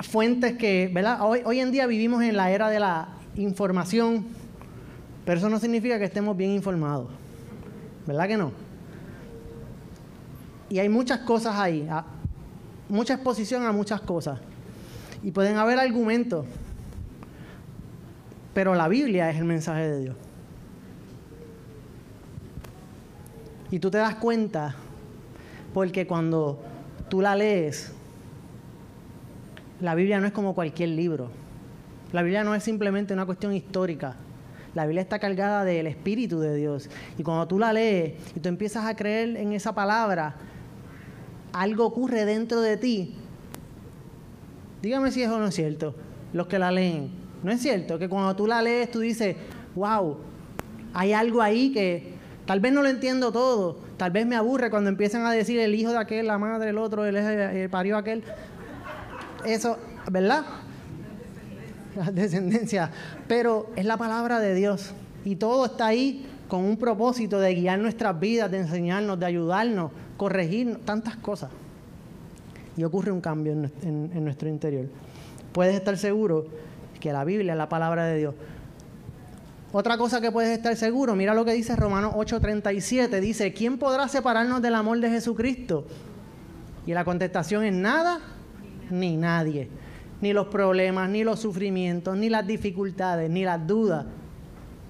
fuentes 0.00 0.56
que, 0.56 0.90
¿verdad? 0.92 1.18
Hoy, 1.22 1.60
en 1.60 1.72
día 1.72 1.86
vivimos 1.86 2.22
en 2.22 2.36
la 2.36 2.50
era 2.50 2.68
de 2.68 2.80
la 2.80 3.08
información, 3.36 4.26
pero 5.24 5.38
eso 5.38 5.48
no 5.48 5.58
significa 5.58 5.98
que 5.98 6.04
estemos 6.04 6.36
bien 6.36 6.50
informados. 6.50 7.08
¿Verdad 8.06 8.28
que 8.28 8.36
no? 8.36 8.52
Y 10.72 10.78
hay 10.78 10.88
muchas 10.88 11.18
cosas 11.18 11.54
ahí, 11.56 11.86
mucha 12.88 13.12
exposición 13.12 13.66
a 13.66 13.72
muchas 13.72 14.00
cosas. 14.00 14.40
Y 15.22 15.30
pueden 15.30 15.58
haber 15.58 15.78
argumentos, 15.78 16.46
pero 18.54 18.74
la 18.74 18.88
Biblia 18.88 19.28
es 19.28 19.36
el 19.36 19.44
mensaje 19.44 19.86
de 19.86 20.00
Dios. 20.00 20.16
Y 23.70 23.80
tú 23.80 23.90
te 23.90 23.98
das 23.98 24.14
cuenta, 24.14 24.74
porque 25.74 26.06
cuando 26.06 26.58
tú 27.10 27.20
la 27.20 27.36
lees, 27.36 27.92
la 29.78 29.94
Biblia 29.94 30.20
no 30.20 30.26
es 30.26 30.32
como 30.32 30.54
cualquier 30.54 30.88
libro. 30.88 31.28
La 32.12 32.22
Biblia 32.22 32.44
no 32.44 32.54
es 32.54 32.62
simplemente 32.62 33.12
una 33.12 33.26
cuestión 33.26 33.52
histórica. 33.52 34.16
La 34.74 34.86
Biblia 34.86 35.02
está 35.02 35.18
cargada 35.18 35.66
del 35.66 35.86
Espíritu 35.86 36.40
de 36.40 36.56
Dios. 36.56 36.88
Y 37.18 37.22
cuando 37.22 37.46
tú 37.46 37.58
la 37.58 37.74
lees 37.74 38.14
y 38.34 38.40
tú 38.40 38.48
empiezas 38.48 38.86
a 38.86 38.96
creer 38.96 39.36
en 39.36 39.52
esa 39.52 39.74
palabra, 39.74 40.34
algo 41.52 41.86
ocurre 41.86 42.24
dentro 42.24 42.60
de 42.60 42.76
ti. 42.76 43.14
Dígame 44.80 45.10
si 45.10 45.22
eso 45.22 45.38
no 45.38 45.46
es 45.46 45.54
cierto, 45.54 45.94
los 46.32 46.46
que 46.46 46.58
la 46.58 46.72
leen. 46.72 47.10
¿No 47.42 47.50
es 47.50 47.60
cierto? 47.60 47.98
Que 47.98 48.08
cuando 48.08 48.34
tú 48.36 48.46
la 48.46 48.62
lees, 48.62 48.90
tú 48.90 49.00
dices, 49.00 49.36
wow, 49.74 50.16
hay 50.94 51.12
algo 51.12 51.42
ahí 51.42 51.72
que 51.72 52.14
tal 52.46 52.60
vez 52.60 52.72
no 52.72 52.82
lo 52.82 52.88
entiendo 52.88 53.32
todo, 53.32 53.78
tal 53.96 54.10
vez 54.10 54.26
me 54.26 54.36
aburre 54.36 54.70
cuando 54.70 54.90
empiezan 54.90 55.26
a 55.26 55.32
decir 55.32 55.58
el 55.58 55.74
hijo 55.74 55.90
de 55.90 55.98
aquel, 55.98 56.26
la 56.26 56.38
madre, 56.38 56.70
el 56.70 56.78
otro, 56.78 57.04
el, 57.04 57.16
el 57.16 57.70
parió 57.70 57.96
aquel 57.96 58.22
eso, 59.44 59.78
¿verdad? 60.10 60.44
La 61.96 62.10
descendencia. 62.10 62.90
Pero 63.28 63.70
es 63.76 63.84
la 63.84 63.96
palabra 63.96 64.40
de 64.40 64.54
Dios. 64.54 64.92
Y 65.24 65.36
todo 65.36 65.66
está 65.66 65.86
ahí 65.86 66.26
con 66.48 66.64
un 66.64 66.76
propósito 66.76 67.38
de 67.38 67.54
guiar 67.54 67.78
nuestras 67.78 68.18
vidas, 68.18 68.50
de 68.50 68.58
enseñarnos, 68.58 69.18
de 69.18 69.26
ayudarnos, 69.26 69.90
corregir 70.22 70.78
tantas 70.84 71.16
cosas. 71.16 71.50
Y 72.76 72.84
ocurre 72.84 73.10
un 73.10 73.20
cambio 73.20 73.54
en, 73.82 74.24
nuestro 74.24 74.48
interior. 74.48 74.86
Puedes 75.50 75.74
estar 75.74 75.98
seguro 75.98 76.46
que 77.00 77.12
la 77.12 77.24
Biblia 77.24 77.54
es 77.54 77.58
la 77.58 77.68
palabra 77.68 78.04
de 78.04 78.18
Dios. 78.18 78.34
Otra 79.72 79.98
cosa 79.98 80.20
que 80.20 80.30
puedes 80.30 80.56
estar 80.56 80.76
seguro, 80.76 81.16
mira 81.16 81.34
lo 81.34 81.44
que 81.44 81.52
dice 81.54 81.74
Romanos 81.74 82.14
8:37, 82.14 83.18
dice, 83.18 83.52
¿quién 83.52 83.78
podrá 83.78 84.06
separarnos 84.06 84.62
del 84.62 84.76
amor 84.76 85.00
de 85.00 85.10
Jesucristo? 85.10 85.88
Y 86.86 86.92
la 86.92 87.04
contestación 87.04 87.64
es 87.64 87.74
nada 87.74 88.20
ni 88.90 89.16
nadie. 89.16 89.70
Ni 90.20 90.32
los 90.32 90.46
problemas, 90.46 91.10
ni 91.10 91.24
los 91.24 91.40
sufrimientos, 91.40 92.16
ni 92.16 92.28
las 92.28 92.46
dificultades, 92.46 93.28
ni 93.28 93.42
las 93.42 93.66
dudas. 93.66 94.06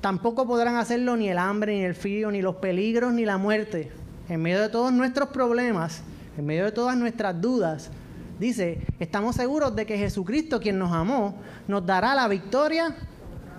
Tampoco 0.03 0.47
podrán 0.47 0.77
hacerlo 0.77 1.17
ni 1.17 1.31
el 1.31 1.39
hambre, 1.39 1.73
ni 1.73 1.85
el 1.85 1.95
frío, 1.95 2.31
ni 2.31 2.43
los 2.43 2.57
peligros, 2.57 3.15
ni 3.15 3.25
la 3.25 3.39
muerte. 3.39 4.02
En 4.29 4.41
medio 4.41 4.61
de 4.61 4.69
todos 4.69 4.93
nuestros 4.93 5.29
problemas, 5.29 6.03
en 6.39 6.47
medio 6.47 6.65
de 6.65 6.73
todas 6.73 6.97
nuestras 6.97 7.41
dudas, 7.41 7.91
dice, 8.39 8.81
estamos 8.99 9.37
seguros 9.37 9.75
de 9.77 9.87
que 9.87 9.99
Jesucristo, 9.99 10.61
quien 10.61 10.79
nos 10.79 10.93
amó, 10.93 11.35
nos 11.69 11.85
dará 11.85 12.15
la 12.15 12.29
victoria 12.29 12.95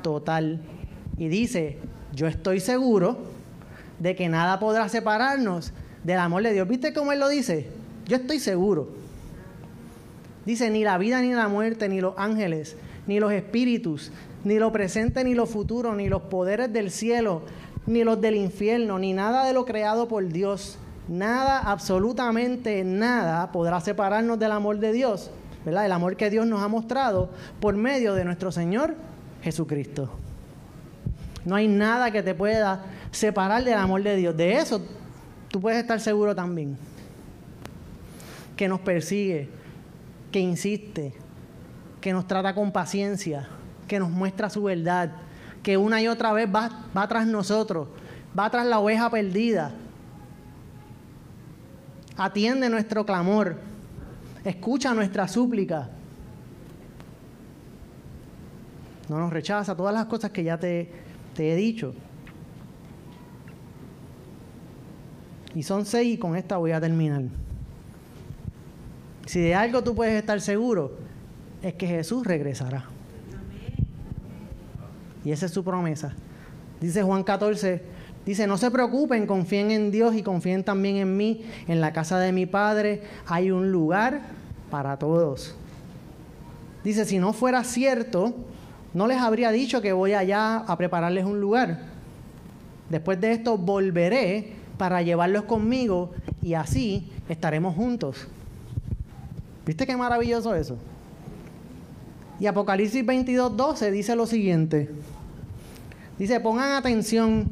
total. 0.02 0.62
Y 1.18 1.28
dice, 1.28 1.78
yo 2.14 2.28
estoy 2.28 2.60
seguro 2.60 3.18
de 4.00 4.16
que 4.16 4.30
nada 4.30 4.60
podrá 4.60 4.90
separarnos 4.90 5.74
del 6.04 6.20
amor 6.20 6.44
de 6.44 6.54
Dios. 6.54 6.68
¿Viste 6.68 6.94
cómo 6.94 7.12
Él 7.12 7.20
lo 7.20 7.30
dice? 7.30 7.68
Yo 8.06 8.18
estoy 8.18 8.40
seguro. 8.40 8.90
Dice, 10.46 10.70
ni 10.70 10.84
la 10.84 10.98
vida 10.98 11.22
ni 11.22 11.34
la 11.34 11.48
muerte, 11.48 11.88
ni 11.88 12.02
los 12.02 12.16
ángeles, 12.18 12.76
ni 13.08 13.20
los 13.20 13.32
espíritus, 13.32 14.12
ni 14.44 14.60
lo 14.60 14.72
presente 14.72 15.24
ni 15.24 15.34
lo 15.34 15.46
futuro, 15.46 15.96
ni 15.96 16.10
los 16.10 16.24
poderes 16.24 16.72
del 16.74 16.92
cielo, 16.92 17.44
ni 17.86 18.04
los 18.04 18.20
del 18.22 18.36
infierno, 18.36 19.00
ni 19.00 19.14
nada 19.14 19.46
de 19.46 19.54
lo 19.54 19.66
creado 19.66 20.08
por 20.08 20.28
Dios. 20.28 20.78
Nada, 21.08 21.60
absolutamente 21.60 22.84
nada 22.84 23.52
podrá 23.52 23.82
separarnos 23.82 24.40
del 24.40 24.52
amor 24.52 24.80
de 24.80 24.94
Dios, 24.94 25.32
¿verdad? 25.66 25.86
El 25.86 25.92
amor 25.92 26.16
que 26.16 26.30
Dios 26.30 26.48
nos 26.48 26.62
ha 26.62 26.68
mostrado 26.68 27.30
por 27.60 27.76
medio 27.76 28.14
de 28.14 28.24
nuestro 28.24 28.52
Señor 28.52 28.96
Jesucristo. 29.42 30.10
No 31.46 31.56
hay 31.56 31.68
nada 31.68 32.12
que 32.12 32.24
te 32.24 32.34
pueda 32.34 32.86
separar 33.12 33.64
del 33.64 33.74
amor 33.74 34.02
de 34.02 34.16
Dios. 34.16 34.36
De 34.36 34.54
eso 34.54 34.82
tú 35.50 35.60
puedes 35.60 35.80
estar 35.80 36.00
seguro 36.00 36.34
también. 36.34 36.78
Que 38.56 38.70
nos 38.70 38.80
persigue, 38.80 39.50
que 40.32 40.40
insiste, 40.40 41.14
que 42.00 42.14
nos 42.14 42.28
trata 42.28 42.56
con 42.56 42.72
paciencia, 42.72 43.50
que 43.88 44.00
nos 44.00 44.10
muestra 44.10 44.50
su 44.50 44.64
verdad, 44.64 45.12
que 45.64 45.78
una 45.78 46.02
y 46.02 46.08
otra 46.08 46.34
vez 46.34 46.48
va, 46.54 47.08
tras 47.08 47.26
nosotros, 47.26 47.88
va 48.38 48.50
tras 48.50 48.66
la 48.68 48.80
oveja 48.80 49.10
perdida. 49.10 49.72
Atiende 52.18 52.70
nuestro 52.70 53.06
clamor, 53.06 53.58
escucha 54.44 54.94
nuestra 54.94 55.28
súplica. 55.28 55.90
No 59.10 59.18
nos 59.18 59.32
rechaza 59.32 59.76
todas 59.76 59.94
las 59.94 60.06
cosas 60.06 60.32
que 60.32 60.44
ya 60.44 60.60
te, 60.60 60.92
te 61.34 61.54
he 61.54 61.56
dicho. 61.56 61.94
Y 65.56 65.64
son 65.64 65.86
seis 65.86 66.16
y 66.16 66.18
con 66.18 66.36
esta 66.36 66.58
voy 66.58 66.72
a 66.72 66.82
terminar. 66.82 67.24
Si 69.26 69.40
de 69.40 69.56
algo 69.56 69.84
tú 69.84 69.96
puedes 69.96 70.16
estar 70.16 70.42
seguro, 70.42 70.98
es 71.62 71.74
que 71.76 71.88
Jesús 71.88 72.26
regresará. 72.26 72.93
Y 75.24 75.32
esa 75.32 75.46
es 75.46 75.52
su 75.52 75.64
promesa. 75.64 76.14
Dice 76.82 77.02
Juan 77.02 77.24
14, 77.24 77.82
dice, 78.26 78.48
no 78.48 78.58
se 78.58 78.70
preocupen, 78.70 79.26
confíen 79.26 79.72
en 79.72 79.92
Dios 79.92 80.16
y 80.16 80.24
confíen 80.24 80.64
también 80.64 80.98
en 80.98 81.16
mí. 81.16 81.46
En 81.68 81.82
la 81.82 81.94
casa 81.94 82.20
de 82.20 82.32
mi 82.32 82.46
Padre 82.46 83.04
hay 83.26 83.52
un 83.52 83.72
lugar 83.72 84.22
para 84.70 84.98
todos. 84.98 85.56
Dice, 86.84 87.06
si 87.06 87.20
no 87.20 87.32
fuera 87.32 87.64
cierto, 87.64 88.34
no 88.94 89.08
les 89.08 89.18
habría 89.18 89.52
dicho 89.52 89.82
que 89.82 89.94
voy 89.94 90.14
allá 90.14 90.58
a 90.58 90.78
prepararles 90.78 91.26
un 91.26 91.40
lugar. 91.40 91.80
Después 92.90 93.20
de 93.22 93.32
esto 93.32 93.58
volveré 93.58 94.54
para 94.78 95.02
llevarlos 95.02 95.44
conmigo 95.44 96.12
y 96.42 96.54
así 96.54 97.10
estaremos 97.30 97.76
juntos. 97.76 98.28
¿Viste 99.66 99.88
qué 99.88 99.96
maravilloso 99.96 100.54
eso? 100.54 100.78
Y 102.40 102.48
Apocalipsis 102.48 103.06
22, 103.06 103.56
12 103.56 103.92
dice 103.92 104.16
lo 104.16 104.26
siguiente. 104.26 104.90
Dice, 106.18 106.40
pongan 106.40 106.74
atención, 106.74 107.52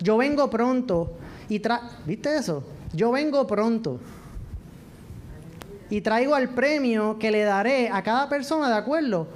yo 0.00 0.16
vengo 0.16 0.48
pronto 0.50 1.12
y 1.48 1.60
tra... 1.60 1.82
¿Viste 2.06 2.36
eso? 2.36 2.64
Yo 2.92 3.10
vengo 3.10 3.46
pronto 3.46 4.00
y 5.90 6.00
traigo 6.00 6.36
el 6.36 6.50
premio 6.50 7.18
que 7.18 7.30
le 7.30 7.42
daré 7.42 7.88
a 7.90 8.02
cada 8.02 8.28
persona 8.28 8.68
de 8.68 8.76
acuerdo 8.76 9.26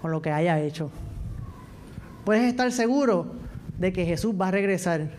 con 0.00 0.10
lo 0.10 0.22
que 0.22 0.30
haya 0.30 0.60
hecho. 0.60 0.90
Puedes 2.24 2.44
estar 2.44 2.70
seguro 2.72 3.26
de 3.78 3.92
que 3.92 4.04
Jesús 4.06 4.34
va 4.40 4.48
a 4.48 4.50
regresar. 4.50 5.10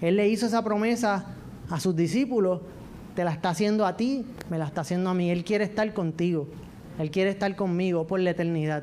Él 0.00 0.16
le 0.16 0.28
hizo 0.28 0.46
esa 0.46 0.64
promesa 0.64 1.26
a 1.68 1.80
sus 1.80 1.94
discípulos 1.94 2.60
te 3.14 3.24
la 3.24 3.32
está 3.32 3.50
haciendo 3.50 3.86
a 3.86 3.96
ti, 3.96 4.24
me 4.48 4.58
la 4.58 4.66
está 4.66 4.82
haciendo 4.82 5.10
a 5.10 5.14
mí. 5.14 5.30
Él 5.30 5.44
quiere 5.44 5.64
estar 5.64 5.92
contigo, 5.92 6.48
Él 6.98 7.10
quiere 7.10 7.30
estar 7.30 7.54
conmigo 7.56 8.06
por 8.06 8.20
la 8.20 8.30
eternidad. 8.30 8.82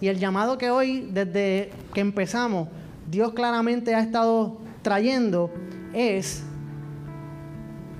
Y 0.00 0.08
el 0.08 0.18
llamado 0.18 0.58
que 0.58 0.70
hoy, 0.70 1.08
desde 1.12 1.70
que 1.94 2.00
empezamos, 2.00 2.68
Dios 3.10 3.32
claramente 3.32 3.94
ha 3.94 4.00
estado 4.00 4.58
trayendo 4.82 5.50
es, 5.92 6.42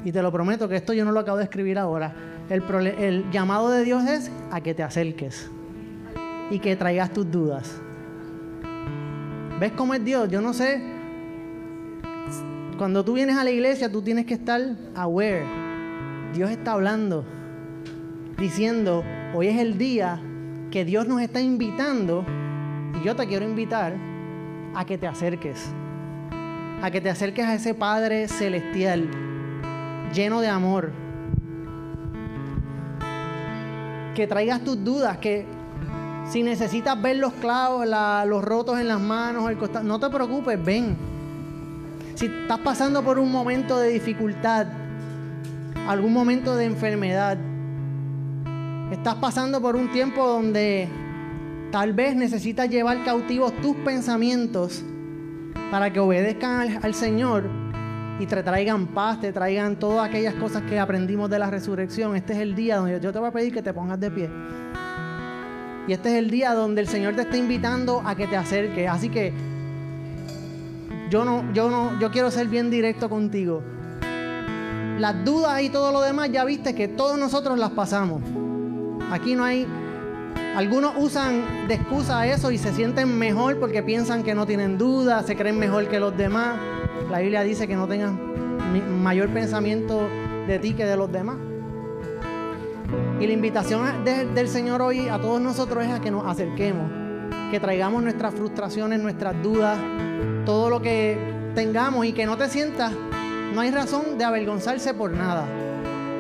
y 0.05 0.13
te 0.13 0.23
lo 0.23 0.31
prometo 0.31 0.69
que 0.69 0.77
esto 0.77 0.93
yo 0.93 1.05
no 1.05 1.13
lo 1.13 1.21
acabo 1.21 1.39
de 1.39 1.45
escribir 1.45 1.79
ahora, 1.79 2.15
el, 2.49 3.31
llamado 3.31 3.71
de 3.71 3.83
Dios 3.83 4.05
es 4.05 4.31
a 4.51 4.61
que 4.61 4.75
te 4.75 4.83
acerques 4.83 5.51
y 6.51 6.59
que 6.59 6.77
traigas 6.77 7.13
tus 7.13 7.31
dudas. 7.31 7.81
¿Ves 9.59 9.73
cómo 9.73 9.95
es 9.95 10.05
Dios? 10.05 10.29
Yo 10.31 10.41
no 10.41 10.53
sé 10.53 10.81
cuando 12.77 13.05
tú 13.05 13.15
vienes 13.15 13.37
a 13.37 13.45
la 13.45 13.51
iglesia, 13.51 13.91
tú 13.91 14.03
tienes 14.03 14.27
que 14.27 14.35
estar 14.35 14.61
aware. 14.95 15.45
Dios 16.35 16.51
está 16.51 16.73
hablando, 16.73 17.25
diciendo, 18.39 19.03
hoy 19.35 19.49
es 19.49 19.59
el 19.59 19.79
día 19.79 20.21
que 20.71 20.85
Dios 20.85 21.07
nos 21.07 21.21
está 21.21 21.41
invitando, 21.41 22.25
y 23.01 23.05
yo 23.05 23.15
te 23.17 23.27
quiero 23.27 23.45
invitar 23.45 23.95
a 24.75 24.85
que 24.85 24.99
te 24.99 25.07
acerques. 25.07 25.73
a 26.83 26.91
que 26.91 27.01
te 27.01 27.09
acerques 27.09 27.47
a 27.47 27.55
ese 27.55 27.73
Padre 27.73 28.29
celestial, 28.29 29.09
lleno 30.13 30.43
de 30.43 30.49
amor. 30.49 30.93
Que 34.15 34.27
traigas 34.27 34.63
tus 34.63 34.85
dudas, 34.85 35.17
que 35.19 35.47
si 36.29 36.43
necesitas 36.43 37.01
ver 37.01 37.17
los 37.17 37.33
clavos, 37.35 37.87
los 38.27 38.45
rotos 38.45 38.79
en 38.79 38.89
las 38.89 39.01
manos, 39.01 39.49
el 39.49 39.57
costado, 39.57 39.85
no 39.85 39.99
te 39.99 40.11
preocupes, 40.11 40.63
ven. 40.63 40.97
Si 42.15 42.27
estás 42.27 42.59
pasando 42.59 43.03
por 43.03 43.19
un 43.19 43.33
momento 43.33 43.79
de 43.79 43.89
dificultad, 43.89 44.67
algún 45.89 46.13
momento 46.13 46.57
de 46.57 46.67
enfermedad, 46.67 47.39
estás 48.91 49.17
pasando 49.17 49.61
por 49.61 49.77
un 49.77 49.91
tiempo 49.91 50.27
donde 50.27 50.89
tal 51.73 51.93
vez 51.93 52.15
necesitas 52.15 52.69
llevar 52.69 53.05
cautivos 53.05 53.53
tus 53.61 53.75
pensamientos 53.77 54.85
para 55.71 55.93
que 55.93 55.99
obedezcan 55.99 56.79
al, 56.83 56.95
Señor 56.95 57.45
y 58.21 58.27
te 58.27 58.43
traigan 58.43 58.87
paz, 58.87 59.21
te 59.21 59.33
traigan 59.33 59.77
todas 59.77 60.09
aquellas 60.09 60.35
cosas 60.35 60.63
que 60.63 60.79
aprendimos 60.79 61.29
de 61.29 61.39
la 61.39 61.51
resurrección. 61.51 62.15
Este 62.15 62.35
es 62.35 62.39
el 62.39 62.55
día 62.55 62.77
donde 62.77 63.01
yo 63.01 63.13
te 63.13 63.19
voy 63.19 63.29
a 63.29 63.33
pedir 63.33 63.53
que 63.53 63.63
te 63.63 63.75
pongas 63.75 63.99
de 63.99 64.11
pie. 64.11 64.31
Y 65.89 65.93
este 65.93 66.11
es 66.11 66.15
el 66.17 66.31
día 66.31 66.55
donde 66.55 66.81
el 66.81 66.89
Señor 66.89 67.15
te 67.15 67.23
está 67.23 67.37
invitando 67.37 68.03
a 68.05 68.15
que 68.15 68.27
te 68.27 68.37
acerques. 68.37 68.89
Así 68.89 69.09
que 69.09 69.33
yo 71.11 71.25
no, 71.25 71.53
yo 71.53 71.71
no, 71.71 71.99
yo 72.01 72.11
quiero 72.11 72.31
ser 72.31 72.49
bien 72.49 72.71
directo 72.71 73.09
contigo. 73.09 73.63
Las 74.99 75.25
dudas 75.25 75.61
y 75.63 75.69
todo 75.69 75.93
lo 75.93 76.01
demás, 76.01 76.31
ya 76.33 76.45
viste 76.45 76.75
que 76.75 76.89
todos 76.89 77.19
nosotros 77.19 77.59
las 77.59 77.71
pasamos. 77.71 78.23
Aquí 79.11 79.35
no 79.35 79.45
hay. 79.45 79.67
Algunos 80.57 80.95
usan 80.97 81.69
de 81.69 81.75
excusa 81.75 82.27
eso 82.27 82.51
y 82.51 82.59
se 82.59 82.73
sienten 82.73 83.19
mejor 83.19 83.59
porque 83.59 83.83
piensan 83.83 84.23
que 84.23 84.35
no 84.35 84.47
tienen 84.47 84.79
dudas, 84.79 85.27
se 85.27 85.37
creen 85.37 85.59
mejor 85.59 85.89
que 85.89 86.01
los 86.01 86.17
demás. 86.17 86.59
La 87.11 87.19
Biblia 87.19 87.43
dice 87.43 87.69
que 87.69 87.77
no 87.77 87.87
tengan 87.87 88.19
mayor 89.03 89.29
pensamiento 89.29 90.09
de 90.47 90.59
ti 90.59 90.73
que 90.73 90.85
de 90.85 90.97
los 90.97 91.13
demás. 91.13 91.37
Y 93.21 93.27
la 93.27 93.33
invitación 93.33 94.05
del 94.05 94.49
Señor 94.49 94.83
hoy 94.83 95.09
a 95.09 95.19
todos 95.19 95.41
nosotros 95.41 95.85
es 95.85 95.91
a 95.91 96.01
que 96.01 96.11
nos 96.11 96.27
acerquemos, 96.27 96.91
que 97.51 97.61
traigamos 97.61 98.03
nuestras 98.03 98.35
frustraciones, 98.35 99.01
nuestras 99.01 99.43
dudas, 99.43 99.79
todo 100.45 100.71
lo 100.71 100.81
que 100.81 101.19
tengamos 101.55 102.07
y 102.07 102.13
que 102.13 102.27
no 102.27 102.37
te 102.37 102.49
sientas, 102.49 102.93
no 103.55 103.61
hay 103.61 103.71
razón 103.71 104.19
de 104.19 104.25
avergonzarse 104.25 104.95
por 104.95 105.11
nada. 105.13 105.47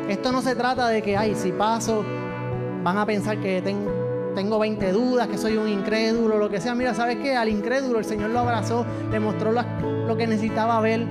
Esto 0.09 0.33
no 0.33 0.41
se 0.41 0.55
trata 0.55 0.89
de 0.89 1.03
que, 1.03 1.17
ay, 1.17 1.35
si 1.35 1.53
paso, 1.53 2.05
van 2.87 2.99
a 2.99 3.05
pensar 3.05 3.41
que 3.41 3.61
tengo 4.37 4.61
20 4.61 4.93
dudas, 4.93 5.27
que 5.27 5.37
soy 5.37 5.57
un 5.57 5.69
incrédulo, 5.69 6.39
lo 6.39 6.49
que 6.49 6.61
sea. 6.61 6.73
Mira, 6.77 6.95
¿sabes 6.95 7.17
qué? 7.17 7.35
Al 7.35 7.49
incrédulo 7.49 7.99
el 7.99 8.05
Señor 8.05 8.31
lo 8.31 8.39
abrazó, 8.39 8.87
le 9.11 9.19
mostró 9.19 9.51
lo 9.51 10.17
que 10.17 10.29
necesitaba 10.29 10.79
ver 10.81 11.05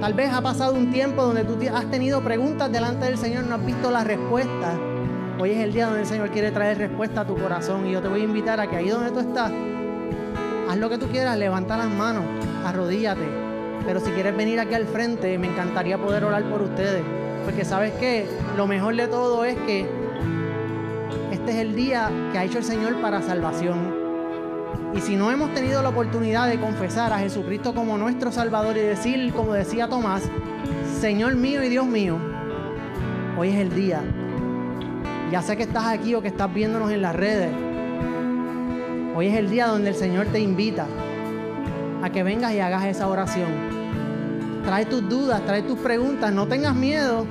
Tal 0.00 0.14
vez 0.14 0.32
ha 0.32 0.40
pasado 0.40 0.74
un 0.74 0.92
tiempo 0.92 1.24
donde 1.24 1.42
tú 1.42 1.58
has 1.74 1.90
tenido 1.90 2.20
preguntas 2.20 2.70
delante 2.70 3.06
del 3.06 3.18
Señor, 3.18 3.46
no 3.46 3.56
has 3.56 3.66
visto 3.66 3.90
la 3.90 4.04
respuesta. 4.04 4.78
Hoy 5.40 5.50
es 5.50 5.58
el 5.58 5.72
día 5.72 5.86
donde 5.86 6.02
el 6.02 6.06
Señor 6.06 6.30
quiere 6.30 6.52
traer 6.52 6.78
respuesta 6.78 7.22
a 7.22 7.26
tu 7.26 7.34
corazón 7.34 7.84
y 7.88 7.90
yo 7.90 8.00
te 8.00 8.06
voy 8.06 8.20
a 8.20 8.24
invitar 8.24 8.60
a 8.60 8.70
que 8.70 8.76
ahí 8.76 8.88
donde 8.88 9.10
tú 9.10 9.18
estás, 9.18 9.50
haz 10.70 10.76
lo 10.76 10.88
que 10.88 10.98
tú 10.98 11.08
quieras, 11.08 11.36
levanta 11.36 11.76
las 11.76 11.88
manos, 11.88 12.22
arrodíllate. 12.64 13.26
Pero 13.84 13.98
si 13.98 14.12
quieres 14.12 14.36
venir 14.36 14.60
aquí 14.60 14.74
al 14.74 14.86
frente, 14.86 15.36
me 15.36 15.48
encantaría 15.48 15.98
poder 15.98 16.22
orar 16.22 16.44
por 16.48 16.62
ustedes. 16.62 17.02
Porque 17.44 17.64
sabes 17.64 17.92
que 17.94 18.28
lo 18.56 18.68
mejor 18.68 18.94
de 18.94 19.08
todo 19.08 19.44
es 19.44 19.56
que 19.66 20.05
este 21.46 21.60
es 21.60 21.64
el 21.64 21.76
día 21.76 22.10
que 22.32 22.38
ha 22.38 22.44
hecho 22.44 22.58
el 22.58 22.64
Señor 22.64 23.00
para 23.00 23.22
salvación. 23.22 23.94
Y 24.96 25.00
si 25.00 25.14
no 25.14 25.30
hemos 25.30 25.54
tenido 25.54 25.80
la 25.80 25.90
oportunidad 25.90 26.48
de 26.48 26.58
confesar 26.58 27.12
a 27.12 27.20
Jesucristo 27.20 27.72
como 27.72 27.96
nuestro 27.96 28.32
Salvador 28.32 28.76
y 28.76 28.80
decir, 28.80 29.32
como 29.32 29.52
decía 29.52 29.86
Tomás, 29.86 30.24
Señor 31.00 31.36
mío 31.36 31.62
y 31.62 31.68
Dios 31.68 31.86
mío, 31.86 32.18
hoy 33.38 33.50
es 33.50 33.58
el 33.60 33.72
día. 33.72 34.02
Ya 35.30 35.40
sé 35.40 35.56
que 35.56 35.62
estás 35.62 35.86
aquí 35.86 36.16
o 36.16 36.20
que 36.20 36.26
estás 36.26 36.52
viéndonos 36.52 36.90
en 36.90 37.00
las 37.00 37.14
redes. 37.14 37.52
Hoy 39.14 39.28
es 39.28 39.36
el 39.36 39.48
día 39.48 39.68
donde 39.68 39.90
el 39.90 39.94
Señor 39.94 40.26
te 40.32 40.40
invita 40.40 40.88
a 42.02 42.10
que 42.10 42.24
vengas 42.24 42.54
y 42.54 42.58
hagas 42.58 42.86
esa 42.86 43.06
oración. 43.06 43.52
Trae 44.64 44.84
tus 44.84 45.08
dudas, 45.08 45.46
trae 45.46 45.62
tus 45.62 45.78
preguntas, 45.78 46.32
no 46.32 46.48
tengas 46.48 46.74
miedo, 46.74 47.24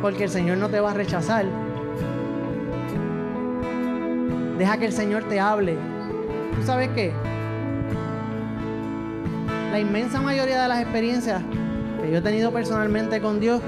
porque 0.00 0.24
el 0.24 0.30
Señor 0.30 0.56
no 0.56 0.70
te 0.70 0.80
va 0.80 0.92
a 0.92 0.94
rechazar. 0.94 1.71
Deja 4.62 4.78
que 4.78 4.86
el 4.86 4.92
Señor 4.92 5.24
te 5.24 5.40
hable, 5.40 5.76
¿Tú 6.54 6.62
sabes 6.64 6.88
qué? 6.90 7.12
La 9.72 9.80
inmensa 9.80 10.20
mayoría 10.20 10.62
de 10.62 10.68
las 10.68 10.80
experiencias 10.80 11.42
que 12.00 12.12
yo 12.12 12.18
he 12.18 12.20
tenido 12.20 12.52
personalmente 12.52 13.20
con 13.20 13.40
Dios, 13.40 13.60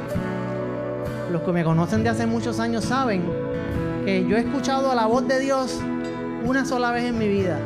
los 1.32 1.42
que 1.42 1.50
me 1.50 1.64
conocen 1.64 2.04
de 2.04 2.10
hace 2.10 2.26
muchos 2.26 2.60
años 2.60 2.84
saben 2.84 3.24
que 4.04 4.24
yo 4.24 4.36
he 4.36 4.42
escuchado 4.42 4.94
la 4.94 5.06
voz 5.06 5.26
de 5.26 5.40
Dios 5.40 5.80
una 6.44 6.64
sola 6.64 6.92
vez 6.92 7.02
en 7.02 7.18
mi 7.18 7.26
vida. 7.26 7.58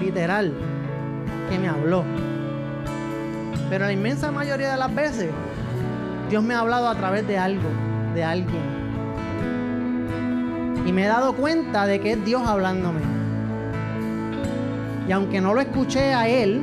Literal, 0.00 0.52
que 1.50 1.58
me 1.58 1.66
habló. 1.66 2.04
Pero 3.68 3.86
la 3.86 3.92
inmensa 3.92 4.30
mayoría 4.30 4.70
de 4.70 4.76
las 4.76 4.94
veces, 4.94 5.32
Dios 6.30 6.44
me 6.44 6.54
ha 6.54 6.60
hablado 6.60 6.88
a 6.88 6.94
través 6.94 7.26
de 7.26 7.36
algo, 7.36 7.68
de 8.14 8.22
alguien. 8.22 8.75
Y 10.86 10.92
me 10.92 11.04
he 11.04 11.08
dado 11.08 11.34
cuenta 11.34 11.84
de 11.86 12.00
que 12.00 12.12
es 12.12 12.24
Dios 12.24 12.46
hablándome. 12.46 13.00
Y 15.08 15.12
aunque 15.12 15.40
no 15.40 15.52
lo 15.52 15.60
escuché 15.60 16.14
a 16.14 16.28
él, 16.28 16.62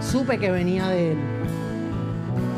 supe 0.00 0.38
que 0.38 0.50
venía 0.50 0.88
de 0.88 1.12
él. 1.12 1.18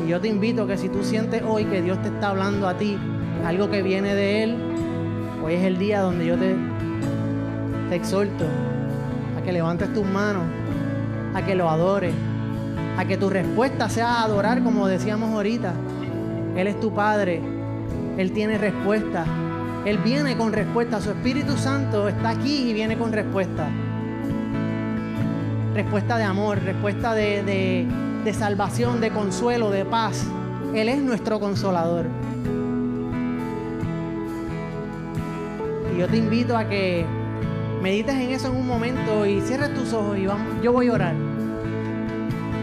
Y 0.05 0.09
yo 0.09 0.21
te 0.21 0.27
invito 0.27 0.67
que 0.67 0.77
si 0.77 0.89
tú 0.89 1.03
sientes 1.03 1.41
hoy 1.45 1.65
que 1.65 1.81
Dios 1.81 2.01
te 2.01 2.09
está 2.09 2.29
hablando 2.29 2.67
a 2.67 2.75
ti, 2.75 2.97
algo 3.45 3.69
que 3.69 3.81
viene 3.81 4.13
de 4.13 4.43
él, 4.43 4.57
hoy 5.43 5.55
es 5.55 5.63
el 5.63 5.77
día 5.77 6.01
donde 6.01 6.25
yo 6.25 6.37
te, 6.37 6.55
te 7.89 7.95
exhorto 7.95 8.45
a 9.37 9.43
que 9.43 9.51
levantes 9.51 9.91
tus 9.93 10.05
manos, 10.05 10.43
a 11.33 11.43
que 11.43 11.55
lo 11.55 11.69
adores, 11.69 12.13
a 12.97 13.05
que 13.05 13.17
tu 13.17 13.29
respuesta 13.29 13.89
sea 13.89 14.23
adorar 14.23 14.63
como 14.63 14.87
decíamos 14.87 15.33
ahorita. 15.33 15.73
Él 16.55 16.67
es 16.67 16.79
tu 16.79 16.93
Padre, 16.93 17.41
Él 18.17 18.31
tiene 18.31 18.57
respuesta, 18.57 19.25
Él 19.87 19.99
viene 19.99 20.35
con 20.35 20.51
respuesta, 20.51 20.99
su 20.99 21.11
Espíritu 21.11 21.55
Santo 21.55 22.09
está 22.09 22.31
aquí 22.31 22.69
y 22.69 22.73
viene 22.73 22.97
con 22.97 23.13
respuesta 23.13 23.69
respuesta 25.77 26.17
de 26.17 26.23
amor, 26.23 26.61
respuesta 26.63 27.13
de, 27.13 27.87
salvación, 28.33 28.99
de 28.99 29.11
consuelo, 29.11 29.69
de 29.69 29.85
paz. 29.85 30.25
Él 30.73 30.89
es 30.89 30.97
nuestro 31.01 31.39
consolador. 31.39 32.07
Y 35.95 35.99
yo 35.99 36.07
te 36.07 36.17
invito 36.17 36.57
a 36.57 36.67
que 36.67 37.05
medites 37.81 38.15
en 38.15 38.31
eso 38.31 38.47
en 38.47 38.55
un 38.55 38.67
momento 38.67 39.25
y 39.25 39.39
cierres 39.41 39.73
tus 39.75 39.93
ojos 39.93 40.17
y 40.17 40.25
vamos, 40.25 40.47
yo 40.63 40.73
voy 40.73 40.87
a 40.87 40.93
orar. 40.93 41.15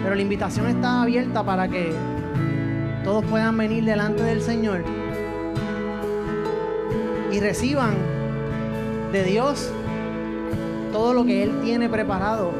Pero 0.03 0.15
la 0.15 0.21
invitación 0.21 0.67
está 0.67 1.03
abierta 1.03 1.43
para 1.45 1.69
que 1.69 1.95
todos 3.05 3.25
puedan 3.25 3.57
venir 3.57 3.85
delante 3.85 4.25
del 4.25 4.43
Señor 4.43 4.85
y 7.35 7.41
reciban 7.41 7.95
de 9.11 9.25
Dios 9.25 9.69
todo 10.93 11.15
lo 11.15 11.25
que 11.25 11.43
Él 11.43 11.61
tiene 11.65 11.89
preparado 11.89 12.53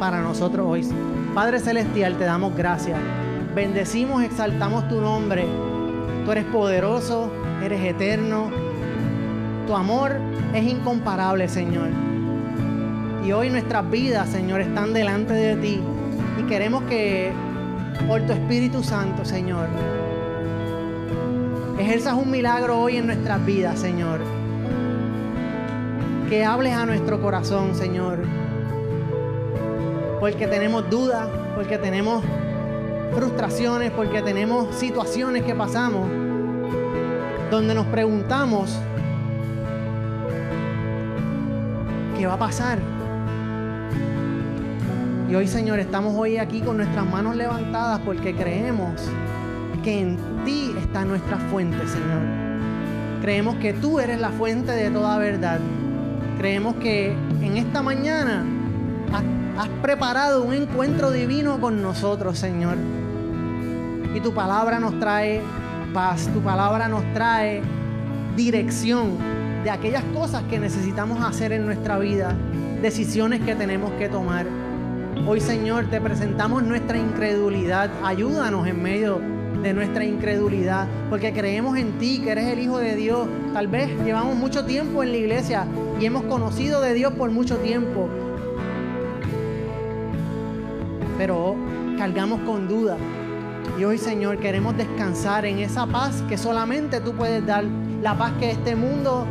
para 0.00 0.22
nosotros 0.22 0.66
hoy. 0.66 0.88
Padre 1.34 1.60
Celestial, 1.60 2.16
te 2.16 2.24
damos 2.24 2.56
gracias. 2.56 2.98
Bendecimos, 3.54 4.22
exaltamos 4.22 4.88
tu 4.88 5.02
nombre. 5.02 5.44
Tú 6.24 6.32
eres 6.32 6.44
poderoso, 6.46 7.30
eres 7.62 7.84
eterno. 7.84 8.50
Tu 9.66 9.74
amor 9.74 10.16
es 10.54 10.64
incomparable, 10.64 11.46
Señor. 11.48 11.90
Y 13.22 13.32
hoy 13.32 13.50
nuestras 13.50 13.90
vidas, 13.90 14.30
Señor, 14.30 14.62
están 14.62 14.94
delante 14.94 15.34
de 15.34 15.56
ti. 15.56 15.82
Y 16.40 16.42
queremos 16.44 16.84
que 16.84 17.32
por 18.08 18.22
tu 18.22 18.32
Espíritu 18.32 18.82
Santo, 18.82 19.26
Señor, 19.26 19.68
ejerzas 21.78 22.14
un 22.14 22.30
milagro 22.30 22.78
hoy 22.80 22.96
en 22.96 23.06
nuestras 23.06 23.44
vidas, 23.44 23.78
Señor. 23.78 24.20
Que 26.28 26.44
hables 26.44 26.74
a 26.74 26.86
nuestro 26.86 27.20
corazón, 27.20 27.74
Señor 27.74 28.20
porque 30.20 30.46
tenemos 30.46 30.88
dudas, 30.90 31.28
porque 31.54 31.78
tenemos 31.78 32.24
frustraciones, 33.14 33.90
porque 33.92 34.22
tenemos 34.22 34.74
situaciones 34.74 35.44
que 35.44 35.54
pasamos 35.54 36.08
donde 37.50 37.74
nos 37.74 37.86
preguntamos, 37.86 38.76
¿qué 42.18 42.26
va 42.26 42.34
a 42.34 42.38
pasar? 42.38 42.78
Y 45.30 45.34
hoy, 45.34 45.46
Señor, 45.46 45.78
estamos 45.78 46.14
hoy 46.16 46.38
aquí 46.38 46.60
con 46.60 46.76
nuestras 46.78 47.06
manos 47.06 47.36
levantadas 47.36 48.00
porque 48.00 48.34
creemos 48.34 49.08
que 49.84 50.00
en 50.00 50.18
ti 50.44 50.65
nuestra 51.04 51.36
fuente, 51.36 51.78
Señor. 51.86 52.22
Creemos 53.20 53.56
que 53.56 53.72
tú 53.72 53.98
eres 53.98 54.20
la 54.20 54.30
fuente 54.30 54.72
de 54.72 54.90
toda 54.90 55.18
verdad. 55.18 55.60
Creemos 56.38 56.76
que 56.76 57.12
en 57.42 57.56
esta 57.56 57.82
mañana 57.82 58.44
has 59.58 59.68
preparado 59.80 60.42
un 60.42 60.52
encuentro 60.52 61.10
divino 61.10 61.60
con 61.60 61.82
nosotros, 61.82 62.38
Señor. 62.38 62.76
Y 64.14 64.20
tu 64.20 64.34
palabra 64.34 64.78
nos 64.78 64.98
trae 65.00 65.40
paz, 65.92 66.28
tu 66.32 66.40
palabra 66.40 66.88
nos 66.88 67.02
trae 67.14 67.62
dirección 68.36 69.16
de 69.64 69.70
aquellas 69.70 70.04
cosas 70.14 70.42
que 70.44 70.58
necesitamos 70.58 71.24
hacer 71.24 71.52
en 71.52 71.66
nuestra 71.66 71.98
vida, 71.98 72.34
decisiones 72.82 73.40
que 73.40 73.54
tenemos 73.54 73.90
que 73.92 74.08
tomar. 74.08 74.46
Hoy, 75.26 75.40
Señor, 75.40 75.86
te 75.86 76.00
presentamos 76.00 76.62
nuestra 76.62 76.98
incredulidad. 76.98 77.90
Ayúdanos 78.04 78.66
en 78.66 78.82
medio 78.82 79.35
de 79.66 79.74
nuestra 79.74 80.04
incredulidad, 80.04 80.86
porque 81.10 81.32
creemos 81.32 81.76
en 81.76 81.98
ti, 81.98 82.20
que 82.20 82.30
eres 82.30 82.46
el 82.46 82.60
Hijo 82.60 82.78
de 82.78 82.94
Dios. 82.94 83.26
Tal 83.52 83.66
vez 83.66 83.90
llevamos 84.04 84.36
mucho 84.36 84.64
tiempo 84.64 85.02
en 85.02 85.10
la 85.10 85.16
iglesia 85.16 85.66
y 86.00 86.06
hemos 86.06 86.22
conocido 86.24 86.80
de 86.80 86.94
Dios 86.94 87.12
por 87.14 87.32
mucho 87.32 87.56
tiempo, 87.56 88.08
pero 91.18 91.56
cargamos 91.98 92.40
con 92.42 92.68
duda. 92.68 92.96
Y 93.76 93.82
hoy, 93.82 93.98
Señor, 93.98 94.38
queremos 94.38 94.76
descansar 94.76 95.44
en 95.44 95.58
esa 95.58 95.84
paz 95.86 96.22
que 96.28 96.38
solamente 96.38 97.00
tú 97.00 97.12
puedes 97.14 97.44
dar, 97.44 97.64
la 98.02 98.16
paz 98.16 98.34
que 98.38 98.52
este 98.52 98.76
mundo 98.76 99.26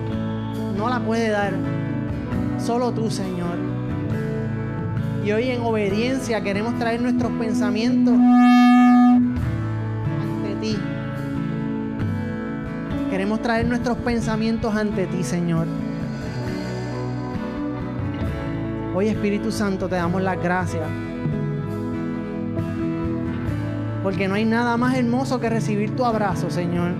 no 0.76 0.90
la 0.90 1.00
puede 1.00 1.30
dar, 1.30 1.54
solo 2.60 2.92
tú, 2.92 3.10
Señor. 3.10 3.56
Y 5.24 5.32
hoy 5.32 5.50
en 5.50 5.62
obediencia 5.62 6.42
queremos 6.42 6.78
traer 6.78 7.02
nuestros 7.02 7.32
pensamientos 7.40 8.16
Queremos 13.16 13.42
traer 13.42 13.66
nuestros 13.66 13.98
pensamientos 14.00 14.76
ante 14.76 15.08
ti, 15.08 15.24
Señor. 15.24 15.68
Hoy 18.94 19.08
Espíritu 19.08 19.54
Santo 19.54 19.88
te 19.88 19.96
damos 19.96 20.22
las 20.22 20.38
gracias 20.44 20.84
porque 24.04 24.28
no 24.28 24.36
hay 24.36 24.44
nada 24.44 24.76
más 24.76 24.98
hermoso 24.98 25.40
que 25.40 25.50
recibir 25.50 25.96
tu 25.96 26.04
abrazo, 26.04 26.50
Señor. 26.50 26.92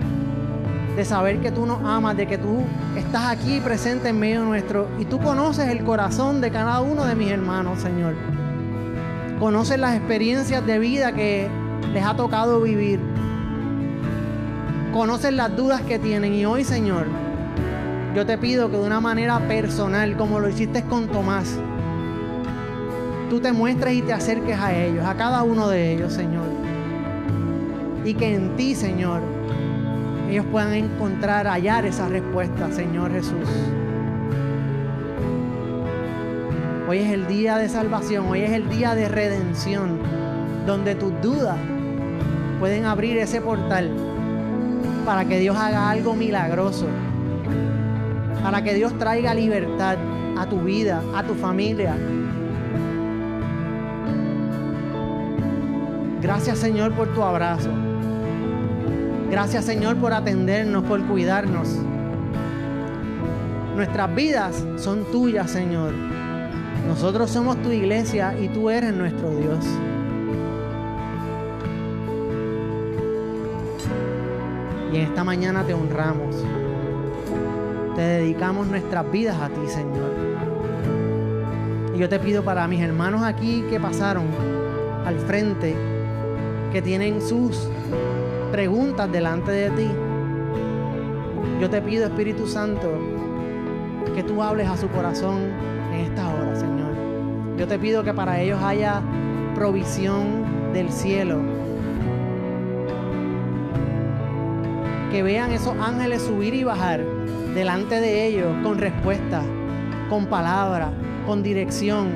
De 0.96 1.04
saber 1.04 1.40
que 1.40 1.52
tú 1.52 1.66
nos 1.66 1.84
amas, 1.84 2.16
de 2.16 2.26
que 2.26 2.38
tú 2.38 2.62
estás 2.96 3.26
aquí 3.26 3.60
presente 3.60 4.08
en 4.08 4.18
medio 4.18 4.42
nuestro 4.42 4.88
y 4.98 5.04
tú 5.04 5.18
conoces 5.18 5.68
el 5.68 5.84
corazón 5.84 6.40
de 6.40 6.50
cada 6.50 6.80
uno 6.80 7.04
de 7.04 7.14
mis 7.14 7.30
hermanos, 7.30 7.82
Señor. 7.82 8.14
Conoces 9.38 9.78
las 9.78 9.94
experiencias 9.94 10.64
de 10.64 10.78
vida 10.78 11.12
que 11.12 11.46
les 11.92 12.02
ha 12.02 12.16
tocado 12.16 12.62
vivir. 12.62 13.00
Conoces 14.96 15.32
las 15.34 15.54
dudas 15.54 15.82
que 15.82 15.98
tienen 15.98 16.32
y 16.32 16.46
hoy, 16.46 16.64
Señor, 16.64 17.06
yo 18.14 18.24
te 18.24 18.38
pido 18.38 18.70
que 18.70 18.78
de 18.78 18.82
una 18.82 18.98
manera 18.98 19.38
personal, 19.46 20.16
como 20.16 20.40
lo 20.40 20.48
hiciste 20.48 20.84
con 20.84 21.08
Tomás, 21.08 21.58
tú 23.28 23.38
te 23.38 23.52
muestres 23.52 23.92
y 23.92 24.00
te 24.00 24.14
acerques 24.14 24.58
a 24.58 24.74
ellos, 24.74 25.04
a 25.04 25.14
cada 25.14 25.42
uno 25.42 25.68
de 25.68 25.92
ellos, 25.92 26.14
Señor 26.14 26.46
y 28.06 28.14
que 28.14 28.36
en 28.36 28.56
ti, 28.56 28.74
Señor, 28.74 29.20
ellos 30.30 30.46
puedan 30.50 30.72
encontrar, 30.72 31.46
hallar 31.46 31.84
esa 31.84 32.08
respuesta, 32.08 32.70
Señor 32.70 33.12
Jesús. 33.12 33.48
Hoy 36.88 36.98
es 36.98 37.12
el 37.12 37.26
día 37.26 37.58
de 37.58 37.68
salvación, 37.68 38.28
hoy 38.28 38.42
es 38.42 38.52
el 38.52 38.68
día 38.70 38.94
de 38.94 39.08
redención, 39.08 39.98
donde 40.66 40.94
tus 40.94 41.12
dudas 41.20 41.58
pueden 42.60 42.84
abrir 42.86 43.18
ese 43.18 43.40
portal 43.40 43.90
para 45.06 45.24
que 45.24 45.38
Dios 45.38 45.56
haga 45.56 45.88
algo 45.88 46.14
milagroso, 46.14 46.86
para 48.42 48.62
que 48.62 48.74
Dios 48.74 48.98
traiga 48.98 49.32
libertad 49.32 49.96
a 50.36 50.46
tu 50.46 50.60
vida, 50.60 51.00
a 51.14 51.22
tu 51.22 51.34
familia. 51.34 51.96
Gracias 56.20 56.58
Señor 56.58 56.92
por 56.92 57.14
tu 57.14 57.22
abrazo. 57.22 57.70
Gracias 59.30 59.64
Señor 59.64 59.96
por 59.96 60.12
atendernos, 60.12 60.82
por 60.82 61.00
cuidarnos. 61.06 61.68
Nuestras 63.76 64.12
vidas 64.12 64.64
son 64.76 65.04
tuyas, 65.12 65.52
Señor. 65.52 65.92
Nosotros 66.88 67.30
somos 67.30 67.62
tu 67.62 67.70
iglesia 67.70 68.36
y 68.40 68.48
tú 68.48 68.70
eres 68.70 68.92
nuestro 68.92 69.30
Dios. 69.30 69.64
En 74.96 75.02
esta 75.02 75.24
mañana 75.24 75.62
te 75.62 75.74
honramos. 75.74 76.34
Te 77.96 78.00
dedicamos 78.00 78.66
nuestras 78.66 79.12
vidas 79.12 79.38
a 79.38 79.50
ti, 79.50 79.68
Señor. 79.68 80.10
Y 81.94 81.98
yo 81.98 82.08
te 82.08 82.18
pido 82.18 82.42
para 82.42 82.66
mis 82.66 82.80
hermanos 82.80 83.22
aquí 83.22 83.62
que 83.68 83.78
pasaron 83.78 84.24
al 85.04 85.18
frente, 85.18 85.76
que 86.72 86.80
tienen 86.80 87.20
sus 87.20 87.68
preguntas 88.50 89.12
delante 89.12 89.52
de 89.52 89.70
ti. 89.72 89.90
Yo 91.60 91.68
te 91.68 91.82
pido, 91.82 92.06
Espíritu 92.06 92.46
Santo, 92.46 92.90
que 94.14 94.22
tú 94.22 94.42
hables 94.42 94.66
a 94.66 94.78
su 94.78 94.88
corazón 94.88 95.42
en 95.92 96.00
esta 96.06 96.26
hora, 96.26 96.56
Señor. 96.56 96.94
Yo 97.58 97.68
te 97.68 97.78
pido 97.78 98.02
que 98.02 98.14
para 98.14 98.40
ellos 98.40 98.62
haya 98.62 99.02
provisión 99.54 100.72
del 100.72 100.90
cielo. 100.90 101.65
Que 105.16 105.22
vean 105.22 105.50
esos 105.50 105.74
ángeles 105.80 106.20
subir 106.20 106.52
y 106.52 106.62
bajar 106.62 107.02
delante 107.54 108.02
de 108.02 108.26
ellos 108.26 108.54
con 108.62 108.76
respuesta, 108.76 109.40
con 110.10 110.26
palabra, 110.26 110.90
con 111.24 111.42
dirección, 111.42 112.08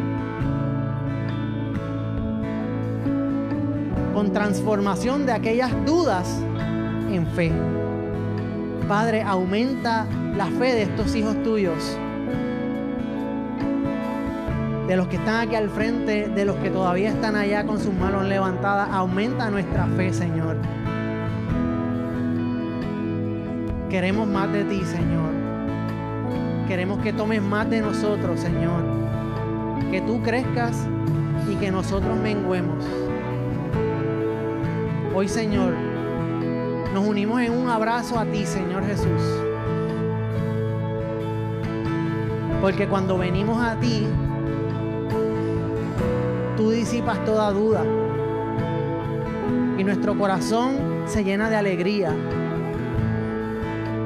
con 4.13 4.35
transformación 4.35 5.25
de 5.25 5.33
aquellas 5.33 5.73
dudas 5.87 6.45
en 7.11 7.27
fe. 7.29 7.51
Padre, 8.87 9.23
aumenta 9.23 10.07
la 10.37 10.49
fe 10.49 10.75
de 10.75 10.83
estos 10.83 11.15
hijos 11.15 11.43
tuyos, 11.43 11.97
de 14.89 14.97
los 14.97 15.09
que 15.09 15.17
están 15.17 15.49
aquí 15.49 15.55
al 15.55 15.71
frente, 15.71 16.29
de 16.29 16.45
los 16.45 16.57
que 16.57 16.69
todavía 16.69 17.09
están 17.09 17.35
allá 17.35 17.65
con 17.65 17.81
sus 17.81 17.95
manos 17.95 18.27
levantadas. 18.27 18.91
Aumenta 18.93 19.49
nuestra 19.49 19.87
fe, 19.87 20.13
Señor. 20.13 20.59
Queremos 23.91 24.29
más 24.29 24.53
de 24.53 24.63
ti, 24.65 24.85
Señor. 24.85 25.31
Queremos 26.69 27.01
que 27.01 27.13
tomes 27.13 27.43
más 27.43 27.69
de 27.69 27.81
nosotros, 27.81 28.39
Señor. 28.39 28.85
Que 29.91 30.01
tú 30.01 30.23
crezcas 30.23 30.87
y 31.51 31.57
que 31.57 31.73
nosotros 31.73 32.17
menguemos. 32.17 32.85
Hoy, 35.13 35.27
Señor, 35.27 35.75
nos 36.95 37.05
unimos 37.05 37.41
en 37.41 37.53
un 37.53 37.69
abrazo 37.69 38.17
a 38.17 38.25
ti, 38.27 38.47
Señor 38.47 38.87
Jesús. 38.87 39.23
Porque 42.61 42.87
cuando 42.87 43.19
venimos 43.19 43.61
a 43.61 43.75
ti, 43.75 44.07
tú 46.57 46.71
disipas 46.71 47.25
toda 47.25 47.51
duda. 47.51 47.85
Y 49.79 49.83
nuestro 49.83 50.17
corazón 50.17 50.77
se 51.07 51.25
llena 51.25 51.51
de 51.51 51.57
alegría, 51.57 52.15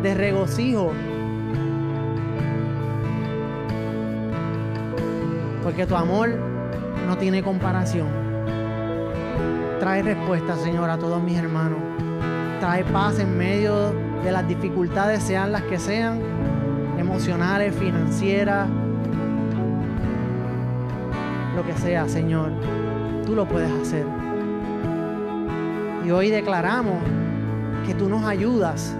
de 0.04 0.14
regocijo. 0.14 0.92
Porque 5.62 5.86
tu 5.86 5.96
amor 5.96 6.28
no 7.06 7.16
tiene 7.16 7.42
comparación. 7.42 8.08
Trae 9.80 10.02
respuesta, 10.02 10.56
Señor, 10.56 10.90
a 10.90 10.98
todos 10.98 11.22
mis 11.22 11.38
hermanos. 11.38 11.78
Trae 12.60 12.84
paz 12.84 13.18
en 13.18 13.36
medio 13.36 13.92
de 14.22 14.30
las 14.30 14.46
dificultades, 14.46 15.22
sean 15.22 15.52
las 15.52 15.62
que 15.62 15.78
sean, 15.78 16.20
emocionales, 16.98 17.74
financieras, 17.74 18.68
lo 21.56 21.64
que 21.64 21.72
sea, 21.78 22.06
Señor. 22.08 22.52
Tú 23.24 23.34
lo 23.34 23.48
puedes 23.48 23.72
hacer. 23.72 24.06
Y 26.04 26.10
hoy 26.10 26.28
declaramos 26.28 26.98
que 27.86 27.94
tú 27.94 28.10
nos 28.10 28.24
ayudas 28.26 28.94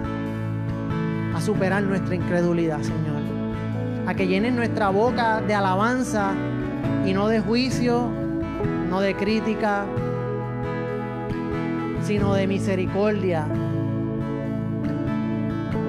superar 1.45 1.83
nuestra 1.83 2.15
incredulidad, 2.15 2.81
Señor. 2.81 3.21
A 4.07 4.15
que 4.15 4.27
llenes 4.27 4.53
nuestra 4.53 4.89
boca 4.89 5.41
de 5.41 5.53
alabanza 5.53 6.33
y 7.05 7.13
no 7.13 7.27
de 7.27 7.39
juicio, 7.39 8.09
no 8.89 8.99
de 8.99 9.15
crítica, 9.15 9.85
sino 12.01 12.33
de 12.33 12.47
misericordia, 12.47 13.47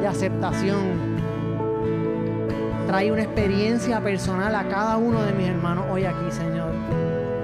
de 0.00 0.06
aceptación. 0.06 1.16
Trae 2.86 3.10
una 3.10 3.22
experiencia 3.22 4.00
personal 4.00 4.54
a 4.54 4.68
cada 4.68 4.98
uno 4.98 5.22
de 5.22 5.32
mis 5.32 5.48
hermanos 5.48 5.86
hoy 5.90 6.04
aquí, 6.04 6.30
Señor. 6.30 6.72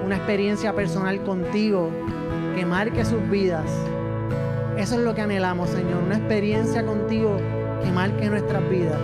Una 0.05 0.17
experiencia 0.17 0.73
personal 0.73 1.21
contigo 1.23 1.89
que 2.55 2.63
marque 2.65 3.03
sus 3.05 3.27
vidas. 3.29 3.65
Eso 4.77 4.95
es 4.95 5.01
lo 5.01 5.15
que 5.15 5.21
anhelamos, 5.21 5.69
Señor. 5.69 6.03
Una 6.03 6.17
experiencia 6.17 6.85
contigo 6.85 7.37
que 7.83 7.91
marque 7.91 8.29
nuestras 8.29 8.67
vidas, 8.69 8.99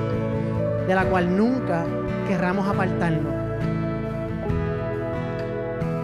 de 0.87 0.95
la 0.95 1.05
cual 1.05 1.35
nunca 1.35 1.85
querramos 2.27 2.67
apartarnos. 2.67 3.33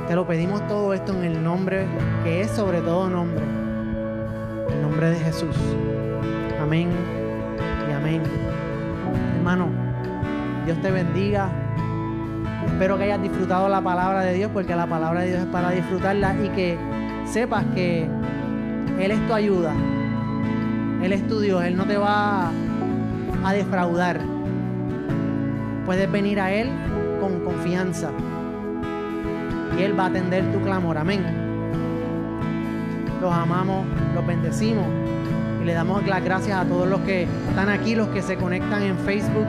Te 0.07 0.15
lo 0.15 0.27
pedimos 0.27 0.65
todo 0.67 0.93
esto 0.93 1.13
en 1.13 1.23
el 1.23 1.43
nombre 1.43 1.87
que 2.23 2.41
es 2.41 2.51
sobre 2.51 2.81
todo 2.81 3.09
nombre. 3.09 3.43
En 4.67 4.73
el 4.75 4.81
nombre 4.81 5.09
de 5.09 5.15
Jesús. 5.15 5.55
Amén 6.61 6.89
y 7.89 7.93
amén. 7.93 8.21
Hermano, 9.37 9.69
Dios 10.65 10.79
te 10.81 10.91
bendiga. 10.91 11.49
Espero 12.67 12.97
que 12.97 13.05
hayas 13.05 13.21
disfrutado 13.21 13.67
la 13.67 13.81
palabra 13.81 14.21
de 14.21 14.33
Dios 14.33 14.51
porque 14.53 14.75
la 14.75 14.85
palabra 14.85 15.21
de 15.21 15.29
Dios 15.29 15.39
es 15.39 15.47
para 15.47 15.71
disfrutarla 15.71 16.35
y 16.43 16.49
que 16.49 16.77
sepas 17.25 17.65
que 17.73 18.07
Él 18.99 19.11
es 19.11 19.27
tu 19.27 19.33
ayuda. 19.33 19.73
Él 21.01 21.13
es 21.13 21.27
tu 21.27 21.39
Dios. 21.39 21.63
Él 21.63 21.77
no 21.77 21.85
te 21.85 21.97
va 21.97 22.51
a 23.45 23.53
defraudar. 23.53 24.19
Puedes 25.85 26.11
venir 26.11 26.39
a 26.39 26.51
Él 26.51 26.69
con 27.21 27.41
confianza 27.41 28.09
y 29.77 29.83
Él 29.83 29.97
va 29.97 30.05
a 30.05 30.07
atender 30.07 30.51
tu 30.51 30.59
clamor. 30.61 30.97
Amén. 30.97 31.23
Los 33.21 33.31
amamos, 33.31 33.85
los 34.15 34.25
bendecimos 34.25 34.85
y 35.61 35.65
le 35.65 35.73
damos 35.73 36.05
las 36.07 36.23
gracias 36.23 36.57
a 36.57 36.65
todos 36.65 36.87
los 36.87 36.99
que 37.01 37.27
están 37.49 37.69
aquí, 37.69 37.95
los 37.95 38.07
que 38.09 38.21
se 38.23 38.35
conectan 38.35 38.81
en 38.81 38.97
Facebook 38.99 39.47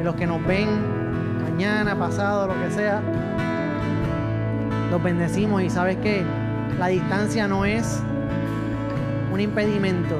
y 0.00 0.04
los 0.04 0.14
que 0.14 0.26
nos 0.26 0.44
ven 0.46 0.68
mañana, 1.42 1.94
pasado, 1.98 2.46
lo 2.46 2.54
que 2.62 2.70
sea. 2.70 3.02
Los 4.90 5.02
bendecimos 5.02 5.62
y 5.62 5.68
sabes 5.68 5.98
que 5.98 6.24
la 6.78 6.86
distancia 6.86 7.46
no 7.48 7.66
es 7.66 8.02
un 9.30 9.40
impedimento. 9.40 10.16